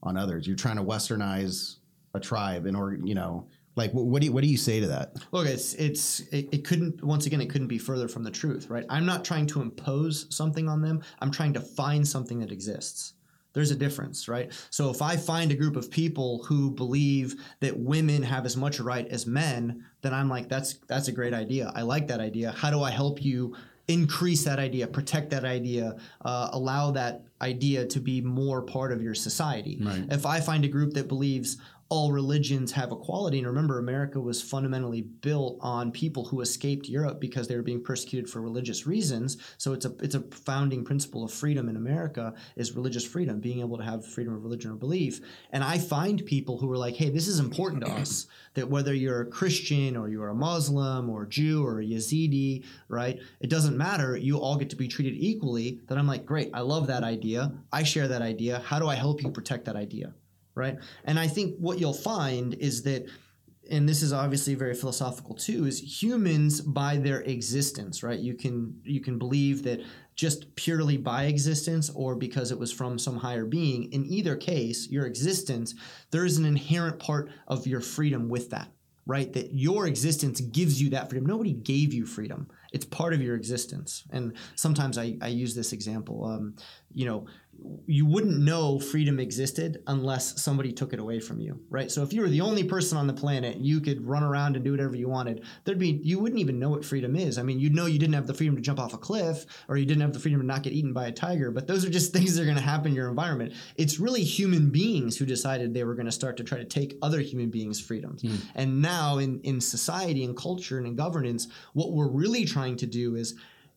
on 0.02 0.18
others? 0.18 0.48
You're 0.48 0.58
trying 0.58 0.78
to 0.78 0.84
westernize 0.84 1.78
a 2.14 2.20
tribe 2.20 2.66
in 2.66 2.76
order, 2.76 3.00
you 3.04 3.16
know." 3.16 3.48
Like, 3.76 3.92
what 3.92 4.22
do 4.22 4.28
you, 4.28 4.32
what 4.32 4.44
do 4.44 4.50
you 4.50 4.58
say 4.58 4.80
to 4.82 4.88
that? 4.88 5.16
Look, 5.32 5.48
it's 5.48 5.74
it's 5.74 6.20
it, 6.32 6.48
it 6.52 6.64
couldn't 6.64 7.04
once 7.04 7.26
again 7.26 7.42
it 7.42 7.50
couldn't 7.50 7.70
be 7.70 7.80
further 7.80 8.08
from 8.08 8.24
the 8.24 8.30
truth, 8.30 8.70
right? 8.70 8.86
I'm 8.88 9.06
not 9.06 9.26
trying 9.26 9.48
to 9.48 9.62
impose 9.62 10.28
something 10.30 10.70
on 10.70 10.82
them. 10.82 11.02
I'm 11.20 11.32
trying 11.32 11.54
to 11.54 11.60
find 11.60 12.08
something 12.08 12.40
that 12.42 12.52
exists. 12.52 13.14
There's 13.54 13.72
a 13.72 13.76
difference, 13.76 14.28
right? 14.28 14.52
So 14.70 14.90
if 14.90 15.02
I 15.02 15.16
find 15.16 15.52
a 15.52 15.56
group 15.56 15.76
of 15.76 15.90
people 15.90 16.44
who 16.44 16.72
believe 16.72 17.36
that 17.60 17.80
women 17.80 18.24
have 18.24 18.46
as 18.46 18.58
much 18.58 18.80
right 18.80 19.08
as 19.08 19.28
men, 19.28 19.86
then 20.02 20.14
I'm 20.14 20.30
like, 20.30 20.50
that's 20.50 20.74
that's 20.88 21.08
a 21.08 21.12
great 21.12 21.34
idea. 21.34 21.72
I 21.76 21.84
like 21.84 22.08
that 22.08 22.20
idea. 22.20 22.52
How 22.52 22.70
do 22.70 22.82
I 22.82 22.92
help 22.92 23.24
you 23.24 23.56
increase 23.88 24.44
that 24.46 24.60
idea, 24.60 24.88
protect 24.88 25.30
that 25.32 25.46
idea, 25.46 25.98
uh, 26.24 26.50
allow 26.52 26.92
that 26.92 27.24
idea 27.42 27.86
to 27.86 28.00
be 28.00 28.22
more 28.22 28.62
part 28.62 28.92
of 28.92 29.02
your 29.02 29.14
society? 29.14 29.80
Right. 29.82 30.06
If 30.10 30.26
I 30.26 30.40
find 30.42 30.66
a 30.66 30.70
group 30.70 30.94
that 30.94 31.08
believes 31.08 31.58
all 31.94 32.12
religions 32.12 32.72
have 32.72 32.92
equality. 32.92 33.38
And 33.38 33.46
remember, 33.46 33.78
America 33.78 34.20
was 34.20 34.42
fundamentally 34.42 35.02
built 35.04 35.60
on 35.62 35.92
people 35.92 36.26
who 36.26 36.42
escaped 36.42 36.90
Europe 36.90 37.22
because 37.22 37.48
they 37.48 37.56
were 37.56 37.62
being 37.62 37.84
persecuted 37.84 38.28
for 38.28 38.42
religious 38.42 38.88
reasons. 38.88 39.38
So 39.60 39.74
it's 39.74 39.86
a 39.86 39.94
it's 40.02 40.16
a 40.16 40.22
founding 40.22 40.84
principle 40.84 41.24
of 41.24 41.32
freedom 41.32 41.70
in 41.70 41.76
America 41.76 42.34
is 42.56 42.72
religious 42.72 43.06
freedom, 43.06 43.40
being 43.40 43.60
able 43.60 43.78
to 43.78 43.84
have 43.84 44.04
freedom 44.04 44.34
of 44.34 44.44
religion 44.44 44.72
or 44.72 44.74
belief. 44.74 45.22
And 45.52 45.64
I 45.64 45.78
find 45.78 46.26
people 46.26 46.58
who 46.58 46.72
are 46.72 46.80
like, 46.80 46.96
hey, 46.96 47.12
this 47.12 47.28
is 47.28 47.38
important 47.38 47.86
to 47.86 47.92
us 47.92 48.26
that 48.56 48.68
whether 48.68 48.96
you're 48.96 49.22
a 49.22 49.28
Christian 49.28 49.96
or 49.96 50.10
you're 50.10 50.30
a 50.30 50.34
Muslim 50.34 51.12
or 51.12 51.28
Jew 51.28 51.64
or 51.64 51.80
a 51.80 51.86
Yazidi, 51.86 52.66
right? 52.88 53.20
It 53.40 53.52
doesn't 53.52 53.78
matter. 53.78 54.18
You 54.18 54.40
all 54.40 54.58
get 54.58 54.72
to 54.72 54.76
be 54.76 54.88
treated 54.88 55.14
equally. 55.16 55.80
That 55.90 56.00
I'm 56.00 56.08
like, 56.08 56.26
great, 56.26 56.50
I 56.56 56.62
love 56.62 56.88
that 56.88 57.04
idea. 57.04 57.52
I 57.72 57.84
share 57.84 58.08
that 58.08 58.24
idea. 58.24 58.64
How 58.66 58.80
do 58.80 58.88
I 58.88 58.96
help 58.96 59.22
you 59.22 59.30
protect 59.30 59.66
that 59.66 59.76
idea? 59.76 60.16
Right. 60.56 60.78
And 61.06 61.20
I 61.20 61.28
think 61.28 61.58
what 61.58 61.80
you'll 61.80 61.94
find 61.94 62.54
is 62.56 62.84
that 62.84 63.06
and 63.72 63.88
this 63.88 64.02
is 64.02 64.12
obviously 64.12 64.56
very 64.56 64.74
philosophical 64.74 65.36
too 65.36 65.66
is 65.66 66.02
humans 66.02 66.60
by 66.60 66.98
their 66.98 67.22
existence 67.22 68.04
right? 68.04 68.20
You 68.20 68.36
can 68.36 68.80
you 68.84 69.02
can 69.02 69.18
believe 69.18 69.64
that 69.64 69.82
just 70.16 70.56
purely 70.56 70.98
by 70.98 71.24
existence 71.24 71.90
or 71.90 72.16
because 72.16 72.52
it 72.52 72.60
was 72.60 72.72
from 72.72 73.00
some 73.00 73.18
higher 73.18 73.46
being 73.46 73.92
in 73.92 74.06
either 74.06 74.36
case 74.36 74.88
your 74.90 75.06
existence 75.06 75.74
there 76.12 76.26
is 76.26 76.38
an 76.38 76.46
inherent 76.46 77.00
part 77.00 77.30
of 77.48 77.66
your 77.66 77.82
freedom 77.82 78.30
with 78.30 78.50
that 78.52 78.70
right? 79.06 79.34
That 79.34 79.54
your 79.54 79.88
existence 79.88 80.40
gives 80.40 80.82
you 80.82 80.90
that 80.92 81.10
freedom. 81.10 81.26
Nobody 81.26 81.54
gave 81.54 81.94
you 81.94 82.06
freedom. 82.06 82.48
It's 82.72 82.86
part 82.86 83.14
of 83.14 83.22
your 83.22 83.36
existence. 83.36 84.04
And 84.12 84.34
sometimes 84.56 84.98
i, 84.98 85.18
I 85.22 85.28
use 85.28 85.56
this 85.56 85.74
example 85.74 86.26
um, 86.26 86.56
you 86.94 87.06
know 87.06 87.26
you 87.86 88.06
wouldn't 88.06 88.38
know 88.38 88.80
freedom 88.80 89.20
existed 89.20 89.84
unless 89.88 90.42
somebody 90.42 90.72
took 90.72 90.94
it 90.94 91.00
away 91.00 91.20
from 91.20 91.40
you, 91.40 91.60
right? 91.70 91.92
So 91.92 92.02
if 92.04 92.14
you 92.14 92.22
were 92.22 92.30
the 92.30 92.42
only 92.42 92.64
person 92.64 92.98
on 92.98 93.08
the 93.08 93.14
planet, 93.14 93.58
you 93.58 93.80
could 93.82 94.06
run 94.06 94.24
around 94.24 94.56
and 94.56 94.64
do 94.64 94.72
whatever 94.72 94.96
you 94.96 95.08
wanted. 95.08 95.44
There'd 95.64 95.80
be 95.80 96.00
you 96.04 96.20
wouldn't 96.20 96.40
even 96.40 96.60
know 96.60 96.70
what 96.70 96.84
freedom 96.84 97.16
is. 97.16 97.38
I 97.38 97.44
mean, 97.44 97.60
you'd 97.60 97.76
know 97.76 97.86
you 97.86 98.00
didn't 98.00 98.16
have 98.16 98.28
the 98.28 98.34
freedom 98.34 98.56
to 98.56 98.62
jump 98.62 98.80
off 98.80 98.94
a 98.94 98.98
cliff 98.98 99.46
or 99.68 99.78
you 99.78 99.86
didn't 99.86 100.02
have 100.02 100.14
the 100.14 100.20
freedom 100.20 100.42
to 100.42 100.46
not 100.46 100.64
get 100.64 100.74
eaten 100.74 100.94
by 100.94 101.08
a 101.08 101.12
tiger, 101.12 101.52
but 101.52 101.68
those 101.68 101.86
are 101.86 101.90
just 101.90 102.14
things 102.14 102.36
that 102.36 102.42
are 102.42 102.46
going 102.46 102.58
to 102.58 102.64
happen 102.64 102.88
in 102.88 102.96
your 102.96 103.10
environment. 103.10 103.54
It's 103.76 104.00
really 104.00 104.24
human 104.24 104.70
beings 104.70 105.18
who 105.18 105.26
decided 105.26 105.74
they 105.74 105.84
were 105.84 105.96
going 105.96 106.06
to 106.06 106.12
start 106.12 106.38
to 106.38 106.44
try 106.44 106.58
to 106.58 106.66
take 106.66 106.98
other 107.02 107.20
human 107.20 107.50
beings' 107.50 107.80
freedoms. 107.80 108.24
Mm. 108.24 108.42
And 108.56 108.82
now 108.82 109.18
in 109.18 109.40
in 109.42 109.62
society 109.62 110.24
and 110.24 110.36
culture 110.36 110.78
and 110.78 110.88
in 110.88 110.96
governance, 110.96 111.48
what 111.74 111.92
we're 111.92 112.10
really 112.10 112.46
trying 112.46 112.78
to 112.78 112.86
do 112.86 113.16
is 113.16 113.36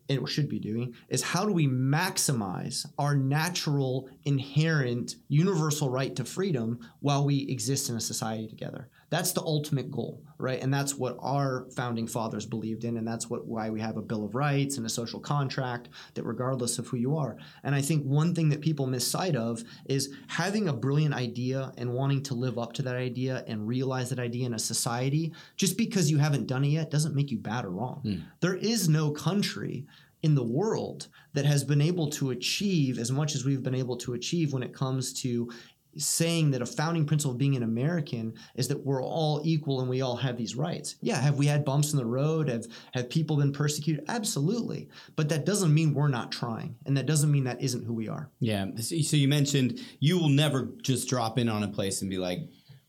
and 0.09 0.29
should 0.29 0.49
be 0.49 0.59
doing 0.59 0.95
is 1.09 1.23
how 1.23 1.45
do 1.45 1.53
we 1.53 1.67
maximize 1.67 2.87
our 2.99 3.15
natural 3.15 4.09
inherent 4.25 5.17
universal 5.29 5.91
right 5.91 6.15
to 6.17 6.25
freedom 6.25 6.79
while 7.01 7.25
we 7.25 7.49
exist 7.49 7.91
in 7.91 7.97
a 7.97 8.01
society 8.01 8.47
together 8.47 8.89
that's 9.11 9.33
the 9.33 9.43
ultimate 9.43 9.91
goal 9.91 10.23
right? 10.39 10.63
And 10.63 10.73
that's 10.73 10.95
what 10.95 11.17
our 11.21 11.67
founding 11.75 12.07
fathers 12.07 12.47
believed 12.47 12.85
in 12.85 12.97
and 12.97 13.07
that's 13.07 13.31
what 13.31 13.47
why 13.47 13.71
we 13.71 13.81
have 13.81 13.97
a 13.97 14.03
bill 14.03 14.25
of 14.25 14.35
rights 14.35 14.77
and 14.77 14.87
a 14.87 14.91
social 14.91 15.21
contract 15.21 15.89
that 16.15 16.25
regardless 16.25 16.79
of 16.79 16.87
who 16.87 16.97
you 16.97 17.17
are. 17.17 17.37
And 17.65 17.75
i 17.75 17.81
think 17.81 18.05
one 18.05 18.35
thing 18.35 18.49
that 18.51 18.61
people 18.61 18.87
miss 18.87 19.07
sight 19.07 19.37
of 19.37 19.63
is 19.87 20.13
having 20.29 20.69
a 20.69 20.73
brilliant 20.73 21.15
idea 21.15 21.73
and 21.79 21.93
wanting 21.93 22.23
to 22.25 22.35
live 22.35 22.59
up 22.59 22.73
to 22.75 22.83
that 22.83 22.97
idea 22.97 23.45
and 23.47 23.67
realize 23.67 24.11
that 24.11 24.19
idea 24.19 24.47
in 24.47 24.55
a 24.55 24.59
society 24.59 25.33
just 25.57 25.77
because 25.77 26.11
you 26.11 26.19
haven't 26.19 26.47
done 26.47 26.65
it 26.65 26.69
yet 26.69 26.91
doesn't 26.91 27.15
make 27.15 27.31
you 27.31 27.39
bad 27.39 27.65
or 27.65 27.71
wrong. 27.71 28.03
Mm. 28.05 28.23
there 28.41 28.55
is 28.55 28.89
no 28.89 29.11
country 29.11 29.87
in 30.23 30.35
the 30.35 30.43
world 30.43 31.09
that 31.35 31.45
has 31.45 31.63
been 31.63 31.81
able 31.81 32.09
to 32.11 32.31
achieve 32.31 32.99
as 32.99 33.13
much 33.13 33.35
as 33.35 33.45
we've 33.45 33.63
been 33.63 33.75
able 33.75 33.97
to 33.97 34.15
achieve 34.15 34.53
when 34.53 34.63
it 34.63 34.75
comes 34.75 35.13
to 35.13 35.51
saying 35.99 36.51
that 36.51 36.63
a 36.63 36.67
founding 36.67 37.07
principle 37.07 37.33
of 37.33 37.39
being 37.39 37.57
an 37.57 37.63
American 37.63 38.35
is 38.55 38.69
that 38.69 38.85
we're 38.85 39.03
all 39.03 39.41
equal 39.45 39.81
and 39.81 39.89
we 39.89 40.03
all 40.03 40.17
have 40.17 40.37
these 40.37 40.57
rights. 40.57 40.97
Yeah, 41.01 41.21
have 41.21 41.37
we 41.37 41.47
had 41.47 41.65
bumps 41.65 41.93
in 41.93 41.99
the 41.99 42.07
road? 42.07 42.49
Have 42.49 42.67
have 42.93 43.11
people 43.11 43.37
been 43.37 43.53
persecuted? 43.53 44.05
Absolutely. 44.09 44.89
But 45.15 45.29
that 45.31 45.47
doesn't 45.47 45.73
mean 45.73 45.95
we're 45.95 46.09
not 46.09 46.33
trying. 46.33 46.77
And 46.87 46.97
that 46.97 47.07
doesn't 47.07 47.31
mean 47.31 47.45
that 47.45 47.63
isn't 47.63 47.85
who 47.85 47.95
we 47.95 48.09
are. 48.09 48.31
Yeah. 48.41 48.67
So 48.81 49.17
you 49.17 49.29
mentioned 49.29 49.81
you 50.01 50.19
will 50.19 50.29
never 50.29 50.71
just 50.83 51.09
drop 51.09 51.39
in 51.39 51.49
on 51.49 51.63
a 51.63 51.69
place 51.69 52.01
and 52.03 52.11
be 52.11 52.19
like, 52.19 52.41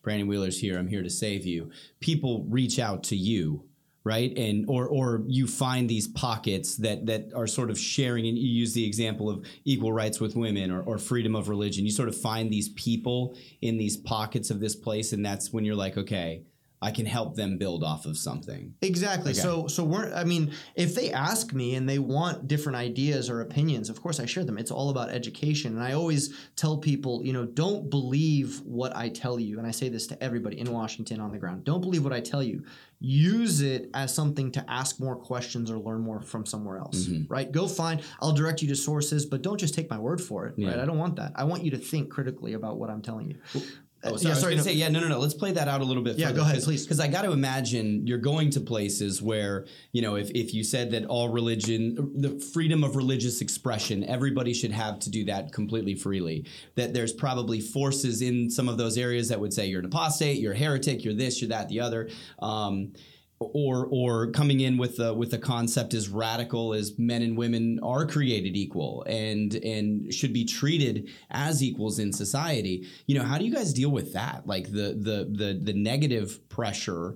Brandon 0.01 0.27
Wheeler's 0.27 0.59
here, 0.59 0.77
I'm 0.77 0.87
here 0.87 1.03
to 1.03 1.09
save 1.09 1.45
you. 1.45 1.69
People 1.99 2.45
reach 2.47 2.79
out 2.79 3.03
to 3.03 3.17
you 3.17 3.66
right? 4.07 4.35
And 4.37 4.65
or 4.67 4.87
or 4.87 5.21
you 5.27 5.45
find 5.45 5.89
these 5.89 6.07
pockets 6.07 6.77
that 6.77 7.05
that 7.05 7.31
are 7.35 7.45
sort 7.45 7.69
of 7.69 7.77
sharing 7.77 8.25
and 8.25 8.37
you 8.37 8.47
use 8.47 8.73
the 8.73 8.85
example 8.85 9.29
of 9.29 9.45
equal 9.65 9.91
rights 9.91 10.19
with 10.19 10.35
women 10.35 10.71
or, 10.71 10.81
or 10.81 10.97
freedom 10.97 11.35
of 11.35 11.49
religion. 11.49 11.85
You 11.85 11.91
sort 11.91 12.09
of 12.09 12.19
find 12.19 12.49
these 12.49 12.69
people 12.69 13.35
in 13.61 13.77
these 13.77 13.97
pockets 13.97 14.49
of 14.49 14.59
this 14.59 14.75
place 14.75 15.13
and 15.13 15.23
that's 15.23 15.51
when 15.51 15.65
you're 15.65 15.75
like 15.75 15.97
okay 15.97 16.43
I 16.79 16.91
can 16.91 17.07
help 17.07 17.35
them 17.35 17.57
build 17.57 17.83
off 17.83 18.05
of 18.05 18.17
something. 18.17 18.75
Exactly. 18.81 19.31
Okay. 19.31 19.39
So 19.39 19.67
so 19.67 19.83
we're 19.83 20.13
I 20.13 20.23
mean, 20.23 20.53
if 20.75 20.93
they 20.93 21.11
ask 21.11 21.51
me 21.53 21.73
and 21.73 21.89
they 21.89 21.97
want 21.97 22.47
different 22.47 22.75
ideas 22.75 23.29
or 23.29 23.41
opinions, 23.41 23.89
of 23.89 24.01
course 24.01 24.19
I 24.19 24.27
share 24.27 24.43
them. 24.43 24.59
It's 24.59 24.69
all 24.69 24.89
about 24.89 25.09
education. 25.09 25.75
And 25.75 25.83
I 25.83 25.93
always 25.93 26.35
tell 26.55 26.77
people, 26.77 27.25
you 27.25 27.33
know, 27.33 27.45
don't 27.45 27.89
believe 27.89 28.61
what 28.61 28.95
I 28.95 29.09
tell 29.09 29.39
you. 29.39 29.57
And 29.57 29.65
I 29.65 29.71
say 29.71 29.89
this 29.89 30.05
to 30.07 30.23
everybody 30.23 30.59
in 30.59 30.71
Washington 30.71 31.19
on 31.19 31.31
the 31.31 31.39
ground. 31.39 31.63
Don't 31.63 31.81
believe 31.81 32.03
what 32.03 32.13
I 32.13 32.19
tell 32.19 32.43
you. 32.43 32.63
Use 32.99 33.61
it 33.61 33.89
as 33.93 34.13
something 34.13 34.51
to 34.51 34.65
ask 34.69 34.99
more 34.99 35.15
questions 35.15 35.69
or 35.71 35.77
learn 35.77 36.01
more 36.01 36.21
from 36.21 36.45
somewhere 36.45 36.77
else. 36.77 37.07
Mm-hmm. 37.07 37.31
Right? 37.31 37.51
Go 37.51 37.67
find 37.67 38.03
I'll 38.21 38.33
direct 38.33 38.61
you 38.61 38.67
to 38.67 38.75
sources, 38.75 39.25
but 39.25 39.41
don't 39.41 39.59
just 39.59 39.73
take 39.73 39.89
my 39.89 39.97
word 39.97 40.21
for 40.21 40.45
it. 40.45 40.53
Yeah. 40.57 40.69
Right? 40.69 40.79
I 40.79 40.85
don't 40.85 40.99
want 40.99 41.15
that. 41.15 41.31
I 41.35 41.45
want 41.45 41.63
you 41.63 41.71
to 41.71 41.77
think 41.77 42.11
critically 42.11 42.53
about 42.53 42.77
what 42.77 42.91
I'm 42.91 43.01
telling 43.01 43.29
you. 43.29 43.61
Oh, 44.03 44.15
sorry, 44.15 44.36
yeah, 44.36 44.39
sorry. 44.39 44.55
No. 44.55 44.62
Say, 44.62 44.73
yeah, 44.73 44.89
no, 44.89 44.99
no, 44.99 45.07
no. 45.07 45.19
Let's 45.19 45.33
play 45.33 45.51
that 45.53 45.67
out 45.67 45.81
a 45.81 45.83
little 45.83 46.03
bit. 46.03 46.17
Yeah, 46.17 46.27
further, 46.27 46.38
go 46.38 46.45
ahead, 46.45 46.62
please. 46.63 46.83
Because 46.83 46.99
I 46.99 47.07
got 47.07 47.23
to 47.23 47.31
imagine 47.31 48.05
you're 48.05 48.19
going 48.19 48.51
to 48.51 48.60
places 48.60 49.21
where 49.21 49.65
you 49.91 50.01
know, 50.01 50.15
if 50.15 50.29
if 50.31 50.53
you 50.53 50.63
said 50.63 50.91
that 50.91 51.05
all 51.05 51.29
religion, 51.29 52.13
the 52.15 52.39
freedom 52.53 52.83
of 52.83 52.95
religious 52.95 53.41
expression, 53.41 54.03
everybody 54.03 54.53
should 54.53 54.71
have 54.71 54.99
to 54.99 55.10
do 55.10 55.25
that 55.25 55.51
completely 55.51 55.95
freely. 55.95 56.45
That 56.75 56.93
there's 56.93 57.13
probably 57.13 57.60
forces 57.60 58.21
in 58.21 58.49
some 58.49 58.69
of 58.69 58.77
those 58.77 58.97
areas 58.97 59.29
that 59.29 59.39
would 59.39 59.53
say 59.53 59.65
you're 59.65 59.79
an 59.79 59.86
apostate, 59.86 60.38
you're 60.38 60.53
a 60.53 60.57
heretic, 60.57 61.03
you're 61.03 61.15
this, 61.15 61.41
you're 61.41 61.49
that, 61.49 61.67
the 61.69 61.79
other. 61.79 62.10
Um, 62.39 62.93
or 63.39 63.88
or 63.91 64.32
coming 64.32 64.62
in 64.62 64.78
with 64.78 65.00
a, 65.00 65.13
with 65.13 65.34
a 65.34 65.38
concept 65.38 65.93
as 65.93 66.10
radical 66.10 66.73
as 66.73 66.97
men 66.97 67.21
and 67.21 67.38
women 67.38 67.80
are 67.84 68.06
created 68.06 68.56
equal 68.56 69.04
and 69.08 69.56
and 69.56 70.12
should 70.13 70.34
be 70.34 70.43
treated 70.43 71.08
as 71.30 71.62
equals 71.62 72.00
in 72.00 72.12
society 72.12 72.88
you 73.06 73.17
know 73.17 73.23
how 73.23 73.38
do 73.38 73.45
you 73.45 73.54
guys 73.54 73.73
deal 73.73 73.89
with 73.89 74.13
that? 74.13 74.47
Like 74.47 74.71
the 74.71 74.97
the 75.00 75.28
the, 75.30 75.60
the 75.62 75.73
negative 75.73 76.50
pressure 76.50 77.15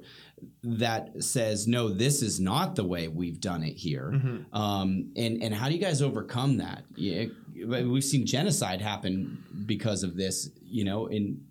that 0.64 1.24
says 1.24 1.68
no 1.68 1.90
this 1.90 2.22
is 2.22 2.40
not 2.40 2.76
the 2.76 2.84
way 2.84 3.08
we've 3.08 3.40
done 3.40 3.64
it 3.64 3.78
here. 3.78 4.12
Mm-hmm. 4.14 4.56
um, 4.56 5.12
and 5.16 5.42
and 5.42 5.54
how 5.54 5.68
do 5.68 5.76
you 5.76 5.82
guys 5.82 6.02
overcome 6.02 6.58
that? 6.58 6.84
Yeah, 6.96 7.26
we've 7.66 8.04
seen 8.04 8.26
genocide 8.26 8.82
happen 8.82 9.44
because 9.66 10.04
of 10.04 10.16
this 10.16 10.50
you 10.64 10.84
know 10.84 11.08
in 11.08 11.42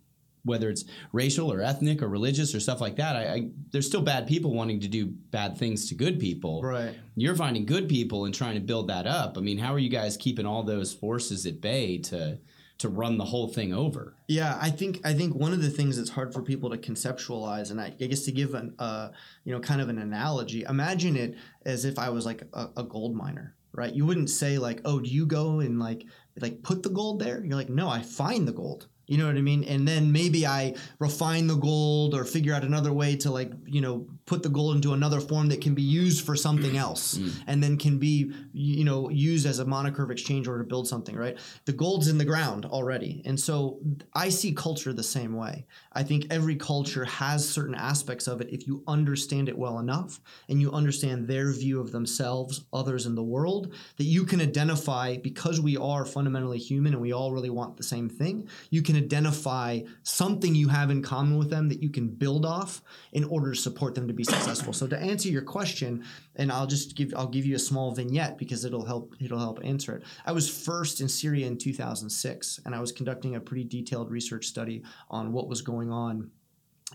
whether 0.44 0.70
it's 0.70 0.84
racial 1.12 1.52
or 1.52 1.60
ethnic 1.60 2.02
or 2.02 2.08
religious 2.08 2.54
or 2.54 2.60
stuff 2.60 2.80
like 2.80 2.96
that, 2.96 3.16
I, 3.16 3.22
I, 3.22 3.48
there's 3.70 3.86
still 3.86 4.02
bad 4.02 4.26
people 4.26 4.54
wanting 4.54 4.80
to 4.80 4.88
do 4.88 5.06
bad 5.06 5.58
things 5.58 5.88
to 5.88 5.94
good 5.94 6.18
people. 6.18 6.62
Right. 6.62 6.94
You're 7.16 7.36
finding 7.36 7.66
good 7.66 7.88
people 7.88 8.24
and 8.24 8.34
trying 8.34 8.54
to 8.54 8.60
build 8.60 8.88
that 8.88 9.06
up. 9.06 9.36
I 9.36 9.40
mean, 9.40 9.58
how 9.58 9.74
are 9.74 9.78
you 9.78 9.90
guys 9.90 10.16
keeping 10.16 10.46
all 10.46 10.62
those 10.62 10.92
forces 10.92 11.46
at 11.46 11.60
bay 11.60 11.98
to 11.98 12.38
to 12.78 12.88
run 12.88 13.18
the 13.18 13.26
whole 13.26 13.46
thing 13.46 13.74
over? 13.74 14.14
Yeah, 14.26 14.58
I 14.58 14.70
think 14.70 15.00
I 15.04 15.12
think 15.12 15.34
one 15.34 15.52
of 15.52 15.60
the 15.60 15.68
things 15.68 15.98
that's 15.98 16.10
hard 16.10 16.32
for 16.32 16.40
people 16.40 16.70
to 16.70 16.78
conceptualize, 16.78 17.70
and 17.70 17.78
I, 17.78 17.94
I 18.00 18.06
guess 18.06 18.22
to 18.22 18.32
give 18.32 18.54
an 18.54 18.74
uh, 18.78 19.10
you 19.44 19.52
know 19.52 19.60
kind 19.60 19.80
of 19.80 19.88
an 19.90 19.98
analogy, 19.98 20.64
imagine 20.66 21.16
it 21.16 21.36
as 21.66 21.84
if 21.84 21.98
I 21.98 22.08
was 22.08 22.24
like 22.24 22.42
a, 22.54 22.68
a 22.78 22.82
gold 22.82 23.14
miner 23.14 23.54
right? 23.72 23.94
You 23.94 24.06
wouldn't 24.06 24.30
say 24.30 24.58
like, 24.58 24.80
"Oh, 24.84 25.00
do 25.00 25.08
you 25.08 25.26
go 25.26 25.60
and 25.60 25.78
like 25.78 26.04
like 26.40 26.62
put 26.62 26.82
the 26.82 26.90
gold 26.90 27.20
there?" 27.20 27.44
You're 27.44 27.56
like, 27.56 27.68
"No, 27.68 27.88
I 27.88 28.02
find 28.02 28.46
the 28.46 28.52
gold." 28.52 28.88
You 29.10 29.18
know 29.18 29.26
what 29.26 29.36
I 29.36 29.40
mean? 29.40 29.64
And 29.64 29.88
then 29.88 30.12
maybe 30.12 30.46
I 30.46 30.76
refine 31.00 31.48
the 31.48 31.56
gold 31.56 32.14
or 32.14 32.24
figure 32.24 32.54
out 32.54 32.62
another 32.62 32.92
way 32.92 33.16
to 33.16 33.30
like, 33.32 33.50
you 33.66 33.80
know, 33.80 34.06
put 34.30 34.44
the 34.44 34.48
gold 34.48 34.76
into 34.76 34.92
another 34.92 35.20
form 35.20 35.48
that 35.48 35.60
can 35.60 35.74
be 35.74 35.82
used 35.82 36.24
for 36.24 36.36
something 36.36 36.76
else 36.76 37.18
mm. 37.18 37.32
and 37.48 37.60
then 37.60 37.76
can 37.76 37.98
be, 37.98 38.32
you 38.52 38.84
know, 38.84 39.10
used 39.10 39.44
as 39.44 39.58
a 39.58 39.64
moniker 39.64 40.04
of 40.04 40.10
exchange 40.12 40.46
or 40.46 40.56
to 40.58 40.62
build 40.62 40.86
something, 40.86 41.16
right? 41.16 41.36
The 41.64 41.72
gold's 41.72 42.06
in 42.06 42.16
the 42.16 42.24
ground 42.24 42.64
already. 42.64 43.22
And 43.24 43.40
so 43.40 43.80
I 44.14 44.28
see 44.28 44.52
culture 44.52 44.92
the 44.92 45.02
same 45.02 45.34
way. 45.34 45.66
I 45.92 46.04
think 46.04 46.28
every 46.30 46.54
culture 46.54 47.04
has 47.04 47.46
certain 47.46 47.74
aspects 47.74 48.28
of 48.28 48.40
it 48.40 48.50
if 48.50 48.68
you 48.68 48.84
understand 48.86 49.48
it 49.48 49.58
well 49.58 49.80
enough 49.80 50.20
and 50.48 50.60
you 50.60 50.70
understand 50.70 51.26
their 51.26 51.50
view 51.52 51.80
of 51.80 51.90
themselves, 51.90 52.66
others 52.72 53.06
in 53.06 53.16
the 53.16 53.24
world, 53.24 53.74
that 53.96 54.04
you 54.04 54.24
can 54.24 54.40
identify 54.40 55.16
because 55.16 55.60
we 55.60 55.76
are 55.76 56.04
fundamentally 56.04 56.58
human 56.58 56.92
and 56.92 57.02
we 57.02 57.12
all 57.12 57.32
really 57.32 57.50
want 57.50 57.76
the 57.76 57.82
same 57.82 58.08
thing. 58.08 58.48
You 58.70 58.82
can 58.82 58.94
identify 58.94 59.80
something 60.04 60.54
you 60.54 60.68
have 60.68 60.92
in 60.92 61.02
common 61.02 61.36
with 61.36 61.50
them 61.50 61.68
that 61.70 61.82
you 61.82 61.90
can 61.90 62.06
build 62.06 62.46
off 62.46 62.80
in 63.10 63.24
order 63.24 63.50
to 63.50 63.60
support 63.60 63.96
them 63.96 64.06
to 64.06 64.14
be 64.14 64.19
successful. 64.24 64.72
So 64.72 64.86
to 64.86 64.98
answer 64.98 65.28
your 65.28 65.42
question, 65.42 66.04
and 66.36 66.50
I'll 66.50 66.66
just 66.66 66.96
give 66.96 67.12
I'll 67.16 67.28
give 67.28 67.46
you 67.46 67.56
a 67.56 67.58
small 67.58 67.92
vignette 67.92 68.38
because 68.38 68.64
it'll 68.64 68.84
help 68.84 69.14
it'll 69.20 69.38
help 69.38 69.60
answer 69.62 69.96
it. 69.96 70.02
I 70.26 70.32
was 70.32 70.48
first 70.48 71.00
in 71.00 71.08
Syria 71.08 71.46
in 71.46 71.58
2006 71.58 72.60
and 72.64 72.74
I 72.74 72.80
was 72.80 72.92
conducting 72.92 73.36
a 73.36 73.40
pretty 73.40 73.64
detailed 73.64 74.10
research 74.10 74.46
study 74.46 74.82
on 75.10 75.32
what 75.32 75.48
was 75.48 75.62
going 75.62 75.90
on 75.90 76.30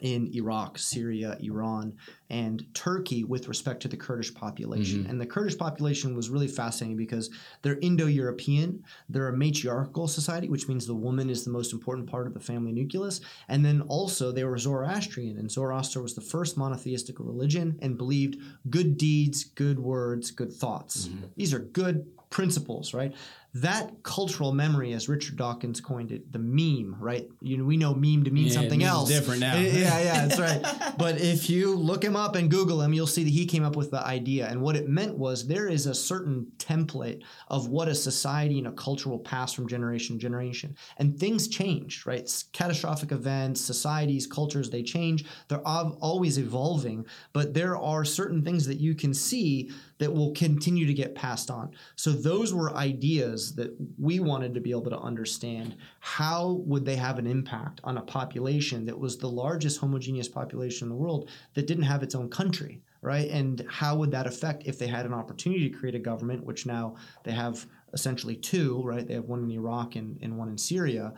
in 0.01 0.34
Iraq, 0.36 0.77
Syria, 0.77 1.38
Iran, 1.39 1.93
and 2.29 2.65
Turkey 2.73 3.23
with 3.23 3.47
respect 3.47 3.81
to 3.84 3.88
the 3.88 3.97
Kurdish 3.97 4.34
population. 4.34 5.01
Mm-hmm. 5.01 5.10
And 5.10 5.21
the 5.21 5.25
Kurdish 5.25 5.58
population 5.58 6.15
was 6.15 6.29
really 6.29 6.47
fascinating 6.47 6.97
because 6.97 7.29
they're 7.62 7.79
Indo 7.81 8.08
European, 8.08 8.84
they're 9.10 9.29
a 9.29 9.38
matriarchal 9.38 10.08
society, 10.08 10.49
which 10.49 10.67
means 10.67 10.86
the 10.86 10.95
woman 10.95 11.29
is 11.29 11.45
the 11.45 11.51
most 11.51 11.71
important 11.71 12.10
part 12.10 12.27
of 12.27 12.34
the 12.34 12.39
family 12.39 12.71
nucleus. 12.71 13.21
And 13.48 13.63
then 13.63 13.81
also 13.81 14.31
they 14.31 14.43
were 14.43 14.58
Zoroastrian, 14.58 15.37
and 15.37 15.52
Zoroaster 15.52 16.02
was 16.02 16.15
the 16.15 16.21
first 16.21 16.58
monotheistic 16.58 17.19
religion 17.19 17.77
and 17.81 17.98
believed 17.98 18.37
good 18.69 18.98
deeds, 18.98 19.43
good 19.43 19.79
words, 19.79 20.31
good 20.31 20.52
thoughts. 20.52 21.08
Mm-hmm. 21.08 21.25
These 21.35 21.54
are 21.54 21.60
good 21.60 22.06
principles, 22.29 22.93
right? 22.93 23.13
That 23.56 24.03
cultural 24.03 24.51
memory, 24.51 24.91
as 24.91 25.08
Richard 25.08 25.37
Dawkins 25.37 25.79
coined 25.79 26.12
it, 26.12 26.29
the 26.33 26.39
meme, 26.39 26.97
right? 26.99 27.25
You 27.41 27.58
know, 27.58 27.63
we 27.63 27.77
know 27.77 27.93
meme 27.93 28.25
to 28.25 28.31
mean 28.31 28.47
Yeah, 28.47 28.51
something 28.53 28.83
else. 28.83 29.08
different 29.08 29.39
now. 29.39 29.56
Yeah, 29.56 29.97
yeah, 30.01 30.27
that's 30.27 30.37
right. 30.39 30.95
but 30.97 31.21
if 31.21 31.49
you 31.49 31.73
look 31.73 32.03
him 32.03 32.17
up 32.17 32.35
and 32.35 32.51
Google 32.51 32.81
him, 32.81 32.91
you'll 32.93 33.08
see 33.08 33.23
that 33.23 33.29
he 33.29 33.45
came 33.45 33.63
up 33.63 33.77
with 33.77 33.91
the 33.91 34.06
idea. 34.06 34.47
And 34.47 34.62
what 34.62 34.75
it 34.75 34.89
meant 34.89 35.17
was 35.17 35.47
there 35.47 35.69
is 35.69 35.85
a 35.85 35.93
certain 35.93 36.47
template 36.58 37.21
of 37.47 37.69
what 37.69 37.87
a 37.87 37.95
society 37.95 38.58
and 38.60 38.67
a 38.67 38.73
culture 38.73 39.08
will 39.10 39.19
pass 39.19 39.53
from 39.53 39.69
generation 39.69 40.17
to 40.17 40.21
generation. 40.21 40.75
And 40.97 41.17
things 41.17 41.47
change, 41.47 42.06
right? 42.06 42.23
S- 42.23 42.43
Catastrophic 42.51 43.13
events, 43.13 43.62
societies, 43.62 44.27
cultures, 44.27 44.69
they 44.69 44.83
change. 44.83 45.23
They're 45.47 45.65
always 45.65 46.37
evolving, 46.37 47.06
but 47.31 47.53
there 47.53 47.77
are 47.77 48.03
certain 48.03 48.43
things 48.43 48.67
that 48.67 48.81
you 48.81 48.95
can 48.95 49.13
see 49.13 49.71
that 49.97 50.13
will 50.13 50.33
continue 50.33 50.85
to 50.85 50.93
get 50.93 51.15
passed 51.15 51.49
on. 51.49 51.71
So 51.95 52.12
those 52.12 52.53
were 52.53 52.73
ideas 52.75 53.44
that 53.54 53.75
we 54.00 54.19
wanted 54.19 54.54
to 54.54 54.62
be 54.62 54.71
able 54.71 54.89
to 54.89 55.00
understand. 55.00 55.75
How 56.00 56.62
would 56.65 56.85
they 56.85 56.96
have 56.96 57.19
an 57.19 57.27
impact 57.27 57.81
on 57.83 57.98
a 57.98 58.02
population 58.02 58.85
that 58.85 59.00
was 59.00 59.17
the 59.17 59.29
largest 59.29 59.79
homogeneous 59.79 60.27
population 60.27 60.85
in 60.85 60.89
the 60.89 60.96
world 60.96 61.29
that 61.54 61.67
didn't 61.67 61.83
have 61.83 62.04
its 62.04 62.15
own 62.15 62.29
country? 62.29 62.81
Right, 63.02 63.29
and 63.29 63.63
how 63.69 63.98
would 63.98 64.10
that 64.12 64.25
affect 64.25 64.65
if 64.65 64.79
they 64.79 64.87
had 64.87 65.06
an 65.06 65.13
opportunity 65.13 65.69
to 65.69 65.77
create 65.77 65.93
a 65.93 66.00
government, 66.00 66.43
which 66.43 66.65
now 66.65 66.96
they 67.23 67.33
have 67.33 67.67
essentially 67.93 68.35
two, 68.35 68.81
right? 68.83 69.08
They 69.08 69.13
have 69.13 69.25
one 69.25 69.43
in 69.43 69.52
Iraq 69.52 69.96
and, 69.96 70.17
and 70.23 70.39
one 70.39 70.50
in 70.50 70.58
Syria 70.58 71.13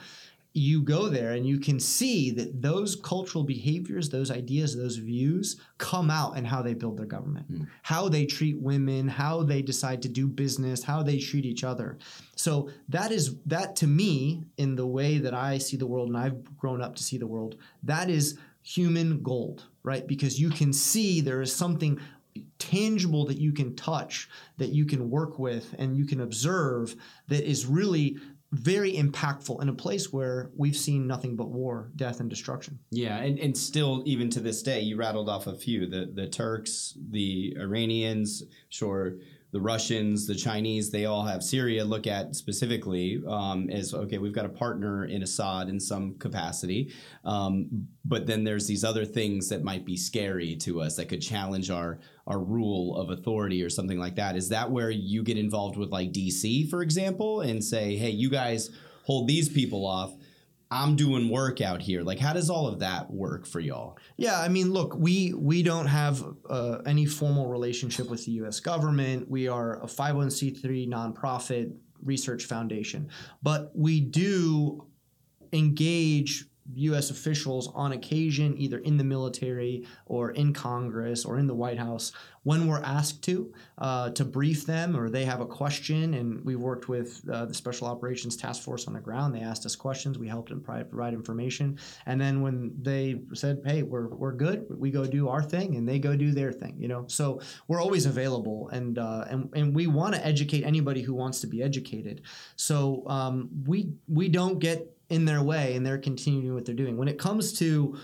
you 0.54 0.82
go 0.82 1.08
there 1.08 1.34
and 1.34 1.46
you 1.46 1.60
can 1.60 1.80
see 1.80 2.32
that 2.32 2.62
those 2.62 2.96
cultural 2.96 3.44
behaviors, 3.44 4.10
those 4.10 4.32
ideas, 4.32 4.76
those 4.76 4.98
views 4.98 5.60
come 5.78 6.10
out 6.10 6.36
in 6.36 6.46
how 6.46 6.62
they 6.62 6.74
build 6.74 6.98
their 6.98 7.06
government, 7.06 7.46
hmm. 7.46 7.64
how 7.84 8.10
they 8.10 8.26
treat 8.26 8.60
women, 8.60 9.08
how 9.08 9.44
they 9.44 9.62
decide 9.62 10.02
to 10.02 10.10
do 10.10 10.28
business, 10.28 10.84
how 10.84 11.04
they 11.04 11.20
treat 11.20 11.46
each 11.46 11.64
other. 11.64 11.98
So 12.36 12.70
that 12.90 13.12
is 13.12 13.36
that 13.46 13.76
to 13.78 13.88
me, 13.88 14.46
in 14.58 14.76
the 14.76 14.88
way 14.88 15.20
that 15.20 15.34
I 15.34 15.58
see 15.60 15.78
the 15.78 15.88
world 15.88 16.10
and 16.10 16.18
I've 16.18 16.58
grown 16.58 16.82
up 16.82 16.96
to 16.96 17.04
see 17.04 17.18
the 17.18 17.28
world, 17.28 17.56
that 17.84 18.10
is 18.10 18.38
human 18.64 19.22
gold, 19.22 19.66
right? 19.84 20.08
Because 20.08 20.40
you 20.40 20.50
can 20.50 20.74
see 20.74 21.22
there 21.22 21.42
is 21.42 21.56
something 21.56 22.00
tangible 22.60 23.26
that 23.26 23.38
you 23.38 23.52
can 23.52 23.76
touch, 23.76 24.30
that 24.58 24.70
you 24.70 24.86
can 24.86 25.10
work 25.10 25.40
with, 25.40 25.74
and 25.78 25.96
you 25.96 26.06
can 26.06 26.22
observe 26.22 26.96
that 27.28 27.44
is 27.44 27.66
really 27.66 28.18
very 28.52 28.94
impactful 28.94 29.62
in 29.62 29.70
a 29.70 29.74
place 29.74 30.14
where 30.14 30.52
we've 30.56 30.78
seen 30.78 31.06
nothing 31.06 31.36
but 31.36 31.50
war, 31.50 31.92
death, 31.96 32.20
and 32.20 32.30
destruction. 32.30 32.80
Yeah, 32.92 33.18
and, 33.18 33.38
and 33.40 33.58
still, 33.58 34.04
even 34.06 34.30
to 34.32 34.40
this 34.40 34.62
day, 34.64 34.80
you 34.80 34.96
rattled 34.96 35.30
off 35.30 35.48
a 35.48 35.56
few 35.56 35.88
the 35.88 36.12
the 36.14 36.28
Turks, 36.28 36.98
the 37.10 37.56
Iranians, 37.60 38.44
sure, 38.70 39.18
the 39.52 39.60
Russians, 39.60 40.28
the 40.28 40.36
Chinese. 40.36 40.92
They 40.92 41.06
all 41.06 41.26
have 41.26 41.44
Syria 41.44 41.84
look 41.84 42.08
at 42.08 42.36
specifically 42.36 43.22
um, 43.28 43.70
as 43.70 43.94
okay. 43.94 44.18
We've 44.18 44.34
got 44.34 44.46
a 44.46 44.50
partner 44.50 45.06
in 45.06 45.24
Assad 45.24 45.68
in 45.68 45.80
some 45.80 46.16
capacity, 46.18 46.94
um, 47.26 47.88
but 48.06 48.28
then 48.28 48.46
there's 48.46 48.68
these 48.68 48.86
other 48.86 49.04
things 49.04 49.50
that 49.50 49.64
might 49.64 49.86
be 49.86 49.98
scary 49.98 50.56
to 50.58 50.82
us 50.82 50.96
that 50.96 51.10
could 51.10 51.22
challenge 51.22 51.70
our 51.70 52.00
our 52.28 52.40
rule 52.40 52.96
of 52.98 53.10
authority 53.10 53.64
or 53.64 53.70
something 53.70 53.98
like 53.98 54.16
that. 54.16 54.36
Is 54.36 54.50
that 54.50 54.70
where 54.70 54.90
you 54.90 55.24
get 55.24 55.38
involved 55.38 55.78
with 55.78 55.90
like 55.90 56.12
DC, 56.12 56.70
for 56.70 56.82
example, 56.84 57.42
and 57.42 57.64
say, 57.64 57.96
hey, 57.96 58.10
you 58.10 58.30
guys 58.30 58.70
hold 59.04 59.28
these 59.28 59.50
people 59.50 59.86
off? 59.88 60.14
I'm 60.70 60.98
doing 60.98 61.30
work 61.30 61.62
out 61.62 61.82
here. 61.82 62.04
Like, 62.04 62.20
how 62.20 62.34
does 62.34 62.50
all 62.50 62.68
of 62.68 62.80
that 62.80 63.10
work 63.10 63.48
for 63.48 63.62
y'all? 63.62 63.98
Yeah, 64.18 64.38
I 64.38 64.50
mean, 64.50 64.74
look, 64.74 64.96
we 64.98 65.34
we 65.34 65.64
don't 65.64 65.86
have 65.86 66.22
uh, 66.50 66.80
any 66.86 67.06
formal 67.06 67.48
relationship 67.48 68.10
with 68.10 68.26
the 68.26 68.32
U.S. 68.34 68.60
government. 68.60 69.30
We 69.30 69.48
are 69.48 69.82
a 69.82 69.86
501c3 69.86 70.90
nonprofit 70.90 71.74
research 72.04 72.44
foundation, 72.44 73.10
but 73.42 73.72
we 73.74 74.02
do 74.02 74.86
engage 75.54 76.47
U.S. 76.76 77.10
officials 77.10 77.72
on 77.74 77.92
occasion, 77.92 78.58
either 78.58 78.80
in 78.80 78.98
the 78.98 79.04
military 79.04 79.86
or 80.06 80.32
in 80.32 80.54
Congress 80.54 81.26
or 81.26 81.38
in 81.38 81.48
the 81.48 81.54
White 81.54 81.80
House, 81.80 82.12
when 82.44 82.66
we're 82.66 82.82
asked 82.82 83.24
to, 83.24 83.54
uh, 83.78 84.10
to 84.12 84.24
brief 84.24 84.66
them 84.66 84.96
or 84.96 85.10
they 85.10 85.26
have 85.26 85.42
a 85.42 85.46
question. 85.46 86.14
And 86.14 86.46
we've 86.46 86.60
worked 86.60 86.88
with 86.88 87.22
uh, 87.30 87.46
the 87.46 87.54
Special 87.54 87.88
Operations 87.88 88.38
Task 88.38 88.62
Force 88.64 88.88
on 88.88 88.94
the 88.94 89.02
ground. 89.02 89.36
They 89.36 89.42
asked 89.42 89.66
us 89.66 89.76
questions. 89.76 90.18
We 90.18 90.30
helped 90.30 90.50
them 90.50 90.62
provide 90.62 91.14
information. 91.14 91.78
And 92.06 92.20
then 92.22 92.42
when 92.42 92.74
they 92.82 93.22
said, 93.34 93.62
"Hey, 93.66 93.84
we're 93.84 94.08
we're 94.08 94.32
good," 94.32 94.66
we 94.70 94.92
go 94.92 95.06
do 95.06 95.28
our 95.28 95.44
thing, 95.44 95.76
and 95.76 95.88
they 95.88 96.00
go 96.00 96.16
do 96.16 96.32
their 96.32 96.52
thing. 96.54 96.76
You 96.80 96.88
know, 96.88 97.06
so 97.08 97.42
we're 97.68 97.82
always 97.82 98.06
available, 98.06 98.70
and 98.70 98.98
uh, 98.98 99.26
and 99.30 99.50
and 99.54 99.76
we 99.76 99.88
want 99.88 100.16
to 100.16 100.26
educate 100.26 100.64
anybody 100.64 101.02
who 101.02 101.14
wants 101.14 101.42
to 101.42 101.48
be 101.48 101.62
educated. 101.62 102.22
So 102.56 103.04
um, 103.08 103.50
we 103.66 103.92
we 104.08 104.30
don't 104.30 104.60
get 104.60 104.97
in 105.10 105.26
their 105.26 105.42
way 105.42 105.76
and 105.76 105.86
they're 105.86 105.98
continuing 105.98 106.54
what 106.54 106.66
they're 106.66 106.76
doing. 106.76 106.98
When 106.98 107.08
it 107.08 107.18
comes 107.18 107.54
to 107.60 107.98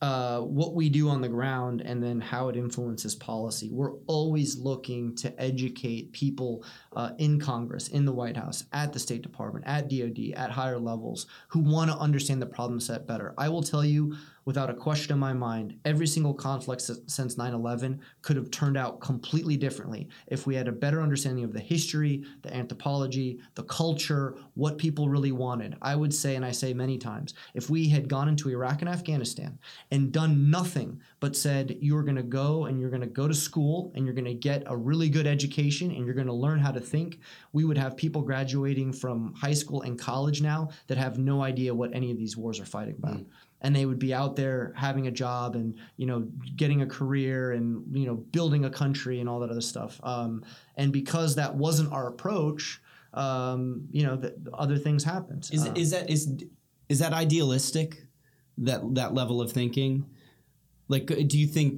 uh, 0.00 0.40
what 0.40 0.74
we 0.74 0.88
do 0.88 1.08
on 1.08 1.20
the 1.20 1.28
ground 1.28 1.80
and 1.80 2.00
then 2.00 2.20
how 2.20 2.48
it 2.48 2.56
influences 2.56 3.16
policy, 3.16 3.68
we're 3.72 3.94
always 4.06 4.56
looking 4.56 5.14
to 5.16 5.42
educate 5.42 6.12
people 6.12 6.64
uh, 6.94 7.10
in 7.18 7.40
Congress, 7.40 7.88
in 7.88 8.04
the 8.04 8.12
White 8.12 8.36
House, 8.36 8.64
at 8.72 8.92
the 8.92 8.98
State 8.98 9.22
Department, 9.22 9.66
at 9.66 9.88
DoD, 9.88 10.34
at 10.36 10.50
higher 10.50 10.78
levels 10.78 11.26
who 11.48 11.60
want 11.60 11.90
to 11.90 11.96
understand 11.96 12.40
the 12.40 12.46
problem 12.46 12.78
set 12.78 13.06
better. 13.08 13.34
I 13.36 13.48
will 13.48 13.62
tell 13.62 13.84
you 13.84 14.14
without 14.48 14.70
a 14.70 14.74
question 14.74 15.12
in 15.12 15.18
my 15.18 15.34
mind, 15.34 15.78
every 15.84 16.06
single 16.06 16.32
conflict 16.32 16.80
since 16.80 17.36
9 17.36 17.52
11 17.52 18.00
could 18.22 18.34
have 18.34 18.50
turned 18.50 18.78
out 18.78 18.98
completely 18.98 19.58
differently 19.58 20.08
if 20.28 20.46
we 20.46 20.54
had 20.54 20.66
a 20.66 20.72
better 20.72 21.02
understanding 21.02 21.44
of 21.44 21.52
the 21.52 21.60
history, 21.60 22.24
the 22.40 22.56
anthropology, 22.56 23.38
the 23.56 23.62
culture, 23.64 24.36
what 24.54 24.78
people 24.78 25.10
really 25.10 25.32
wanted. 25.32 25.76
I 25.82 25.94
would 25.94 26.14
say, 26.14 26.34
and 26.34 26.46
I 26.46 26.52
say 26.52 26.72
many 26.72 26.96
times, 26.96 27.34
if 27.52 27.68
we 27.68 27.90
had 27.90 28.08
gone 28.08 28.26
into 28.26 28.48
Iraq 28.48 28.80
and 28.80 28.88
Afghanistan 28.88 29.58
and 29.90 30.12
done 30.12 30.50
nothing 30.50 30.98
but 31.20 31.36
said, 31.36 31.76
you're 31.82 32.02
going 32.02 32.16
to 32.16 32.22
go 32.22 32.64
and 32.64 32.80
you're 32.80 32.88
going 32.88 33.02
to 33.02 33.06
go 33.06 33.28
to 33.28 33.34
school 33.34 33.92
and 33.94 34.06
you're 34.06 34.14
going 34.14 34.24
to 34.24 34.32
get 34.32 34.62
a 34.64 34.74
really 34.74 35.10
good 35.10 35.26
education 35.26 35.90
and 35.90 36.06
you're 36.06 36.14
going 36.14 36.26
to 36.26 36.32
learn 36.32 36.58
how 36.58 36.72
to 36.72 36.80
think, 36.80 37.18
we 37.52 37.66
would 37.66 37.76
have 37.76 37.98
people 37.98 38.22
graduating 38.22 38.94
from 38.94 39.34
high 39.34 39.52
school 39.52 39.82
and 39.82 39.98
college 39.98 40.40
now 40.40 40.70
that 40.86 40.96
have 40.96 41.18
no 41.18 41.42
idea 41.42 41.74
what 41.74 41.92
any 41.92 42.10
of 42.10 42.16
these 42.16 42.34
wars 42.34 42.58
are 42.58 42.64
fighting 42.64 42.96
about 42.96 43.18
mm. 43.18 43.26
And 43.60 43.74
they 43.74 43.86
would 43.86 43.98
be 43.98 44.14
out 44.14 44.36
there 44.36 44.72
having 44.76 45.06
a 45.06 45.10
job 45.10 45.54
and 45.54 45.78
you 45.96 46.06
know 46.06 46.28
getting 46.56 46.82
a 46.82 46.86
career 46.86 47.52
and 47.52 47.84
you 47.96 48.06
know 48.06 48.14
building 48.14 48.64
a 48.64 48.70
country 48.70 49.20
and 49.20 49.28
all 49.28 49.40
that 49.40 49.50
other 49.50 49.60
stuff 49.60 50.00
um, 50.02 50.44
and 50.76 50.92
because 50.92 51.34
that 51.34 51.54
wasn't 51.54 51.92
our 51.92 52.08
approach 52.08 52.80
um, 53.14 53.86
you 53.90 54.04
know 54.04 54.16
the, 54.16 54.34
other 54.54 54.78
things 54.78 55.02
happened 55.02 55.48
Is 55.52 55.66
Uh, 55.66 55.72
is 55.74 55.90
that 55.90 56.10
is 56.10 56.36
is 56.88 56.98
that 57.00 57.12
idealistic? 57.12 58.06
That 58.58 58.94
that 58.94 59.14
level 59.14 59.40
of 59.40 59.52
thinking. 59.52 60.06
Like, 60.88 61.06
do 61.06 61.38
you 61.38 61.46
think 61.46 61.74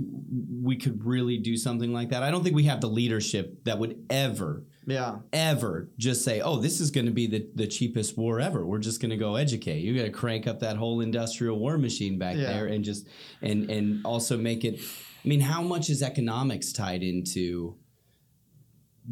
we 0.63 0.77
could 0.77 1.05
really 1.05 1.37
do 1.37 1.57
something 1.57 1.93
like 1.93 2.11
that? 2.11 2.23
I 2.23 2.31
don't 2.31 2.45
think 2.45 2.55
we 2.55 2.65
have 2.65 2.81
the 2.81 2.89
leadership 2.89 3.65
that 3.65 3.77
would 3.77 4.07
ever, 4.09 4.65
yeah 4.87 5.19
ever 5.33 5.89
just 5.99 6.25
say, 6.25 6.41
"Oh, 6.41 6.57
this 6.59 6.81
is 6.81 6.91
going 6.91 7.07
to 7.07 7.13
be 7.13 7.27
the, 7.27 7.47
the 7.55 7.67
cheapest 7.67 8.17
war 8.17 8.41
ever. 8.41 8.65
We're 8.65 8.79
just 8.79 9.01
going 9.01 9.11
to 9.11 9.17
go 9.17 9.37
educate." 9.37 9.81
You 9.81 9.97
got 9.97 10.05
to 10.05 10.11
crank 10.11 10.47
up 10.47 10.61
that 10.61 10.77
whole 10.77 11.01
industrial 11.01 11.59
war 11.59 11.77
machine 11.79 12.19
back 12.19 12.37
Yeah. 12.37 12.47
there, 12.53 12.67
and 12.67 12.83
just 12.85 13.07
and 13.43 13.71
and 13.71 14.05
also 14.05 14.37
make 14.39 14.65
it. 14.65 14.81
I 15.25 15.29
mean, 15.29 15.41
how 15.41 15.61
much 15.63 15.91
is 15.91 16.03
economics 16.03 16.73
tied 16.73 17.03
into 17.03 17.77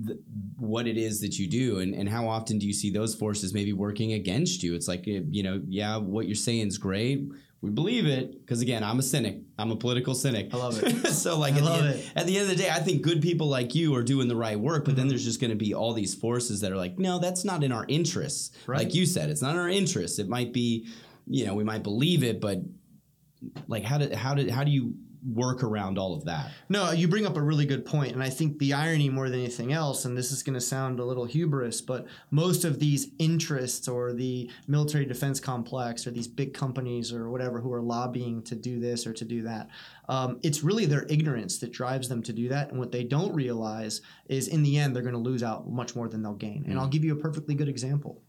the, 0.01 0.19
what 0.59 0.87
it 0.87 0.97
is 0.97 1.21
that 1.21 1.39
you 1.39 1.49
do 1.49 1.81
and, 1.81 1.95
and 1.95 2.09
how 2.09 2.29
often 2.29 2.59
do 2.59 2.67
you 2.67 2.73
see 2.73 2.91
those 2.91 3.15
forces 3.15 3.53
maybe 3.55 3.73
working 3.73 4.13
against 4.13 4.63
you 4.63 4.75
it's 4.75 4.87
like 4.87 5.09
eh, 5.09 5.23
you 5.31 5.43
know 5.43 5.61
yeah 5.67 5.97
what 5.97 6.27
you're 6.27 6.35
saying 6.37 6.69
is 6.69 6.79
great 6.79 7.27
we 7.61 7.71
believe 7.71 8.07
it 8.07 8.41
because 8.41 8.61
again 8.61 8.85
i'm 8.85 8.99
a 8.99 9.03
cynic 9.03 9.39
i'm 9.59 9.71
a 9.73 9.77
political 9.77 10.15
cynic 10.15 10.49
I 10.55 10.57
love 10.59 10.81
it. 10.83 11.07
so 11.13 11.39
like 11.39 11.55
at, 11.55 11.65
the 11.65 11.71
end, 11.73 12.03
at 12.15 12.27
the 12.27 12.39
end 12.39 12.51
of 12.51 12.57
the 12.57 12.63
day 12.63 12.71
i 12.71 12.79
think 12.79 13.03
good 13.03 13.21
people 13.21 13.49
like 13.49 13.75
you 13.75 13.95
are 13.97 14.03
doing 14.03 14.29
the 14.29 14.37
right 14.37 14.59
work 14.59 14.85
but 14.85 14.93
Mm-hmm. 14.93 14.99
then 15.01 15.09
there's 15.09 15.25
just 15.25 15.41
going 15.41 15.51
to 15.51 15.57
be 15.57 15.75
all 15.75 15.93
these 15.93 16.15
forces 16.15 16.61
that 16.61 16.71
are 16.73 16.77
like 16.77 16.99
no 16.99 17.19
that's 17.19 17.45
not 17.45 17.65
in 17.65 17.73
our 17.73 17.85
interests 17.89 18.53
Right. 18.67 18.79
like 18.79 18.95
you 18.95 19.07
said 19.07 19.29
it's 19.31 19.43
not 19.43 19.53
in 19.53 19.59
our 19.59 19.69
interests 19.69 20.19
it 20.19 20.29
might 20.29 20.53
be 20.53 20.87
you 21.27 21.45
know 21.47 21.55
we 21.55 21.65
might 21.65 21.83
believe 21.83 22.23
it 22.23 22.41
but 22.41 22.59
like 23.67 23.85
how 23.85 23.99
do 23.99 24.15
how 24.15 24.35
do 24.35 24.51
how 24.51 24.65
do 24.65 24.71
you 24.71 24.95
work 25.27 25.63
around 25.63 25.99
all 25.99 26.15
of 26.15 26.25
that? 26.25 26.51
No, 26.69 26.91
you 26.91 27.09
bring 27.09 27.27
up 27.27 27.37
a 27.37 27.43
really 27.43 27.67
good 27.67 27.85
point, 27.85 28.13
and 28.13 28.23
I 28.23 28.31
think 28.31 28.59
the 28.59 28.73
irony 28.73 29.09
more 29.09 29.29
than 29.29 29.41
anything 29.41 29.73
else, 29.73 30.05
and 30.05 30.17
this 30.17 30.33
is 30.33 30.43
going 30.43 30.55
to 30.55 30.61
sound 30.61 31.01
a 31.01 31.05
little 31.05 31.25
hubris, 31.25 31.81
but 31.81 32.07
most 32.31 32.65
of 32.65 32.79
these 32.79 33.09
interests 33.19 33.89
or 33.89 34.13
the 34.13 34.51
military 34.67 35.05
defense 35.05 35.41
complex 35.41 36.07
or 36.07 36.11
these 36.11 36.29
big 36.29 36.55
companies 36.55 37.13
or 37.13 37.31
whatever 37.31 37.61
who 37.61 37.73
are 37.73 37.83
lobbying 37.83 38.43
to 38.43 38.55
do 38.55 38.81
this 38.81 39.07
or 39.07 39.13
to 39.13 39.25
do 39.25 39.43
that, 39.43 39.69
um, 40.09 40.39
it's 40.43 40.63
really 40.63 40.87
their 40.87 41.07
ignorance 41.09 41.59
that 41.59 41.73
drives 41.73 42.09
them 42.09 42.23
to 42.23 42.33
do 42.33 42.49
that. 42.49 42.71
And 42.71 42.79
what 42.79 42.93
they 42.93 43.05
don't 43.05 43.35
realize 43.35 44.01
is, 44.29 44.49
in 44.49 44.63
the 44.63 44.79
end, 44.79 44.95
they're 44.95 45.03
going 45.03 45.13
to 45.15 45.19
lose 45.19 45.43
out 45.43 45.71
much 45.71 45.95
more 45.97 46.09
than 46.09 46.23
they'll 46.23 46.35
gain. 46.35 46.65
And 46.69 46.79
I'll 46.79 46.89
give 46.89 47.05
you 47.05 47.13
a 47.13 47.21
perfectly 47.21 47.55
good 47.55 47.69
example. 47.69 48.23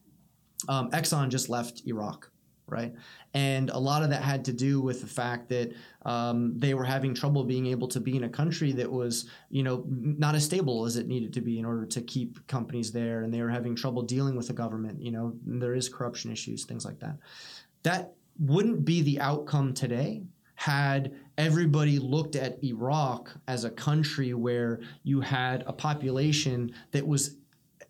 Um, 0.67 0.91
Exxon 0.91 1.29
just 1.29 1.49
left 1.49 1.83
Iraq 1.85 2.29
right? 2.69 2.93
And 3.33 3.69
a 3.69 3.77
lot 3.77 4.01
of 4.01 4.09
that 4.09 4.23
had 4.23 4.43
to 4.45 4.53
do 4.53 4.81
with 4.81 5.01
the 5.01 5.07
fact 5.07 5.49
that 5.49 5.73
um, 6.03 6.57
they 6.57 6.73
were 6.73 6.83
having 6.83 7.13
trouble 7.13 7.43
being 7.43 7.67
able 7.67 7.87
to 7.89 7.99
be 7.99 8.15
in 8.17 8.23
a 8.23 8.29
country 8.29 8.71
that 8.73 8.91
was, 8.91 9.29
you 9.49 9.61
know, 9.61 9.83
not 9.87 10.33
as 10.33 10.45
stable 10.45 10.85
as 10.85 10.95
it 10.95 11.07
needed 11.07 11.33
to 11.33 11.41
be 11.41 11.59
in 11.59 11.65
order 11.65 11.85
to 11.85 12.01
keep 12.01 12.45
companies 12.47 12.91
there, 12.91 13.21
and 13.21 13.33
they 13.33 13.41
were 13.41 13.49
having 13.49 13.75
trouble 13.75 14.01
dealing 14.01 14.35
with 14.35 14.47
the 14.47 14.53
government. 14.53 15.01
You 15.01 15.11
know, 15.11 15.33
there 15.45 15.75
is 15.75 15.89
corruption 15.89 16.31
issues, 16.31 16.65
things 16.65 16.85
like 16.85 16.99
that. 16.99 17.17
That 17.83 18.13
wouldn't 18.39 18.83
be 18.83 19.01
the 19.01 19.19
outcome 19.19 19.73
today 19.73 20.23
had 20.55 21.13
everybody 21.37 21.99
looked 21.99 22.35
at 22.35 22.61
Iraq 22.63 23.31
as 23.47 23.63
a 23.63 23.69
country 23.69 24.33
where 24.33 24.81
you 25.03 25.21
had 25.21 25.63
a 25.67 25.71
population 25.71 26.69
that 26.91 27.07
was 27.07 27.37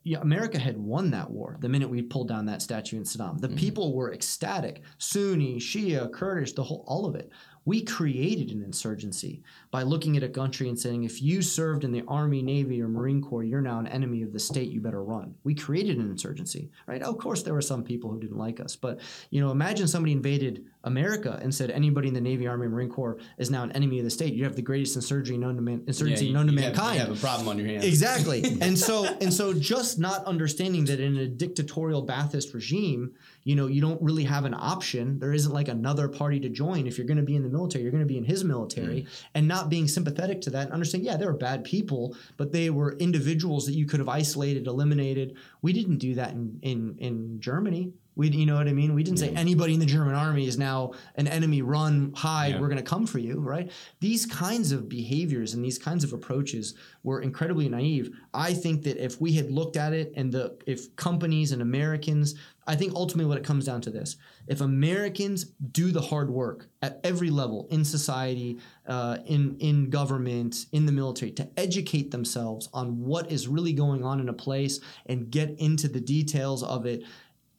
yeah, 0.04 0.20
America 0.22 0.58
had 0.58 0.78
won 0.78 1.12
that 1.12 1.30
war 1.30 1.58
the 1.60 1.70
minute 1.70 1.89
we 1.89 2.02
pulled 2.02 2.30
down 2.30 2.45
that 2.45 2.62
statue 2.62 2.97
in 2.97 3.04
Saddam. 3.04 3.39
The 3.39 3.47
mm-hmm. 3.47 3.58
people 3.58 3.93
were 3.93 4.14
ecstatic. 4.14 4.82
Sunni, 4.97 5.58
Shia, 5.58 6.12
Kurdish, 6.12 6.54
the 6.54 6.64
whole 6.64 6.84
all 6.88 7.06
of 7.06 7.16
it. 7.16 7.32
We 7.66 7.84
created 7.84 8.50
an 8.50 8.64
insurgency 8.64 9.43
by 9.70 9.84
looking 9.84 10.18
at 10.18 10.24
a 10.24 10.30
country 10.30 10.70
and 10.70 10.80
saying, 10.80 11.04
if 11.04 11.22
you 11.22 11.41
served 11.41 11.84
in 11.84 11.91
the 11.91 12.04
Army, 12.08 12.41
Navy, 12.41 12.82
or 12.82 12.88
Marine 12.88 13.22
Corps, 13.22 13.43
you're 13.43 13.62
now 13.62 13.78
an 13.78 13.86
enemy 13.88 14.24
of 14.24 14.34
the 14.34 14.39
state. 14.39 14.72
You 14.72 14.82
better 14.82 15.04
run. 15.04 15.36
We 15.43 15.54
created 15.54 15.97
an 15.97 16.10
insurgency, 16.10 16.72
right? 16.88 17.04
Of 17.04 17.18
course, 17.18 17.43
there 17.43 17.54
were 17.54 17.62
some 17.62 17.84
people 17.84 18.10
who 18.10 18.20
didn't 18.20 18.38
like 18.38 18.60
us, 18.60 18.76
but 18.76 19.02
you 19.30 19.41
know, 19.41 19.52
imagine 19.52 19.88
somebody 19.88 20.14
invaded 20.14 20.66
America 20.86 21.38
and 21.41 21.53
said 21.53 21.69
anybody 21.71 22.07
in 22.07 22.13
the 22.13 22.21
Navy, 22.21 22.47
Army, 22.47 22.67
Marine 22.67 22.89
Corps 22.89 23.17
is 23.38 23.51
now 23.51 23.63
an 23.63 23.71
enemy 23.73 23.99
of 23.99 24.05
the 24.05 24.09
state. 24.09 24.34
You 24.34 24.45
have 24.45 24.55
the 24.55 24.61
greatest 24.61 24.95
insurgency 24.95 25.38
known 25.38 25.57
to 25.57 25.61
man, 25.61 25.84
insurgency 25.88 26.25
yeah, 26.25 26.30
you, 26.30 26.34
known 26.34 26.47
to 26.47 26.53
mankind. 26.53 26.99
Have, 26.99 27.09
you 27.09 27.13
have 27.13 27.17
a 27.17 27.19
problem 27.19 27.49
on 27.49 27.57
your 27.57 27.67
hands. 27.67 27.84
Exactly, 27.84 28.43
and 28.61 28.77
so 28.77 29.05
and 29.19 29.34
so, 29.34 29.53
just 29.53 29.99
not 29.99 30.23
understanding 30.25 30.86
that 30.86 31.01
in 31.01 31.17
a 31.17 31.27
dictatorial 31.27 32.05
Ba'athist 32.05 32.53
regime, 32.53 33.13
you 33.43 33.57
know, 33.57 33.67
you 33.67 33.82
don't 33.82 34.01
really 34.01 34.23
have 34.23 34.45
an 34.45 34.53
option. 34.53 35.19
There 35.19 35.34
isn't 35.34 35.51
like 35.51 35.67
another 35.67 36.07
party 36.07 36.39
to 36.39 36.49
join. 36.49 36.88
If 36.88 36.97
you're 36.97 37.07
going 37.07 37.17
to 37.17 37.23
be 37.23 37.36
in 37.36 37.43
the 37.43 37.49
military, 37.49 37.84
you're 37.84 37.91
going 37.91 38.03
to 38.03 38.07
be 38.07 38.17
in 38.17 38.23
his 38.23 38.45
military, 38.45 39.01
mm. 39.01 39.07
and 39.36 39.49
not 39.49 39.69
being 39.69 39.88
sympathetic 39.88 40.39
to 40.41 40.49
that 40.51 40.65
and 40.67 40.73
understanding, 40.73 41.07
yeah, 41.07 41.17
they 41.17 41.25
were 41.25 41.34
bad 41.34 41.65
people, 41.65 42.15
but 42.38 42.53
they 42.53 42.69
were 42.69 42.93
individuals 42.99 43.65
that 43.65 43.73
you 43.73 43.86
could 43.86 43.99
have 43.99 44.09
isolated, 44.09 44.65
eliminated. 44.65 45.36
We 45.61 45.73
didn't 45.73 45.97
do 45.97 46.15
that 46.15 46.32
in 46.32 46.57
in 46.61 46.95
in 46.99 47.41
Germany. 47.41 47.91
We, 48.20 48.28
you 48.32 48.45
know 48.45 48.55
what 48.55 48.67
I 48.67 48.74
mean? 48.74 48.93
We 48.95 49.03
didn't 49.03 49.22
yeah. 49.22 49.28
say 49.28 49.34
anybody 49.36 49.74
in 49.74 49.80
the 49.80 49.86
German 49.86 50.13
army 50.13 50.45
is 50.45 50.57
now 50.57 50.91
an 51.15 51.26
enemy. 51.26 51.61
Run, 51.61 52.11
hide. 52.13 52.55
Yeah. 52.55 52.59
We're 52.59 52.67
going 52.67 52.76
to 52.76 52.84
come 52.84 53.07
for 53.07 53.17
you, 53.17 53.39
right? 53.39 53.72
These 54.01 54.26
kinds 54.26 54.74
of 54.74 54.89
behaviors 54.89 55.53
and 55.53 55.63
these 55.63 55.80
kinds 55.80 56.03
of 56.03 56.11
approaches 56.11 56.76
were 57.01 57.22
incredibly 57.22 57.70
naive. 57.70 58.13
I 58.34 58.53
think 58.53 58.84
that 58.84 59.01
if 59.01 59.22
we 59.22 59.32
had 59.32 59.49
looked 59.49 59.78
at 59.78 59.93
it 59.93 60.11
and 60.17 60.34
the 60.34 60.57
if 60.67 60.93
companies 60.97 61.53
and 61.53 61.61
Americans, 61.61 62.36
I 62.67 62.76
think 62.76 62.93
ultimately 62.93 63.30
what 63.30 63.38
it 63.38 63.45
comes 63.45 63.65
down 63.65 63.80
to 63.82 63.89
this: 63.89 64.17
if 64.47 64.59
Americans 64.59 65.45
do 65.72 65.93
the 65.93 66.01
hard 66.01 66.30
work 66.30 66.67
at 66.82 66.99
every 67.05 67.30
level 67.30 67.67
in 67.72 67.86
society, 67.86 68.59
uh, 68.86 69.20
in 69.28 69.55
in 69.59 69.89
government, 69.89 70.65
in 70.74 70.86
the 70.86 70.91
military, 70.91 71.32
to 71.32 71.47
educate 71.57 72.11
themselves 72.11 72.67
on 72.74 72.99
what 72.99 73.32
is 73.32 73.47
really 73.47 73.72
going 73.72 74.03
on 74.03 74.20
in 74.20 74.28
a 74.28 74.34
place 74.34 74.82
and 75.05 75.32
get 75.32 75.57
into 75.57 75.88
the 75.88 76.01
details 76.01 76.63
of 76.63 76.86
it 76.86 77.03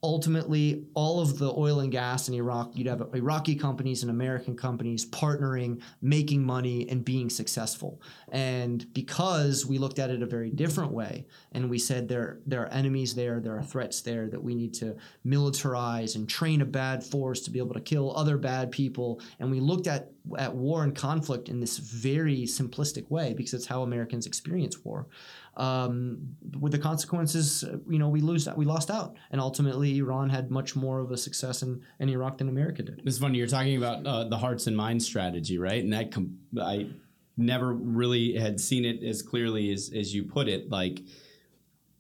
ultimately 0.03 0.86
all 0.94 1.20
of 1.20 1.38
the 1.38 1.53
oil 1.53 1.80
and 1.80 1.92
gas 1.92 2.28
in 2.28 2.34
Iraq, 2.34 2.70
you'd 2.74 2.86
have 2.86 3.03
Iraqi 3.14 3.55
companies 3.55 4.03
and 4.03 4.11
American 4.11 4.57
companies 4.57 5.05
partnering, 5.05 5.82
making 6.01 6.42
money, 6.42 6.88
and 6.88 7.05
being 7.05 7.28
successful. 7.28 8.01
And 8.32 8.90
because 8.94 9.66
we 9.66 9.76
looked 9.76 9.98
at 9.98 10.09
it 10.09 10.22
a 10.22 10.26
very 10.26 10.51
different 10.51 10.92
way, 10.92 11.26
and 11.53 11.68
we 11.68 11.78
said 11.78 12.09
there 12.09 12.40
there 12.46 12.62
are 12.62 12.68
enemies 12.68 13.14
there, 13.14 13.40
there 13.40 13.57
are 13.57 13.62
threats 13.62 14.01
there 14.01 14.28
that 14.28 14.42
we 14.42 14.55
need 14.55 14.72
to 14.74 14.96
militarize 15.26 16.16
and 16.16 16.26
train 16.28 16.62
a 16.62 16.66
bad 16.66 17.05
force 17.05 17.40
to 17.42 17.51
be 17.51 17.59
able 17.59 17.74
to 17.74 17.80
kill 17.80 18.16
other 18.16 18.38
bad 18.38 18.70
people, 18.70 19.20
and 19.38 19.51
we 19.51 19.61
looked 19.61 19.86
at 19.86 20.11
at 20.38 20.55
war 20.55 20.82
and 20.82 20.94
conflict 20.94 21.48
in 21.48 21.61
this 21.61 21.78
very 21.78 22.42
simplistic 22.42 23.11
way 23.11 23.34
because 23.34 23.55
it's 23.55 23.66
how 23.66 23.82
Americans 23.82 24.26
experience 24.26 24.84
war 24.84 25.07
um, 25.57 26.36
with 26.59 26.72
the 26.72 26.78
consequences, 26.78 27.64
you 27.88 27.98
know, 27.98 28.09
we 28.09 28.20
lose 28.20 28.44
that 28.44 28.57
we 28.57 28.64
lost 28.64 28.90
out, 28.90 29.16
and 29.30 29.40
ultimately 29.40 29.98
Iran 29.98 30.30
had 30.30 30.51
much 30.51 30.76
more 30.76 31.01
of 31.01 31.11
a 31.11 31.16
success 31.16 31.62
in, 31.62 31.82
in 31.98 32.09
Iraq 32.09 32.38
than 32.38 32.48
America 32.48 32.82
did. 32.82 33.03
It's 33.05 33.18
funny 33.18 33.38
you're 33.38 33.46
talking 33.46 33.76
about 33.76 34.07
uh, 34.07 34.24
the 34.24 34.38
hearts 34.38 34.66
and 34.66 34.76
minds 34.76 35.05
strategy, 35.05 35.59
right? 35.59 35.82
And 35.82 35.92
that 35.92 36.12
com- 36.12 36.38
I 36.61 36.88
never 37.36 37.72
really 37.72 38.36
had 38.36 38.61
seen 38.61 38.84
it 38.84 39.03
as 39.03 39.22
clearly 39.22 39.72
as 39.72 39.92
as 39.94 40.14
you 40.14 40.24
put 40.24 40.48
it, 40.48 40.70
like 40.70 41.03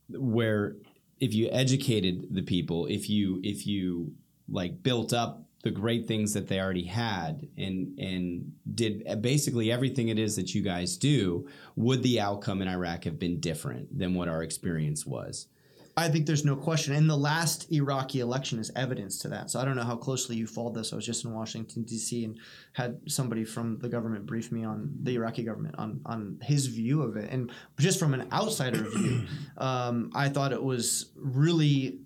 where 0.08 0.76
if 1.18 1.34
you 1.34 1.48
educated 1.50 2.28
the 2.30 2.42
people, 2.42 2.86
if 2.86 3.10
you 3.10 3.40
if 3.42 3.66
you 3.66 4.14
like 4.48 4.82
built 4.82 5.12
up 5.12 5.44
the 5.62 5.70
great 5.70 6.08
things 6.08 6.32
that 6.32 6.48
they 6.48 6.58
already 6.60 6.84
had 6.84 7.46
and 7.58 7.98
and 7.98 8.52
did 8.74 9.04
basically 9.20 9.70
everything 9.70 10.08
it 10.08 10.18
is 10.18 10.36
that 10.36 10.54
you 10.54 10.62
guys 10.62 10.96
do, 10.96 11.46
would 11.76 12.02
the 12.02 12.20
outcome 12.20 12.62
in 12.62 12.68
Iraq 12.68 13.04
have 13.04 13.18
been 13.18 13.40
different 13.40 13.98
than 13.98 14.14
what 14.14 14.28
our 14.28 14.42
experience 14.42 15.04
was? 15.04 15.48
I 15.96 16.08
think 16.08 16.24
there's 16.24 16.44
no 16.44 16.56
question. 16.56 16.94
And 16.94 17.10
the 17.10 17.16
last 17.16 17.70
Iraqi 17.70 18.20
election 18.20 18.58
is 18.58 18.70
evidence 18.74 19.18
to 19.18 19.28
that. 19.28 19.50
So 19.50 19.60
I 19.60 19.64
don't 19.64 19.76
know 19.76 19.82
how 19.82 19.96
closely 19.96 20.36
you 20.36 20.46
followed 20.46 20.74
this. 20.74 20.92
I 20.92 20.96
was 20.96 21.04
just 21.04 21.24
in 21.24 21.32
Washington 21.32 21.82
D.C. 21.82 22.24
and 22.24 22.38
had 22.72 23.00
somebody 23.06 23.44
from 23.44 23.78
the 23.78 23.88
government 23.88 24.24
brief 24.24 24.50
me 24.50 24.64
on 24.64 24.94
the 25.02 25.16
Iraqi 25.16 25.42
government 25.42 25.74
on 25.78 26.00
on 26.06 26.38
his 26.42 26.66
view 26.66 27.02
of 27.02 27.16
it. 27.16 27.30
And 27.30 27.50
just 27.78 27.98
from 27.98 28.14
an 28.14 28.28
outsider 28.32 28.88
view, 28.88 29.26
um, 29.58 30.10
I 30.14 30.28
thought 30.30 30.52
it 30.52 30.62
was 30.62 31.10
really 31.16 32.00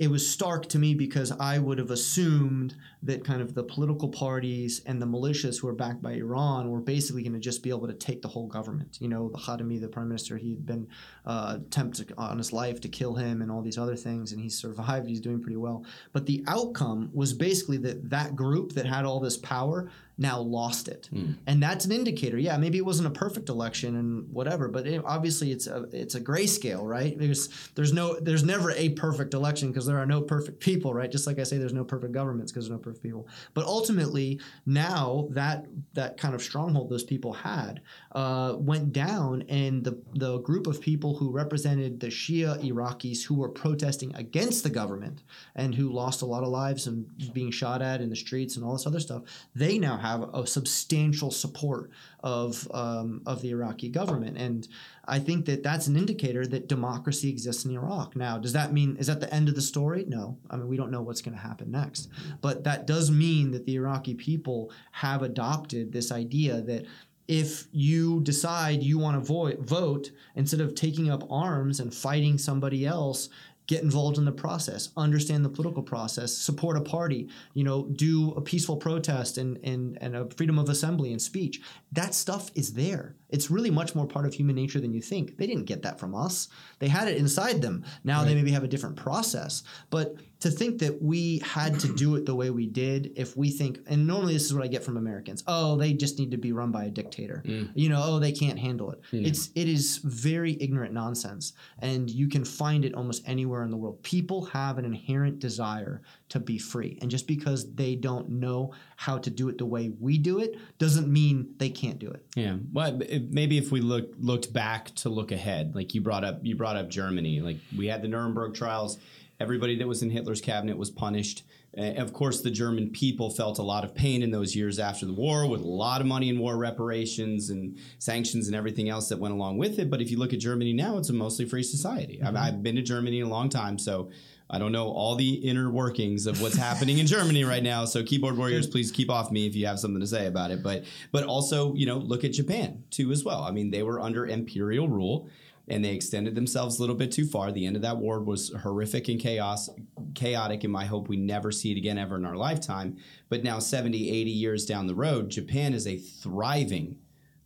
it 0.00 0.10
was 0.10 0.26
stark 0.26 0.66
to 0.66 0.78
me 0.78 0.94
because 0.94 1.30
I 1.30 1.58
would 1.58 1.76
have 1.76 1.90
assumed 1.90 2.74
that 3.02 3.22
kind 3.22 3.42
of 3.42 3.54
the 3.54 3.62
political 3.62 4.08
parties 4.08 4.80
and 4.86 5.00
the 5.00 5.04
militias 5.04 5.60
who 5.60 5.68
are 5.68 5.74
backed 5.74 6.00
by 6.00 6.12
Iran 6.12 6.70
were 6.70 6.80
basically 6.80 7.22
going 7.22 7.34
to 7.34 7.38
just 7.38 7.62
be 7.62 7.68
able 7.68 7.86
to 7.86 7.92
take 7.92 8.22
the 8.22 8.28
whole 8.28 8.46
government. 8.46 8.96
You 8.98 9.08
know, 9.08 9.28
the 9.28 9.36
Kadhimi, 9.36 9.78
the 9.78 9.88
prime 9.88 10.08
minister, 10.08 10.38
he 10.38 10.52
had 10.52 10.64
been 10.64 10.88
uh, 11.26 11.58
tempted 11.70 12.14
on 12.16 12.38
his 12.38 12.50
life 12.50 12.80
to 12.80 12.88
kill 12.88 13.14
him 13.14 13.42
and 13.42 13.52
all 13.52 13.60
these 13.60 13.76
other 13.76 13.94
things, 13.94 14.32
and 14.32 14.40
he 14.40 14.48
survived. 14.48 15.06
He's 15.06 15.20
doing 15.20 15.42
pretty 15.42 15.58
well. 15.58 15.84
But 16.14 16.24
the 16.24 16.42
outcome 16.46 17.10
was 17.12 17.34
basically 17.34 17.76
that 17.78 18.08
that 18.08 18.34
group 18.34 18.72
that 18.72 18.86
had 18.86 19.04
all 19.04 19.20
this 19.20 19.36
power 19.36 19.90
now 20.20 20.38
lost 20.38 20.86
it, 20.86 21.08
mm. 21.12 21.34
and 21.46 21.62
that's 21.62 21.86
an 21.86 21.92
indicator. 21.92 22.38
Yeah, 22.38 22.56
maybe 22.58 22.78
it 22.78 22.84
wasn't 22.84 23.08
a 23.08 23.18
perfect 23.18 23.48
election 23.48 23.96
and 23.96 24.30
whatever, 24.30 24.68
but 24.68 24.86
it, 24.86 25.02
obviously 25.04 25.50
it's 25.50 25.66
a 25.66 25.86
it's 25.92 26.14
a 26.14 26.20
grayscale, 26.20 26.86
right? 26.86 27.18
There's 27.18 27.48
there's 27.74 27.92
no 27.92 28.20
there's 28.20 28.44
never 28.44 28.70
a 28.72 28.90
perfect 28.90 29.32
election 29.32 29.72
because 29.72 29.86
there 29.86 29.98
are 29.98 30.06
no 30.06 30.20
perfect 30.20 30.60
people, 30.68 30.92
right? 30.92 31.10
Just 31.10 31.26
like 31.26 31.38
I 31.38 31.42
say, 31.42 31.56
there's 31.56 31.72
no 31.72 31.84
perfect 31.84 32.12
governments 32.12 32.52
because 32.52 32.66
there's 32.66 32.78
no 32.78 32.82
perfect 32.82 33.02
people. 33.02 33.26
But 33.54 33.64
ultimately, 33.64 34.40
now 34.66 35.26
that 35.30 35.64
that 35.94 36.18
kind 36.18 36.34
of 36.34 36.42
stronghold 36.42 36.90
those 36.90 37.04
people 37.04 37.32
had 37.32 37.80
uh, 38.12 38.54
went 38.58 38.92
down, 38.92 39.42
and 39.48 39.84
the 39.84 40.00
the 40.14 40.38
group 40.38 40.66
of 40.66 40.80
people 40.80 41.16
who 41.16 41.30
represented 41.30 42.00
the 42.00 42.08
Shia 42.08 42.60
Iraqis 42.62 43.22
who 43.24 43.36
were 43.36 43.48
protesting 43.48 44.14
against 44.16 44.64
the 44.64 44.70
government 44.70 45.22
and 45.54 45.74
who 45.74 45.90
lost 45.90 46.22
a 46.22 46.26
lot 46.26 46.42
of 46.42 46.48
lives 46.48 46.86
and 46.86 47.06
being 47.32 47.52
shot 47.52 47.82
at 47.82 48.00
in 48.00 48.10
the 48.10 48.16
streets 48.16 48.56
and 48.56 48.64
all 48.64 48.72
this 48.72 48.86
other 48.86 49.00
stuff, 49.00 49.22
they 49.54 49.78
now 49.78 49.96
have 49.96 50.28
a 50.34 50.46
substantial 50.46 51.30
support 51.30 51.90
of 52.22 52.68
um, 52.74 53.22
of 53.26 53.42
the 53.42 53.50
Iraqi 53.50 53.88
government, 53.88 54.36
and 54.36 54.66
I 55.04 55.18
think 55.18 55.46
that 55.46 55.62
that's 55.62 55.86
an 55.86 55.96
indicator 55.96 56.46
that 56.46 56.68
democracy 56.68 57.30
exists 57.30 57.64
in 57.64 57.70
Iraq. 57.72 58.14
Now, 58.16 58.38
does 58.38 58.52
that 58.52 58.72
mean 58.72 58.96
is 58.96 59.06
that 59.06 59.20
the 59.20 59.32
end 59.32 59.48
of 59.48 59.54
the 59.54 59.62
story? 59.62 60.04
No, 60.08 60.36
I 60.50 60.56
mean 60.56 60.68
we 60.68 60.76
don't 60.76 60.90
know 60.90 61.02
what's 61.02 61.22
going 61.22 61.36
to 61.36 61.40
happen 61.40 61.70
next, 61.70 62.08
but 62.40 62.64
that 62.64 62.88
does 62.88 63.10
mean 63.10 63.52
that 63.52 63.66
the 63.66 63.76
Iraqi 63.76 64.14
people 64.14 64.72
have 64.92 65.22
adopted 65.22 65.92
this 65.92 66.10
idea 66.10 66.60
that 66.62 66.86
if 67.30 67.68
you 67.70 68.20
decide 68.22 68.82
you 68.82 68.98
want 68.98 69.16
to 69.16 69.24
vo- 69.24 69.56
vote 69.60 70.10
instead 70.34 70.60
of 70.60 70.74
taking 70.74 71.08
up 71.08 71.30
arms 71.30 71.78
and 71.78 71.94
fighting 71.94 72.36
somebody 72.36 72.84
else 72.84 73.28
get 73.68 73.84
involved 73.84 74.18
in 74.18 74.24
the 74.24 74.32
process, 74.32 74.88
understand 74.96 75.44
the 75.44 75.48
political 75.48 75.84
process, 75.84 76.36
support 76.36 76.76
a 76.76 76.80
party, 76.80 77.28
you 77.54 77.62
know, 77.62 77.84
do 77.84 78.32
a 78.32 78.40
peaceful 78.40 78.76
protest 78.76 79.38
and, 79.38 79.58
and, 79.62 79.96
and 80.00 80.16
a 80.16 80.28
freedom 80.30 80.58
of 80.58 80.68
assembly 80.68 81.12
and 81.12 81.22
speech. 81.22 81.60
That 81.92 82.12
stuff 82.12 82.50
is 82.56 82.72
there. 82.72 83.14
It's 83.28 83.48
really 83.48 83.70
much 83.70 83.94
more 83.94 84.08
part 84.08 84.26
of 84.26 84.34
human 84.34 84.56
nature 84.56 84.80
than 84.80 84.92
you 84.92 85.00
think. 85.00 85.36
They 85.36 85.46
didn't 85.46 85.66
get 85.66 85.82
that 85.82 86.00
from 86.00 86.16
us. 86.16 86.48
They 86.80 86.88
had 86.88 87.06
it 87.06 87.16
inside 87.16 87.62
them. 87.62 87.84
Now 88.02 88.18
right. 88.18 88.26
they 88.26 88.34
maybe 88.34 88.50
have 88.50 88.64
a 88.64 88.68
different 88.68 88.96
process. 88.96 89.62
But 89.88 90.16
to 90.40 90.50
think 90.50 90.78
that 90.78 91.02
we 91.02 91.38
had 91.40 91.78
to 91.80 91.94
do 91.94 92.16
it 92.16 92.26
the 92.26 92.34
way 92.34 92.50
we 92.50 92.66
did 92.66 93.12
if 93.16 93.36
we 93.36 93.50
think 93.50 93.78
and 93.86 94.06
normally 94.06 94.32
this 94.32 94.44
is 94.44 94.54
what 94.54 94.64
i 94.64 94.66
get 94.66 94.82
from 94.82 94.96
americans 94.96 95.42
oh 95.46 95.76
they 95.76 95.92
just 95.92 96.18
need 96.18 96.30
to 96.30 96.36
be 96.36 96.52
run 96.52 96.70
by 96.70 96.84
a 96.84 96.90
dictator 96.90 97.42
mm. 97.46 97.68
you 97.74 97.88
know 97.88 98.02
oh 98.04 98.18
they 98.18 98.32
can't 98.32 98.58
handle 98.58 98.90
it 98.90 99.00
hmm. 99.10 99.24
it's 99.24 99.50
it 99.54 99.68
is 99.68 99.98
very 99.98 100.56
ignorant 100.60 100.92
nonsense 100.92 101.52
and 101.80 102.10
you 102.10 102.28
can 102.28 102.44
find 102.44 102.84
it 102.84 102.94
almost 102.94 103.22
anywhere 103.28 103.62
in 103.62 103.70
the 103.70 103.76
world 103.76 104.02
people 104.02 104.44
have 104.46 104.78
an 104.78 104.84
inherent 104.84 105.38
desire 105.38 106.02
to 106.28 106.38
be 106.38 106.58
free 106.58 106.98
and 107.02 107.10
just 107.10 107.26
because 107.26 107.74
they 107.74 107.94
don't 107.94 108.28
know 108.28 108.72
how 108.96 109.18
to 109.18 109.30
do 109.30 109.48
it 109.48 109.58
the 109.58 109.66
way 109.66 109.90
we 110.00 110.16
do 110.16 110.38
it 110.38 110.56
doesn't 110.78 111.08
mean 111.08 111.52
they 111.58 111.68
can't 111.68 111.98
do 111.98 112.10
it 112.10 112.24
Yeah. 112.36 112.56
Well, 112.72 113.00
maybe 113.30 113.58
if 113.58 113.72
we 113.72 113.80
look 113.80 114.12
looked 114.18 114.52
back 114.52 114.94
to 114.96 115.08
look 115.08 115.32
ahead, 115.32 115.74
like 115.74 115.94
you 115.94 116.00
brought 116.00 116.24
up, 116.24 116.40
you 116.42 116.56
brought 116.56 116.76
up 116.76 116.88
Germany. 116.88 117.40
Like 117.40 117.58
we 117.76 117.86
had 117.86 118.02
the 118.02 118.08
Nuremberg 118.08 118.54
trials. 118.54 118.98
Everybody 119.40 119.76
that 119.76 119.88
was 119.88 120.02
in 120.02 120.10
Hitler's 120.10 120.42
cabinet 120.42 120.76
was 120.76 120.90
punished. 120.90 121.44
Uh, 121.76 121.92
of 121.92 122.12
course, 122.12 122.42
the 122.42 122.50
German 122.50 122.90
people 122.90 123.30
felt 123.30 123.58
a 123.58 123.62
lot 123.62 123.84
of 123.84 123.94
pain 123.94 124.22
in 124.22 124.30
those 124.30 124.54
years 124.54 124.78
after 124.78 125.06
the 125.06 125.14
war, 125.14 125.48
with 125.48 125.62
a 125.62 125.66
lot 125.66 126.00
of 126.00 126.06
money 126.06 126.28
in 126.28 126.38
war 126.38 126.58
reparations 126.58 127.48
and 127.48 127.78
sanctions 127.98 128.48
and 128.48 128.56
everything 128.56 128.88
else 128.88 129.08
that 129.08 129.18
went 129.18 129.32
along 129.32 129.56
with 129.56 129.78
it. 129.78 129.88
But 129.88 130.02
if 130.02 130.10
you 130.10 130.18
look 130.18 130.34
at 130.34 130.40
Germany 130.40 130.72
now, 130.72 130.98
it's 130.98 131.08
a 131.08 131.14
mostly 131.14 131.46
free 131.46 131.62
society. 131.62 132.20
I've, 132.22 132.36
I've 132.36 132.62
been 132.62 132.76
to 132.76 132.82
Germany 132.82 133.20
a 133.20 133.26
long 133.26 133.48
time, 133.48 133.78
so. 133.78 134.10
I 134.52 134.58
don't 134.58 134.72
know 134.72 134.88
all 134.88 135.14
the 135.14 135.34
inner 135.34 135.70
workings 135.70 136.26
of 136.26 136.42
what's 136.42 136.56
happening 136.56 136.98
in 136.98 137.06
Germany 137.06 137.44
right 137.44 137.62
now. 137.62 137.84
So 137.84 138.02
keyboard 138.02 138.36
warriors, 138.36 138.66
please 138.66 138.90
keep 138.90 139.08
off 139.08 139.30
me 139.30 139.46
if 139.46 139.54
you 139.54 139.66
have 139.66 139.78
something 139.78 140.00
to 140.00 140.08
say 140.08 140.26
about 140.26 140.50
it. 140.50 140.60
But 140.60 140.86
but 141.12 141.22
also, 141.22 141.72
you 141.74 141.86
know, 141.86 141.98
look 141.98 142.24
at 142.24 142.32
Japan 142.32 142.82
too 142.90 143.12
as 143.12 143.22
well. 143.22 143.44
I 143.44 143.52
mean, 143.52 143.70
they 143.70 143.84
were 143.84 144.00
under 144.00 144.26
imperial 144.26 144.88
rule 144.88 145.28
and 145.70 145.84
they 145.84 145.94
extended 145.94 146.34
themselves 146.34 146.78
a 146.78 146.82
little 146.82 146.96
bit 146.96 147.12
too 147.12 147.24
far. 147.24 147.52
The 147.52 147.64
end 147.64 147.76
of 147.76 147.82
that 147.82 147.96
war 147.96 148.20
was 148.20 148.52
horrific 148.62 149.08
and 149.08 149.20
chaos 149.20 149.70
chaotic 150.14 150.64
and 150.64 150.72
my 150.72 150.84
hope 150.84 151.08
we 151.08 151.16
never 151.16 151.52
see 151.52 151.70
it 151.70 151.78
again 151.78 151.96
ever 151.96 152.16
in 152.16 152.26
our 152.26 152.36
lifetime. 152.36 152.96
But 153.28 153.44
now 153.44 153.60
70, 153.60 154.10
80 154.10 154.30
years 154.30 154.66
down 154.66 154.88
the 154.88 154.94
road, 154.94 155.30
Japan 155.30 155.72
is 155.72 155.86
a 155.86 155.96
thriving 155.96 156.98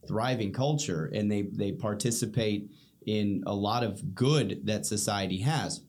thriving 0.06 0.52
culture 0.52 1.10
and 1.14 1.30
they 1.30 1.42
they 1.42 1.72
participate 1.72 2.70
in 3.06 3.42
a 3.46 3.54
lot 3.54 3.82
of 3.82 4.14
good 4.14 4.66
that 4.66 4.84
society 4.84 5.38
has 5.38 5.82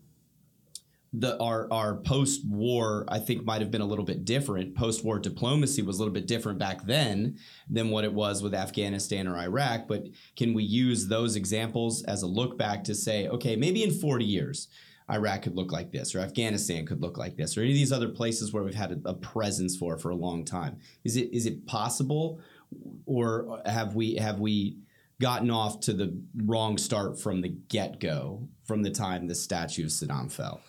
the 1.19 1.37
our 1.39 1.71
our 1.71 1.95
post 1.95 2.45
war 2.45 3.05
I 3.07 3.19
think 3.19 3.45
might 3.45 3.61
have 3.61 3.71
been 3.71 3.81
a 3.81 3.85
little 3.85 4.05
bit 4.05 4.25
different. 4.25 4.75
Post 4.75 5.03
war 5.03 5.19
diplomacy 5.19 5.81
was 5.81 5.97
a 5.97 5.99
little 5.99 6.13
bit 6.13 6.27
different 6.27 6.59
back 6.59 6.85
then 6.85 7.37
than 7.69 7.89
what 7.89 8.03
it 8.03 8.13
was 8.13 8.41
with 8.41 8.53
Afghanistan 8.53 9.27
or 9.27 9.37
Iraq. 9.37 9.87
But 9.87 10.07
can 10.35 10.53
we 10.53 10.63
use 10.63 11.07
those 11.07 11.35
examples 11.35 12.03
as 12.03 12.23
a 12.23 12.27
look 12.27 12.57
back 12.57 12.83
to 12.85 12.95
say, 12.95 13.27
okay, 13.27 13.55
maybe 13.55 13.83
in 13.83 13.91
40 13.91 14.25
years, 14.25 14.67
Iraq 15.09 15.43
could 15.43 15.55
look 15.55 15.71
like 15.71 15.91
this, 15.91 16.15
or 16.15 16.19
Afghanistan 16.19 16.85
could 16.85 17.01
look 17.01 17.17
like 17.17 17.37
this, 17.37 17.57
or 17.57 17.61
any 17.61 17.71
of 17.71 17.75
these 17.75 17.91
other 17.91 18.09
places 18.09 18.51
where 18.51 18.63
we've 18.63 18.73
had 18.73 18.91
a, 18.91 19.09
a 19.09 19.13
presence 19.13 19.77
for 19.77 19.97
for 19.97 20.09
a 20.09 20.15
long 20.15 20.43
time. 20.43 20.77
Is 21.03 21.15
it 21.15 21.31
is 21.31 21.45
it 21.45 21.65
possible, 21.65 22.39
or 23.05 23.61
have 23.65 23.95
we 23.95 24.15
have 24.15 24.39
we 24.39 24.77
gotten 25.21 25.49
off 25.49 25.79
to 25.79 25.93
the 25.93 26.19
wrong 26.43 26.77
start 26.77 27.19
from 27.19 27.41
the 27.41 27.49
get 27.49 27.99
go, 27.99 28.49
from 28.65 28.83
the 28.83 28.89
time 28.89 29.27
the 29.27 29.35
statue 29.35 29.85
of 29.85 29.91
Saddam 29.91 30.31
fell? 30.31 30.61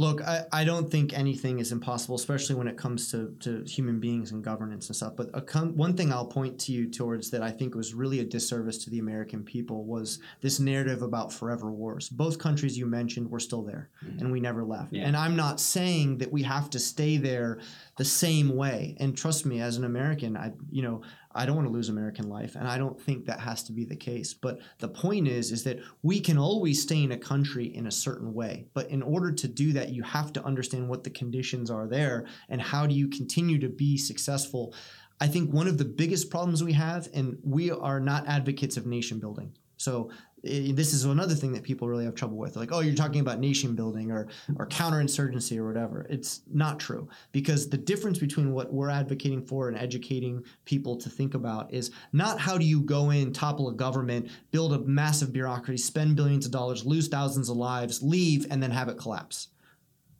Look, 0.00 0.22
I, 0.22 0.44
I 0.52 0.64
don't 0.64 0.88
think 0.88 1.12
anything 1.12 1.58
is 1.58 1.72
impossible, 1.72 2.14
especially 2.14 2.54
when 2.54 2.68
it 2.68 2.76
comes 2.76 3.10
to, 3.10 3.34
to 3.40 3.64
human 3.64 3.98
beings 3.98 4.30
and 4.30 4.44
governance 4.44 4.86
and 4.86 4.94
stuff. 4.94 5.14
But 5.16 5.28
a 5.34 5.42
com- 5.42 5.76
one 5.76 5.96
thing 5.96 6.12
I'll 6.12 6.24
point 6.26 6.56
to 6.60 6.72
you 6.72 6.88
towards 6.88 7.30
that 7.30 7.42
I 7.42 7.50
think 7.50 7.74
was 7.74 7.94
really 7.94 8.20
a 8.20 8.24
disservice 8.24 8.78
to 8.84 8.90
the 8.90 9.00
American 9.00 9.42
people 9.42 9.84
was 9.84 10.20
this 10.40 10.60
narrative 10.60 11.02
about 11.02 11.32
forever 11.32 11.72
wars. 11.72 12.08
Both 12.08 12.38
countries 12.38 12.78
you 12.78 12.86
mentioned 12.86 13.28
were 13.28 13.40
still 13.40 13.62
there, 13.62 13.90
mm-hmm. 14.04 14.20
and 14.20 14.30
we 14.30 14.40
never 14.40 14.62
left. 14.62 14.92
Yeah. 14.92 15.02
And 15.04 15.16
I'm 15.16 15.34
not 15.34 15.58
saying 15.58 16.18
that 16.18 16.30
we 16.30 16.44
have 16.44 16.70
to 16.70 16.78
stay 16.78 17.16
there 17.16 17.58
the 17.96 18.04
same 18.04 18.54
way. 18.54 18.96
And 19.00 19.16
trust 19.16 19.46
me, 19.46 19.60
as 19.60 19.76
an 19.78 19.84
American, 19.84 20.36
I 20.36 20.52
you 20.70 20.82
know 20.82 21.02
I 21.38 21.46
don't 21.46 21.54
want 21.54 21.68
to 21.68 21.72
lose 21.72 21.88
American 21.88 22.28
life, 22.28 22.56
and 22.56 22.66
I 22.66 22.78
don't 22.78 23.00
think 23.00 23.26
that 23.26 23.38
has 23.40 23.62
to 23.64 23.72
be 23.72 23.84
the 23.84 23.96
case. 23.96 24.34
But 24.34 24.58
the 24.78 24.88
point 24.88 25.28
is, 25.28 25.52
is 25.52 25.62
that 25.64 25.78
we 26.02 26.18
can 26.18 26.36
always 26.36 26.82
stay 26.82 27.02
in 27.02 27.12
a 27.12 27.16
country 27.16 27.66
in 27.74 27.86
a 27.86 27.92
certain 27.92 28.34
way. 28.34 28.66
But 28.74 28.90
in 28.90 29.02
order 29.02 29.30
to 29.30 29.46
do 29.46 29.72
that, 29.74 29.90
you 29.90 30.02
have 30.02 30.32
to 30.32 30.44
understand 30.44 30.88
what 30.88 31.04
the 31.04 31.10
conditions 31.10 31.70
are 31.70 31.86
there 31.86 32.26
and 32.48 32.60
how 32.60 32.86
do 32.86 32.94
you 32.94 33.06
continue 33.08 33.58
to 33.60 33.68
be 33.68 33.96
successful. 33.96 34.74
I 35.20 35.28
think 35.28 35.52
one 35.52 35.68
of 35.68 35.78
the 35.78 35.84
biggest 35.84 36.28
problems 36.28 36.64
we 36.64 36.72
have, 36.72 37.08
and 37.14 37.38
we 37.44 37.70
are 37.70 38.00
not 38.00 38.26
advocates 38.26 38.76
of 38.76 38.86
nation 38.86 39.20
building. 39.20 39.52
So 39.76 40.10
this 40.42 40.94
is 40.94 41.04
another 41.04 41.34
thing 41.34 41.52
that 41.52 41.62
people 41.62 41.88
really 41.88 42.04
have 42.04 42.14
trouble 42.14 42.36
with. 42.36 42.56
Like, 42.56 42.72
oh, 42.72 42.80
you're 42.80 42.94
talking 42.94 43.20
about 43.20 43.38
nation 43.38 43.74
building 43.74 44.10
or 44.10 44.28
or 44.56 44.66
counterinsurgency 44.66 45.56
or 45.58 45.66
whatever. 45.66 46.06
It's 46.08 46.42
not 46.52 46.78
true 46.78 47.08
because 47.32 47.68
the 47.68 47.78
difference 47.78 48.18
between 48.18 48.52
what 48.52 48.72
we're 48.72 48.90
advocating 48.90 49.42
for 49.42 49.68
and 49.68 49.76
educating 49.76 50.44
people 50.64 50.96
to 50.96 51.10
think 51.10 51.34
about 51.34 51.72
is 51.72 51.90
not 52.12 52.38
how 52.38 52.56
do 52.56 52.64
you 52.64 52.82
go 52.82 53.10
in, 53.10 53.32
topple 53.32 53.68
a 53.68 53.74
government, 53.74 54.30
build 54.50 54.72
a 54.72 54.80
massive 54.80 55.32
bureaucracy, 55.32 55.82
spend 55.82 56.16
billions 56.16 56.46
of 56.46 56.52
dollars, 56.52 56.84
lose 56.84 57.08
thousands 57.08 57.48
of 57.48 57.56
lives, 57.56 58.02
leave, 58.02 58.46
and 58.50 58.62
then 58.62 58.70
have 58.70 58.88
it 58.88 58.98
collapse. 58.98 59.48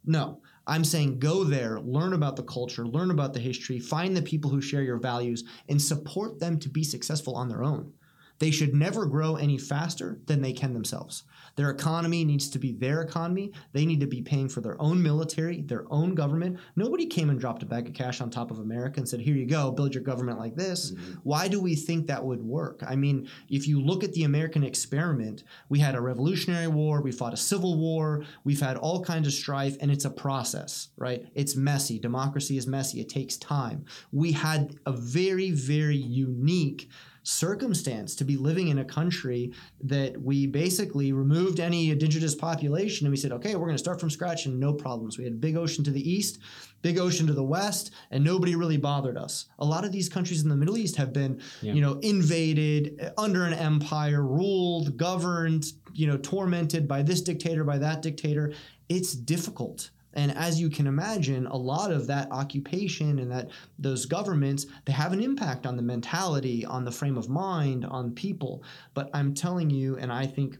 No. 0.04 0.40
I'm 0.66 0.84
saying 0.84 1.18
go 1.18 1.44
there, 1.44 1.80
learn 1.80 2.12
about 2.12 2.36
the 2.36 2.42
culture, 2.42 2.86
learn 2.86 3.10
about 3.10 3.32
the 3.32 3.40
history, 3.40 3.78
find 3.80 4.14
the 4.14 4.20
people 4.20 4.50
who 4.50 4.60
share 4.60 4.82
your 4.82 4.98
values, 4.98 5.44
and 5.68 5.80
support 5.80 6.38
them 6.38 6.58
to 6.58 6.68
be 6.68 6.84
successful 6.84 7.34
on 7.34 7.48
their 7.48 7.64
own. 7.64 7.92
They 8.38 8.50
should 8.50 8.74
never 8.74 9.06
grow 9.06 9.36
any 9.36 9.58
faster 9.58 10.20
than 10.26 10.42
they 10.42 10.52
can 10.52 10.72
themselves. 10.72 11.24
Their 11.56 11.70
economy 11.70 12.24
needs 12.24 12.48
to 12.50 12.58
be 12.58 12.72
their 12.72 13.02
economy. 13.02 13.52
They 13.72 13.84
need 13.84 14.00
to 14.00 14.06
be 14.06 14.22
paying 14.22 14.48
for 14.48 14.60
their 14.60 14.80
own 14.80 15.02
military, 15.02 15.62
their 15.62 15.84
own 15.90 16.14
government. 16.14 16.60
Nobody 16.76 17.06
came 17.06 17.30
and 17.30 17.40
dropped 17.40 17.64
a 17.64 17.66
bag 17.66 17.88
of 17.88 17.94
cash 17.94 18.20
on 18.20 18.30
top 18.30 18.52
of 18.52 18.60
America 18.60 19.00
and 19.00 19.08
said, 19.08 19.20
Here 19.20 19.34
you 19.34 19.46
go, 19.46 19.72
build 19.72 19.92
your 19.92 20.04
government 20.04 20.38
like 20.38 20.54
this. 20.54 20.92
Mm-hmm. 20.92 21.14
Why 21.24 21.48
do 21.48 21.60
we 21.60 21.74
think 21.74 22.06
that 22.06 22.24
would 22.24 22.42
work? 22.42 22.82
I 22.86 22.94
mean, 22.94 23.28
if 23.48 23.66
you 23.66 23.80
look 23.80 24.04
at 24.04 24.12
the 24.12 24.22
American 24.22 24.62
experiment, 24.62 25.42
we 25.68 25.80
had 25.80 25.96
a 25.96 26.00
revolutionary 26.00 26.68
war, 26.68 27.02
we 27.02 27.10
fought 27.10 27.34
a 27.34 27.38
civil 27.38 27.76
war, 27.76 28.24
we've 28.44 28.60
had 28.60 28.76
all 28.76 29.04
kinds 29.04 29.26
of 29.26 29.34
strife, 29.34 29.76
and 29.80 29.90
it's 29.90 30.04
a 30.04 30.10
process, 30.10 30.90
right? 30.96 31.26
It's 31.34 31.56
messy. 31.56 31.98
Democracy 31.98 32.56
is 32.56 32.68
messy, 32.68 33.00
it 33.00 33.08
takes 33.08 33.36
time. 33.36 33.84
We 34.12 34.30
had 34.32 34.76
a 34.86 34.92
very, 34.92 35.50
very 35.50 35.96
unique 35.96 36.88
circumstance 37.28 38.14
to 38.14 38.24
be 38.24 38.38
living 38.38 38.68
in 38.68 38.78
a 38.78 38.84
country 38.84 39.52
that 39.82 40.18
we 40.20 40.46
basically 40.46 41.12
removed 41.12 41.60
any 41.60 41.90
indigenous 41.90 42.34
population 42.34 43.06
and 43.06 43.10
we 43.10 43.18
said, 43.18 43.32
okay, 43.32 43.54
we're 43.54 43.66
going 43.66 43.74
to 43.74 43.78
start 43.78 44.00
from 44.00 44.08
scratch 44.08 44.46
and 44.46 44.58
no 44.58 44.72
problems. 44.72 45.18
We 45.18 45.24
had 45.24 45.38
big 45.38 45.54
ocean 45.54 45.84
to 45.84 45.90
the 45.90 46.10
east, 46.10 46.38
big 46.80 46.98
ocean 46.98 47.26
to 47.26 47.34
the 47.34 47.44
west, 47.44 47.92
and 48.10 48.24
nobody 48.24 48.56
really 48.56 48.78
bothered 48.78 49.18
us. 49.18 49.44
A 49.58 49.64
lot 49.64 49.84
of 49.84 49.92
these 49.92 50.08
countries 50.08 50.42
in 50.42 50.48
the 50.48 50.56
Middle 50.56 50.78
East 50.78 50.96
have 50.96 51.12
been, 51.12 51.42
you 51.60 51.82
know, 51.82 51.98
invaded 52.00 53.12
under 53.18 53.44
an 53.44 53.52
empire, 53.52 54.22
ruled, 54.22 54.96
governed, 54.96 55.66
you 55.92 56.06
know, 56.06 56.16
tormented 56.16 56.88
by 56.88 57.02
this 57.02 57.20
dictator, 57.20 57.62
by 57.62 57.76
that 57.76 58.00
dictator. 58.00 58.54
It's 58.88 59.12
difficult. 59.12 59.90
And 60.14 60.36
as 60.36 60.60
you 60.60 60.70
can 60.70 60.86
imagine, 60.86 61.46
a 61.46 61.56
lot 61.56 61.92
of 61.92 62.06
that 62.06 62.30
occupation 62.30 63.18
and 63.18 63.30
that 63.30 63.50
those 63.78 64.06
governments, 64.06 64.66
they 64.84 64.92
have 64.92 65.12
an 65.12 65.22
impact 65.22 65.66
on 65.66 65.76
the 65.76 65.82
mentality, 65.82 66.64
on 66.64 66.84
the 66.84 66.90
frame 66.90 67.18
of 67.18 67.28
mind, 67.28 67.84
on 67.84 68.12
people. 68.12 68.62
But 68.94 69.10
I'm 69.12 69.34
telling 69.34 69.70
you, 69.70 69.96
and 69.98 70.10
I 70.12 70.26
think 70.26 70.58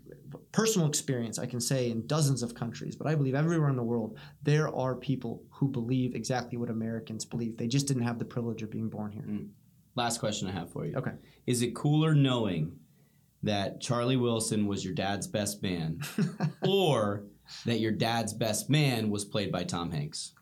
personal 0.53 0.87
experience, 0.87 1.39
I 1.39 1.47
can 1.47 1.61
say 1.61 1.91
in 1.91 2.07
dozens 2.07 2.43
of 2.43 2.55
countries, 2.55 2.95
but 2.95 3.07
I 3.07 3.15
believe 3.15 3.35
everywhere 3.35 3.71
in 3.71 3.77
the 3.77 3.83
world, 3.83 4.19
there 4.43 4.75
are 4.75 4.95
people 4.95 5.43
who 5.51 5.69
believe 5.69 6.15
exactly 6.15 6.59
what 6.59 6.71
Americans 6.71 7.25
believe. 7.25 7.57
They 7.57 7.69
just 7.69 7.87
didn't 7.87 8.05
have 8.05 8.19
the 8.19 8.25
privilege 8.25 8.63
of 8.63 8.71
being 8.71 8.89
born 8.89 9.13
here. 9.13 9.23
Mm. 9.23 9.49
Last 9.95 10.19
question 10.19 10.47
I 10.47 10.53
have 10.53 10.71
for 10.71 10.87
you. 10.87 10.95
Okay. 10.97 11.13
Is 11.47 11.63
it 11.63 11.75
cooler 11.75 12.15
knowing 12.15 12.79
that 13.43 13.81
Charlie 13.81 14.17
Wilson 14.17 14.67
was 14.67 14.85
your 14.85 14.95
dad's 14.95 15.27
best 15.27 15.63
man 15.63 16.01
or 16.67 17.25
that 17.65 17.81
your 17.81 17.93
dad's 17.93 18.33
best 18.33 18.69
man 18.71 19.11
was 19.11 19.25
played 19.25 19.53
by 19.53 19.65
Tom 19.65 19.91
Hanks? 19.91 20.33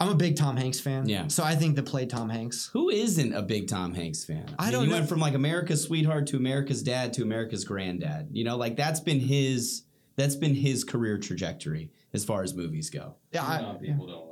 I'm 0.00 0.10
a 0.10 0.14
big 0.14 0.36
Tom 0.36 0.56
Hanks 0.56 0.78
fan. 0.78 1.08
Yeah. 1.08 1.26
So 1.26 1.42
I 1.42 1.56
think 1.56 1.74
the 1.74 1.82
played 1.82 2.08
Tom 2.08 2.28
Hanks. 2.28 2.70
Who 2.72 2.88
isn't 2.88 3.32
a 3.32 3.42
big 3.42 3.66
Tom 3.66 3.94
Hanks 3.94 4.24
fan? 4.24 4.46
I 4.58 4.64
mean, 4.64 4.72
don't 4.72 4.84
he 4.84 4.90
know. 4.90 4.96
went 4.96 5.08
from 5.08 5.18
like 5.18 5.34
America's 5.34 5.82
sweetheart 5.82 6.28
to 6.28 6.36
America's 6.36 6.82
dad 6.82 7.12
to 7.14 7.22
America's 7.22 7.64
granddad. 7.64 8.28
You 8.32 8.44
know, 8.44 8.56
like 8.56 8.76
that's 8.76 9.00
been 9.00 9.18
his 9.18 9.82
that's 10.14 10.36
been 10.36 10.54
his 10.54 10.84
career 10.84 11.18
trajectory 11.18 11.90
as 12.12 12.24
far 12.24 12.42
as 12.42 12.54
movies 12.54 12.90
go. 12.90 13.16
Yeah, 13.32 13.44
I, 13.44 13.58
QAnon 13.58 13.80
people 13.80 14.06
don't 14.06 14.16
like 14.20 14.24
him. 14.26 14.27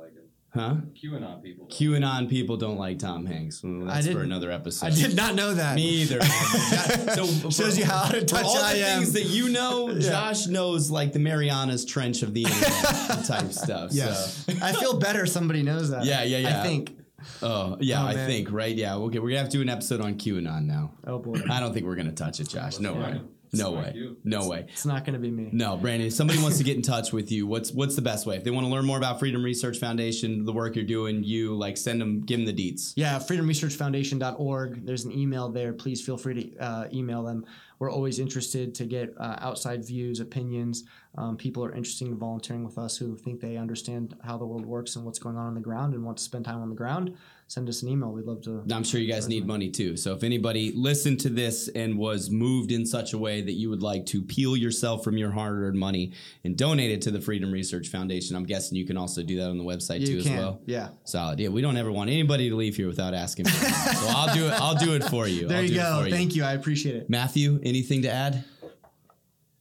Huh? 0.57 0.75
QAnon 0.95 1.41
people. 1.43 1.67
Don't. 1.67 1.79
QAnon 1.79 2.29
people 2.29 2.57
don't 2.57 2.77
like 2.77 2.99
Tom 2.99 3.25
Hanks. 3.25 3.61
Well, 3.63 3.85
that's 3.85 4.07
for 4.07 4.13
didn't- 4.13 4.25
another 4.25 4.51
episode. 4.51 4.87
I 4.87 4.89
did 4.91 5.15
not 5.15 5.35
know 5.35 5.53
that. 5.53 5.75
Me 5.75 5.87
either. 6.01 6.21
so 7.13 7.25
Shows 7.49 7.77
you 7.77 7.85
how 7.85 8.05
out 8.05 8.13
of 8.15 8.21
for 8.21 8.25
touch 8.27 8.45
all 8.45 8.57
I 8.57 8.73
the 8.73 8.85
am. 8.87 8.99
things 9.01 9.13
that 9.13 9.25
you 9.25 9.49
know, 9.49 9.97
Josh 9.99 10.47
knows 10.47 10.89
like 10.89 11.13
the 11.13 11.19
Marianas 11.19 11.85
Trench 11.85 12.23
of 12.23 12.33
the 12.33 12.43
internet 12.43 13.25
type 13.25 13.51
stuff. 13.51 13.91
Yeah. 13.91 14.13
So. 14.13 14.53
I 14.61 14.73
feel 14.73 14.97
better 14.99 15.25
somebody 15.25 15.63
knows 15.63 15.89
that. 15.91 16.05
Yeah, 16.05 16.23
yeah, 16.23 16.37
yeah. 16.39 16.59
I 16.59 16.63
think. 16.63 16.93
Oh 17.41 17.77
yeah, 17.79 18.03
Oh, 18.03 18.07
I 18.07 18.13
think 18.13 18.51
right. 18.51 18.73
Yeah, 18.75 18.95
okay. 18.95 19.19
We're 19.19 19.29
gonna 19.29 19.39
have 19.39 19.49
to 19.49 19.57
do 19.57 19.61
an 19.61 19.69
episode 19.69 20.01
on 20.01 20.15
QAnon 20.15 20.65
now. 20.65 20.91
Oh 21.05 21.19
boy. 21.19 21.41
I 21.49 21.59
don't 21.59 21.73
think 21.73 21.85
we're 21.85 21.95
gonna 21.95 22.11
touch 22.11 22.39
it, 22.39 22.47
Josh. 22.49 22.79
No 22.79 22.93
way. 22.93 23.21
No 23.53 23.71
way. 23.71 23.93
you. 23.95 24.17
No 24.23 24.47
way. 24.47 24.65
It's 24.69 24.85
not 24.85 25.05
going 25.05 25.13
to 25.13 25.19
be 25.19 25.31
me. 25.31 25.49
No, 25.51 25.77
Brandon. 25.77 26.07
If 26.07 26.13
somebody 26.13 26.41
wants 26.41 26.57
to 26.57 26.63
get 26.63 26.75
in 26.75 26.81
touch 26.81 27.11
with 27.13 27.31
you, 27.31 27.47
what's 27.47 27.71
what's 27.71 27.95
the 27.95 28.01
best 28.01 28.25
way? 28.25 28.35
If 28.35 28.43
they 28.43 28.51
want 28.51 28.65
to 28.65 28.71
learn 28.71 28.85
more 28.85 28.97
about 28.97 29.19
Freedom 29.19 29.43
Research 29.43 29.77
Foundation, 29.77 30.45
the 30.45 30.53
work 30.53 30.75
you're 30.75 30.85
doing, 30.85 31.23
you 31.23 31.55
like 31.55 31.77
send 31.77 32.01
them, 32.01 32.21
give 32.21 32.39
them 32.39 32.45
the 32.45 32.53
deets. 32.53 32.93
Yeah, 32.95 33.19
freedomresearchfoundation.org. 33.19 34.85
There's 34.85 35.05
an 35.05 35.11
email 35.11 35.49
there. 35.49 35.73
Please 35.73 36.01
feel 36.01 36.17
free 36.17 36.51
to 36.51 36.57
uh, 36.59 36.87
email 36.93 37.23
them. 37.23 37.45
We're 37.79 37.91
always 37.91 38.17
interested 38.19 38.73
to 38.75 38.85
get 38.85 39.13
uh, 39.19 39.35
outside 39.39 39.85
views, 39.85 40.19
opinions. 40.19 40.83
Um, 41.15 41.37
people 41.37 41.63
are 41.63 41.71
interested 41.73 42.07
in 42.07 42.17
volunteering 42.17 42.63
with 42.63 42.77
us 42.77 42.97
who 42.97 43.15
think 43.15 43.39
they 43.39 43.55
understand 43.57 44.15
how 44.23 44.37
the 44.37 44.45
world 44.45 44.65
works 44.65 44.95
and 44.95 45.05
what's 45.05 45.19
going 45.19 45.37
on 45.37 45.45
on 45.45 45.53
the 45.53 45.61
ground 45.61 45.93
and 45.93 46.03
want 46.03 46.17
to 46.17 46.23
spend 46.23 46.45
time 46.45 46.61
on 46.61 46.69
the 46.69 46.75
ground. 46.75 47.15
Send 47.49 47.69
us 47.69 47.81
an 47.81 47.87
email. 47.87 48.11
We'd 48.11 48.25
love 48.25 48.41
to. 48.41 48.61
I'm 48.73 48.83
sure 48.83 48.99
you 48.99 49.09
guys 49.09 49.29
need 49.29 49.47
money 49.47 49.69
too. 49.69 49.95
So 49.95 50.13
if 50.13 50.23
anybody 50.23 50.73
listened 50.75 51.21
to 51.21 51.29
this 51.29 51.69
and 51.69 51.97
was 51.97 52.29
moved 52.29 52.73
in 52.73 52.85
such 52.85 53.13
a 53.13 53.17
way 53.17 53.41
that 53.41 53.53
you 53.53 53.69
would 53.69 53.81
like 53.81 54.05
to 54.07 54.21
peel 54.21 54.57
yourself 54.57 55.01
from 55.01 55.17
your 55.17 55.31
hard-earned 55.31 55.79
money 55.79 56.11
and 56.43 56.57
donate 56.57 56.91
it 56.91 57.01
to 57.03 57.11
the 57.11 57.21
Freedom 57.21 57.49
Research 57.49 57.87
Foundation, 57.87 58.35
I'm 58.35 58.43
guessing 58.43 58.77
you 58.77 58.85
can 58.85 58.97
also 58.97 59.23
do 59.23 59.37
that 59.37 59.49
on 59.49 59.57
the 59.57 59.63
website 59.63 60.05
too 60.05 60.21
can. 60.21 60.33
as 60.33 60.37
well. 60.37 60.61
Yeah. 60.65 60.89
Solid. 61.05 61.39
Yeah, 61.39 61.47
we 61.47 61.61
don't 61.61 61.77
ever 61.77 61.89
want 61.89 62.09
anybody 62.09 62.49
to 62.49 62.55
leave 62.57 62.75
here 62.75 62.87
without 62.87 63.13
asking. 63.13 63.45
For 63.45 63.65
so 63.65 64.07
I'll 64.09 64.35
do 64.35 64.47
it. 64.47 64.53
I'll 64.61 64.75
do 64.75 64.93
it 64.95 65.05
for 65.05 65.25
you. 65.25 65.47
There 65.47 65.59
I'll 65.59 65.63
you 65.63 65.69
do 65.69 65.75
it 65.75 65.83
go. 65.83 66.03
for 66.03 66.09
Thank 66.09 66.35
you. 66.35 66.43
I 66.43 66.51
appreciate 66.51 66.95
it. 66.97 67.09
Matthew, 67.09 67.61
anything 67.63 68.01
to 68.01 68.11
add? 68.11 68.43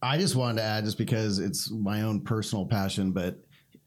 I 0.03 0.18
just 0.18 0.34
wanted 0.34 0.57
to 0.57 0.64
add, 0.64 0.84
just 0.84 0.99
because 0.99 1.39
it's 1.39 1.70
my 1.70 2.03
own 2.03 2.20
personal 2.22 2.66
passion, 2.66 3.12
but 3.12 3.39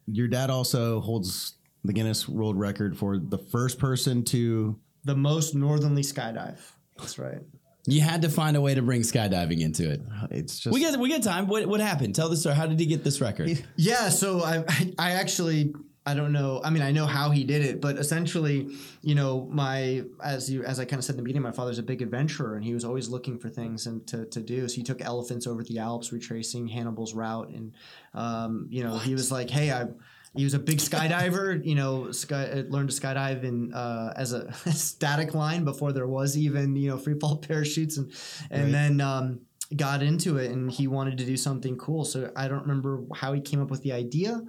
your 0.08 0.28
dad 0.30 0.50
also 0.50 1.02
holds 1.02 1.56
the 1.84 1.94
Guinness 1.94 2.28
World 2.28 2.60
Record 2.60 2.98
for 2.98 3.18
the 3.18 3.38
first 3.38 3.80
person 3.80 4.24
to. 4.26 4.78
The 5.06 5.16
most 5.16 5.56
northerly 5.56 6.02
skydive. 6.02 6.60
That's 6.98 7.18
right. 7.18 7.42
You 7.86 8.02
had 8.02 8.22
to 8.24 8.30
find 8.30 8.58
a 8.58 8.62
way 8.62 8.76
to 8.76 8.82
bring 8.82 9.02
skydiving 9.02 9.62
into 9.62 9.90
it. 9.90 10.02
It's 10.30 10.60
just 10.60 10.74
We 10.74 10.82
get 10.82 11.00
we 11.00 11.10
get 11.10 11.24
time. 11.24 11.48
What 11.48 11.66
what 11.66 11.80
happened? 11.80 12.14
Tell 12.14 12.30
the 12.30 12.38
story. 12.38 12.56
How 12.56 12.68
did 12.68 12.80
he 12.80 12.86
get 12.86 13.04
this 13.04 13.22
record? 13.22 13.64
Yeah, 13.78 14.10
so 14.10 14.44
I 14.44 14.64
I 15.00 15.12
actually 15.12 15.74
I 16.06 16.16
don't 16.16 16.32
know. 16.32 16.60
I 16.64 16.72
mean, 16.72 16.82
I 16.82 16.92
know 16.92 17.06
how 17.06 17.30
he 17.30 17.44
did 17.44 17.64
it, 17.64 17.82
but 17.82 17.98
essentially, 17.98 18.70
you 19.02 19.16
know, 19.16 19.48
my 19.52 20.04
as 20.24 20.50
you 20.50 20.64
as 20.64 20.80
I 20.80 20.86
kind 20.86 20.98
of 20.98 21.06
said 21.06 21.14
in 21.14 21.18
the 21.18 21.24
beginning, 21.24 21.44
my 21.44 21.52
father's 21.52 21.78
a 21.78 21.84
big 21.84 22.02
adventurer, 22.02 22.56
and 22.56 22.64
he 22.64 22.74
was 22.74 22.84
always 22.84 23.10
looking 23.10 23.38
for 23.38 23.50
things 23.50 23.86
and 23.86 24.06
to, 24.08 24.26
to 24.26 24.40
do. 24.42 24.68
So 24.68 24.76
he 24.76 24.84
took 24.84 25.02
elephants 25.02 25.46
over 25.46 25.64
the 25.64 25.78
Alps, 25.78 26.12
retracing 26.12 26.68
Hannibal's 26.68 27.14
route, 27.14 27.50
and 27.50 27.74
um, 28.14 28.68
you 28.70 28.84
know, 28.84 28.98
he 28.98 29.14
was 29.14 29.32
like, 29.32 29.50
"Hey, 29.50 29.72
I." 29.72 29.88
He 30.36 30.44
was 30.44 30.54
a 30.54 30.60
big 30.60 30.78
skydiver, 30.78 31.64
you 31.66 31.76
know. 31.76 32.12
Sky, 32.12 32.46
uh, 32.46 32.64
learned 32.70 32.90
to 32.92 33.02
skydive 33.02 33.44
in 33.44 33.74
uh, 33.74 34.14
as 34.16 34.32
a 34.34 34.52
static 34.72 35.34
line 35.34 35.64
before 35.66 35.92
there 35.92 36.08
was 36.08 36.38
even 36.38 36.76
you 36.76 36.90
know 36.90 36.98
free 36.98 37.18
fall 37.20 37.38
parachutes, 37.48 37.98
and 37.98 38.12
and 38.52 38.64
Right. 38.66 38.72
then 38.72 39.02
um, 39.02 39.42
got 39.76 40.02
into 40.02 40.38
it 40.38 40.50
and 40.52 40.72
he 40.72 40.88
wanted 40.88 41.16
to 41.20 41.26
do 41.26 41.38
something 41.38 41.78
cool. 41.78 42.04
So 42.04 42.32
I 42.36 42.48
don't 42.48 42.62
remember 42.62 43.04
how 43.16 43.34
he 43.34 43.42
came 43.42 43.62
up 43.62 43.70
with 43.70 43.84
the 43.84 43.92
idea, 43.92 44.42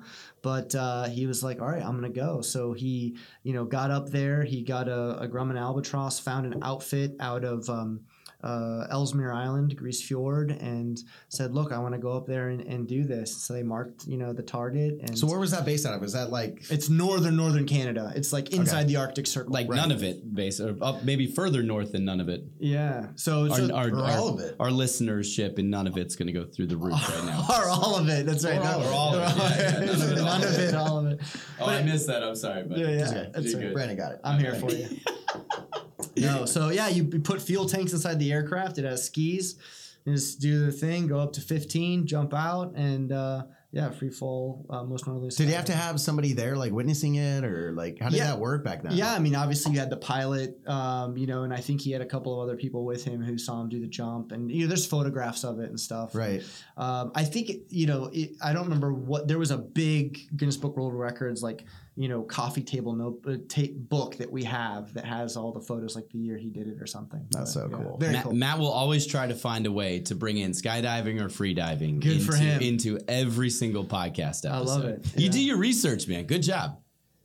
but 0.43 0.75
uh, 0.75 1.05
he 1.09 1.27
was 1.27 1.43
like, 1.43 1.61
"All 1.61 1.69
right, 1.69 1.83
I'm 1.85 1.95
gonna 1.97 2.09
go." 2.11 2.41
So 2.41 2.73
he, 2.73 3.17
you 3.43 3.53
know, 3.55 3.65
got 3.65 3.91
up 3.91 4.11
there. 4.11 4.43
He 4.45 4.63
got 4.63 4.89
a, 4.89 5.19
a 5.21 5.29
Grumman 5.29 5.59
albatross, 5.59 6.19
found 6.21 6.47
an 6.53 6.61
outfit 6.63 7.17
out 7.21 7.45
of 7.45 7.69
um, 7.69 8.01
uh, 8.43 8.87
Ellesmere 8.91 9.33
Island, 9.33 9.77
Grise 9.77 10.01
Fiord, 10.03 10.51
and 10.51 11.01
said, 11.29 11.53
"Look, 11.55 11.73
I 11.73 11.79
want 11.79 11.95
to 11.95 11.99
go 12.01 12.13
up 12.17 12.27
there 12.27 12.49
and, 12.49 12.61
and 12.63 12.87
do 12.89 13.05
this." 13.05 13.37
So 13.37 13.53
they 13.55 13.63
marked, 13.63 14.07
you 14.07 14.17
know, 14.17 14.33
the 14.33 14.43
target. 14.43 14.99
And 15.03 15.19
So 15.19 15.27
where 15.27 15.39
was 15.39 15.51
that 15.51 15.65
based 15.65 15.87
out 15.87 15.95
of? 15.95 16.01
Was 16.01 16.13
that 16.15 16.31
like 16.31 16.71
it's 16.71 16.89
northern 16.89 17.37
northern 17.37 17.67
Canada. 17.67 18.13
It's 18.17 18.33
like 18.33 18.53
inside 18.53 18.89
the 18.89 18.97
Arctic 18.97 19.27
Circle. 19.27 19.53
Like 19.53 19.69
none 19.69 19.93
of 19.93 20.03
it, 20.03 20.35
base 20.35 20.61
or 20.61 20.77
up 20.83 21.03
maybe 21.05 21.27
further 21.27 21.63
north 21.63 21.93
than 21.93 22.05
none 22.05 22.21
of 22.21 22.29
it. 22.29 22.45
yeah. 22.59 23.07
So, 23.17 23.51
Our, 23.51 23.57
so 23.57 23.75
our, 23.75 23.89
or 23.91 23.97
our, 24.05 24.11
all 24.19 24.29
of 24.29 24.41
it. 24.41 24.57
our 24.61 24.69
listenership 24.71 25.59
and 25.59 25.71
none 25.71 25.87
of 25.87 25.97
it's 25.97 26.17
going 26.17 26.27
to 26.29 26.33
go 26.33 26.45
through 26.45 26.67
the 26.69 26.77
roof 26.77 26.95
right 27.15 27.25
now. 27.25 27.45
or 27.51 27.69
all 27.69 27.97
of 27.97 28.09
it. 28.09 28.27
That's 28.27 28.45
right. 28.45 28.59
Or 28.59 28.63
all- 28.65 28.83
or 28.83 28.93
all 28.93 29.15
of 29.15 29.23
it. 29.23 29.31
Yeah, 29.61 29.81
yeah. 29.81 29.85
None 29.85 30.01
of 30.03 30.13
it, 30.13 30.19
all 30.19 30.25
None 30.25 30.43
of 30.43 30.49
of 30.51 30.59
it. 30.59 30.69
it. 30.69 30.75
All 30.75 30.99
of 30.99 31.07
it. 31.07 31.21
Oh, 31.61 31.67
I 31.67 31.83
missed 31.83 32.07
that. 32.07 32.23
I'm 32.23 32.35
sorry, 32.37 32.63
but 32.65 32.79
Yeah, 32.79 32.89
yeah. 32.89 33.09
okay. 33.09 33.31
That's 33.35 33.53
You're 33.53 33.63
right. 33.65 33.73
Brandon 33.75 33.97
got 33.97 34.13
it? 34.13 34.21
I'm 34.25 34.39
here 34.39 34.55
for 34.55 34.71
you. 34.73 34.89
no, 36.17 36.45
so 36.47 36.71
yeah, 36.71 36.89
you 36.89 37.05
put 37.05 37.41
fuel 37.43 37.67
tanks 37.67 37.93
inside 37.93 38.19
the 38.19 38.33
aircraft. 38.33 38.79
It 38.79 38.85
has 38.85 39.05
skis. 39.05 39.57
You 40.05 40.15
just 40.15 40.41
do 40.41 40.65
the 40.67 40.73
thing, 40.73 41.07
go 41.09 41.19
up 41.19 41.35
to 41.35 41.41
15, 41.43 42.07
jump 42.07 42.33
out, 42.33 42.73
and 42.75 43.13
uh, 43.13 43.43
yeah, 43.71 43.91
free 43.91 44.09
fall. 44.09 44.65
Uh, 44.71 44.83
most 44.83 45.07
normally. 45.07 45.29
Did 45.29 45.49
you 45.49 45.55
have 45.55 45.67
to 45.67 45.75
have 45.75 46.01
somebody 46.01 46.33
there 46.33 46.57
like 46.57 46.73
witnessing 46.73 47.17
it, 47.17 47.45
or 47.45 47.73
like 47.73 47.99
how 48.01 48.09
did 48.09 48.17
Yeah. 48.17 48.29
that 48.29 48.39
work 48.39 48.65
back 48.65 48.83
then? 48.83 48.93
Yeah, 48.93 49.13
I 49.13 49.19
mean, 49.19 49.35
obviously 49.37 49.75
you 49.75 49.79
had 49.79 49.91
the 49.91 49.99
pilot, 49.99 50.59
um, 50.67 51.19
you 51.19 51.27
know, 51.27 51.43
and 51.43 51.53
I 51.53 51.59
think 51.61 51.83
he 51.83 51.91
had 51.93 52.01
a 52.01 52.07
couple 52.07 52.33
of 52.33 52.49
other 52.49 52.57
people 52.57 52.87
with 52.87 53.05
him 53.05 53.23
who 53.23 53.37
saw 53.37 53.61
him 53.61 53.69
do 53.69 53.79
the 53.79 53.87
jump, 53.87 54.33
and 54.33 54.51
you 54.51 54.63
know, 54.63 54.69
there's 54.69 54.87
photographs 54.87 55.45
of 55.45 55.61
it 55.61 55.69
and 55.69 55.79
stuff. 55.79 56.15
Right. 56.15 56.43
Um, 56.79 57.13
I 57.15 57.25
think 57.25 57.51
you 57.69 57.87
know. 57.87 58.09
It, 58.11 58.37
I 58.43 58.55
don't 58.55 58.65
remember 58.65 58.95
what 58.95 59.29
there 59.29 59.39
was 59.39 59.51
a 59.51 59.59
big 59.59 60.35
Guinness 60.35 60.57
Book 60.57 60.79
World 60.79 60.95
Records 60.95 61.43
like 61.43 61.67
you 62.01 62.09
know 62.09 62.23
coffee 62.23 62.63
table 62.63 62.95
note 62.95 63.21
uh, 63.27 63.37
ta- 63.47 63.75
book 63.77 64.17
that 64.17 64.33
we 64.33 64.43
have 64.45 64.95
that 64.95 65.05
has 65.05 65.37
all 65.37 65.53
the 65.53 65.61
photos 65.61 65.95
like 65.95 66.09
the 66.09 66.19
year 66.19 66.39
he 66.39 66.49
did 66.49 66.67
it 66.67 66.81
or 66.81 66.87
something. 66.87 67.27
That's 67.31 67.53
so 67.53 67.69
cool. 67.69 67.99
Very 67.99 68.15
Matt, 68.15 68.23
cool. 68.25 68.33
Matt 68.33 68.59
will 68.59 68.73
always 68.73 69.07
try 69.07 69.27
to 69.27 69.35
find 69.35 69.67
a 69.67 69.73
way 69.73 70.01
to 70.01 70.15
bring 70.15 70.39
in 70.39 70.53
skydiving 70.53 71.21
or 71.21 71.29
free 71.29 71.53
diving 71.53 72.01
Good 72.01 72.13
into, 72.13 72.25
for 72.25 72.37
him. 72.37 72.63
into 72.63 72.99
every 73.07 73.51
single 73.51 73.85
podcast 73.85 74.47
episode. 74.47 74.49
I 74.49 74.59
love 74.61 74.85
it. 74.87 75.07
You 75.17 75.27
Yeah. 75.27 75.31
do 75.33 75.45
your 75.45 75.59
research, 75.59 76.09
man. 76.09 76.25
Good 76.25 76.43
job. 76.43 76.79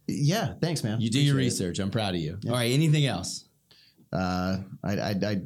Yeah. 0.07 0.53
Thanks, 0.61 0.84
man. 0.84 0.99
You 0.99 1.09
do 1.09 1.21
your 1.21 1.36
Appreciate 1.36 1.45
it. 1.65 1.67
research. 1.69 1.80
I'm 1.80 1.89
proud 1.91 2.13
of 2.15 2.19
you. 2.21 2.38
All 2.45 2.51
right. 2.51 2.71
Anything 2.73 3.05
else? 3.05 3.47
Uh, 4.11 4.57
I, 4.84 4.91
I, 4.97 5.09
I, 5.26 5.41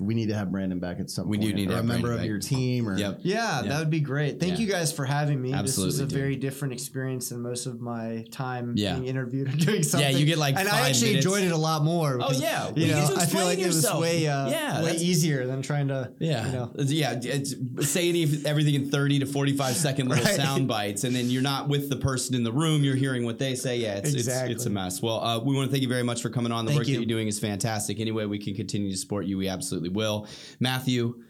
we 0.00 0.14
need 0.14 0.28
to 0.28 0.34
have 0.34 0.50
Brandon 0.50 0.78
back 0.78 0.98
at 1.00 1.10
some 1.10 1.28
We 1.28 1.36
do 1.38 1.44
point. 1.48 1.56
need 1.56 1.68
to 1.68 1.76
or 1.76 1.78
a 1.80 1.82
member 1.82 2.08
Brandon 2.08 2.12
of 2.14 2.18
back. 2.20 2.26
your 2.28 2.38
team, 2.38 2.88
or 2.88 2.98
Yep. 2.98 3.20
Yeah, 3.22 3.62
Yeah. 3.62 3.68
that 3.68 3.78
would 3.80 3.90
be 3.90 4.00
great. 4.00 4.40
Thank 4.40 4.54
Yeah. 4.54 4.58
you 4.66 4.66
guys 4.72 4.92
for 4.92 5.04
having 5.04 5.40
me. 5.40 5.52
this 5.52 5.76
was 5.76 6.00
a 6.00 6.04
dude. 6.06 6.12
very 6.12 6.36
different 6.36 6.72
experience 6.74 7.28
than 7.28 7.40
most 7.42 7.66
of 7.66 7.80
my 7.80 8.24
time 8.30 8.74
Yeah. 8.76 8.94
being 8.94 9.06
interviewed 9.08 9.48
or 9.48 9.56
doing 9.56 9.82
something. 9.82 10.10
Yeah, 10.10 10.16
you 10.16 10.24
get, 10.26 10.38
like, 10.38 10.56
and 10.56 10.68
five 10.68 10.84
I 10.84 10.88
actually 10.88 11.10
minutes. 11.10 11.26
enjoyed 11.26 11.44
it 11.44 11.52
a 11.52 11.56
lot 11.56 11.84
more. 11.84 12.16
because, 12.18 12.40
yeah. 12.40 12.68
you 12.68 12.72
Well, 12.74 12.78
you 12.86 12.86
know, 12.92 12.98
I 12.98 13.06
feel 13.06 13.16
explain 13.18 13.44
like 13.44 13.58
it 13.58 13.66
was 13.66 13.92
way 13.94 14.26
uh, 14.26 14.48
Yeah, 14.50 14.82
way 14.82 14.96
easier 14.96 15.46
than 15.46 15.62
trying 15.62 15.88
to 15.88 16.10
Yeah. 16.18 16.46
you 16.46 16.52
know. 16.52 16.70
Yeah. 16.78 17.20
It's, 17.22 17.54
say 17.88 18.08
any, 18.08 18.22
everything 18.46 18.74
in 18.74 18.90
30 18.90 19.18
to 19.20 19.26
45 19.26 19.76
second 19.76 20.08
little 20.08 20.24
Right. 20.24 20.34
sound 20.36 20.66
bites, 20.68 21.04
and 21.04 21.14
then 21.14 21.30
you're 21.30 21.42
not 21.42 21.68
with 21.68 21.88
the 21.90 21.96
person 21.96 22.34
in 22.34 22.42
the 22.42 22.52
room. 22.52 22.82
You're 22.84 22.94
hearing 22.96 23.24
what 23.24 23.38
they 23.38 23.54
say. 23.54 23.78
Yeah, 23.80 23.94
it's, 23.96 24.14
Exactly. 24.14 24.52
it's, 24.52 24.62
it's 24.62 24.66
a 24.66 24.70
mess. 24.70 25.02
Well, 25.02 25.22
uh, 25.22 25.38
we 25.38 25.54
want 25.54 25.68
to 25.68 25.70
thank 25.72 25.82
you 25.82 25.88
very 25.88 26.02
much 26.02 26.22
for 26.22 26.30
coming 26.30 26.52
on. 26.52 26.64
The 26.64 26.70
Thank 26.70 26.80
work 26.80 26.88
you. 26.88 26.94
that 26.96 27.00
you're 27.02 27.08
doing 27.08 27.28
is 27.28 27.38
fantastic. 27.38 28.00
Any 28.00 28.12
way 28.12 28.26
we 28.26 28.38
can 28.38 28.54
continue 28.54 28.90
to 28.90 28.96
support 28.96 29.26
you, 29.26 29.36
we 29.38 29.46
absolutely 29.90 29.96
will. 29.96 30.26
Matthew, 30.58 31.22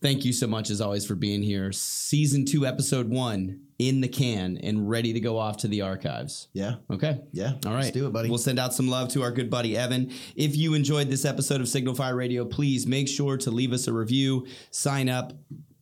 thank 0.00 0.24
you 0.24 0.32
so 0.32 0.46
much 0.46 0.70
as 0.70 0.80
always 0.80 1.06
for 1.06 1.14
being 1.14 1.42
here. 1.42 1.72
Season 1.72 2.44
two, 2.44 2.66
episode 2.66 3.08
one 3.08 3.60
in 3.78 4.00
the 4.00 4.08
can 4.08 4.58
and 4.62 4.88
ready 4.88 5.12
to 5.12 5.20
go 5.20 5.38
off 5.38 5.56
to 5.58 5.68
the 5.68 5.80
archives. 5.82 6.48
yeah, 6.52 6.76
Okay. 6.90 7.20
yeah. 7.32 7.54
All 7.66 7.72
right. 7.72 7.80
Let's 7.84 7.90
do 7.92 8.06
it, 8.06 8.12
buddy. 8.12 8.28
We'll 8.28 8.38
send 8.38 8.58
out 8.60 8.72
some 8.74 8.88
love 8.88 9.08
to 9.10 9.22
our 9.22 9.32
good 9.32 9.50
buddy 9.50 9.76
Evan. 9.76 10.12
If 10.36 10.56
you 10.56 10.74
enjoyed 10.74 11.08
this 11.08 11.24
episode 11.24 11.60
of 11.60 11.68
Signal 11.68 11.94
Fire 11.94 12.14
Radio, 12.14 12.44
please 12.44 12.86
make 12.86 13.08
sure 13.08 13.36
to 13.38 13.50
leave 13.50 13.72
us 13.72 13.88
a 13.88 13.92
review, 13.92 14.46
sign 14.70 15.08
up, 15.08 15.32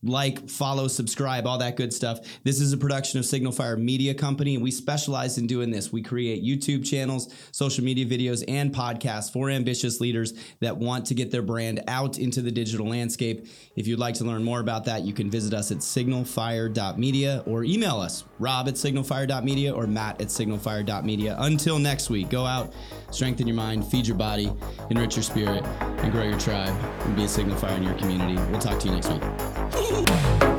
like, 0.03 0.48
follow, 0.48 0.88
subscribe, 0.88 1.46
all 1.46 1.59
that 1.59 1.76
good 1.76 1.92
stuff. 1.92 2.20
This 2.44 2.61
is 2.61 2.72
a 2.72 2.76
production 2.76 3.18
of 3.18 3.26
Signal 3.26 3.53
Fire 3.53 3.76
Media 3.76 4.14
Company, 4.14 4.55
and 4.55 4.64
we 4.64 4.70
specialize 4.70 5.38
in 5.38 5.46
doing 5.46 5.70
this. 5.70 5.92
We 5.92 6.03
create 6.03 6.42
YouTube 6.42 6.84
channels, 6.84 7.32
social 7.53 7.84
media 7.84 8.07
videos, 8.07 8.42
and 8.48 8.74
podcasts 8.74 9.32
for 9.32 9.51
ambitious 9.51 10.01
leaders 10.01 10.32
that 10.61 10.76
want 10.76 11.07
to 11.07 11.14
get 11.14 11.30
their 11.30 11.42
brand 11.42 11.82
out 11.88 12.18
into 12.18 12.40
the 12.42 12.51
digital 12.51 12.88
landscape. 12.88 13.46
If 13.76 13.86
you'd 13.86 13.98
like 13.98 14.14
to 14.16 14.24
learn 14.24 14.42
more 14.42 14.61
about 14.61 14.84
that, 14.86 15.03
you 15.03 15.12
can 15.12 15.30
visit 15.30 15.53
us 15.53 15.70
at 15.70 15.78
signalfire.media 15.78 17.42
or 17.46 17.64
email 17.64 18.01
us, 18.01 18.24
rob 18.38 18.68
at 18.68 18.74
signalfire.media 18.74 19.72
or 19.72 19.86
matt 19.86 20.20
at 20.20 20.28
signalfire.media. 20.28 21.36
Until 21.38 21.78
next 21.78 22.11
week, 22.11 22.30
go 22.30 22.46
out, 22.46 22.72
strengthen 23.11 23.46
your 23.46 23.57
mind, 23.57 23.86
feed 23.86 24.07
your 24.07 24.16
body, 24.16 24.51
enrich 24.90 25.16
your 25.16 25.22
spirit, 25.22 25.64
and 25.64 26.12
grow 26.12 26.24
your 26.24 26.38
tribe, 26.38 26.74
and 27.01 27.16
be 27.16 27.24
a 27.24 27.28
signal 27.28 27.57
fire 27.57 27.76
in 27.76 27.82
your 27.82 27.94
community. 27.94 28.34
We'll 28.51 28.61
talk 28.61 28.78
to 28.80 28.88
you 28.88 28.94
next 28.94 29.09
week. 29.11 29.89
Hehehehe 29.91 30.49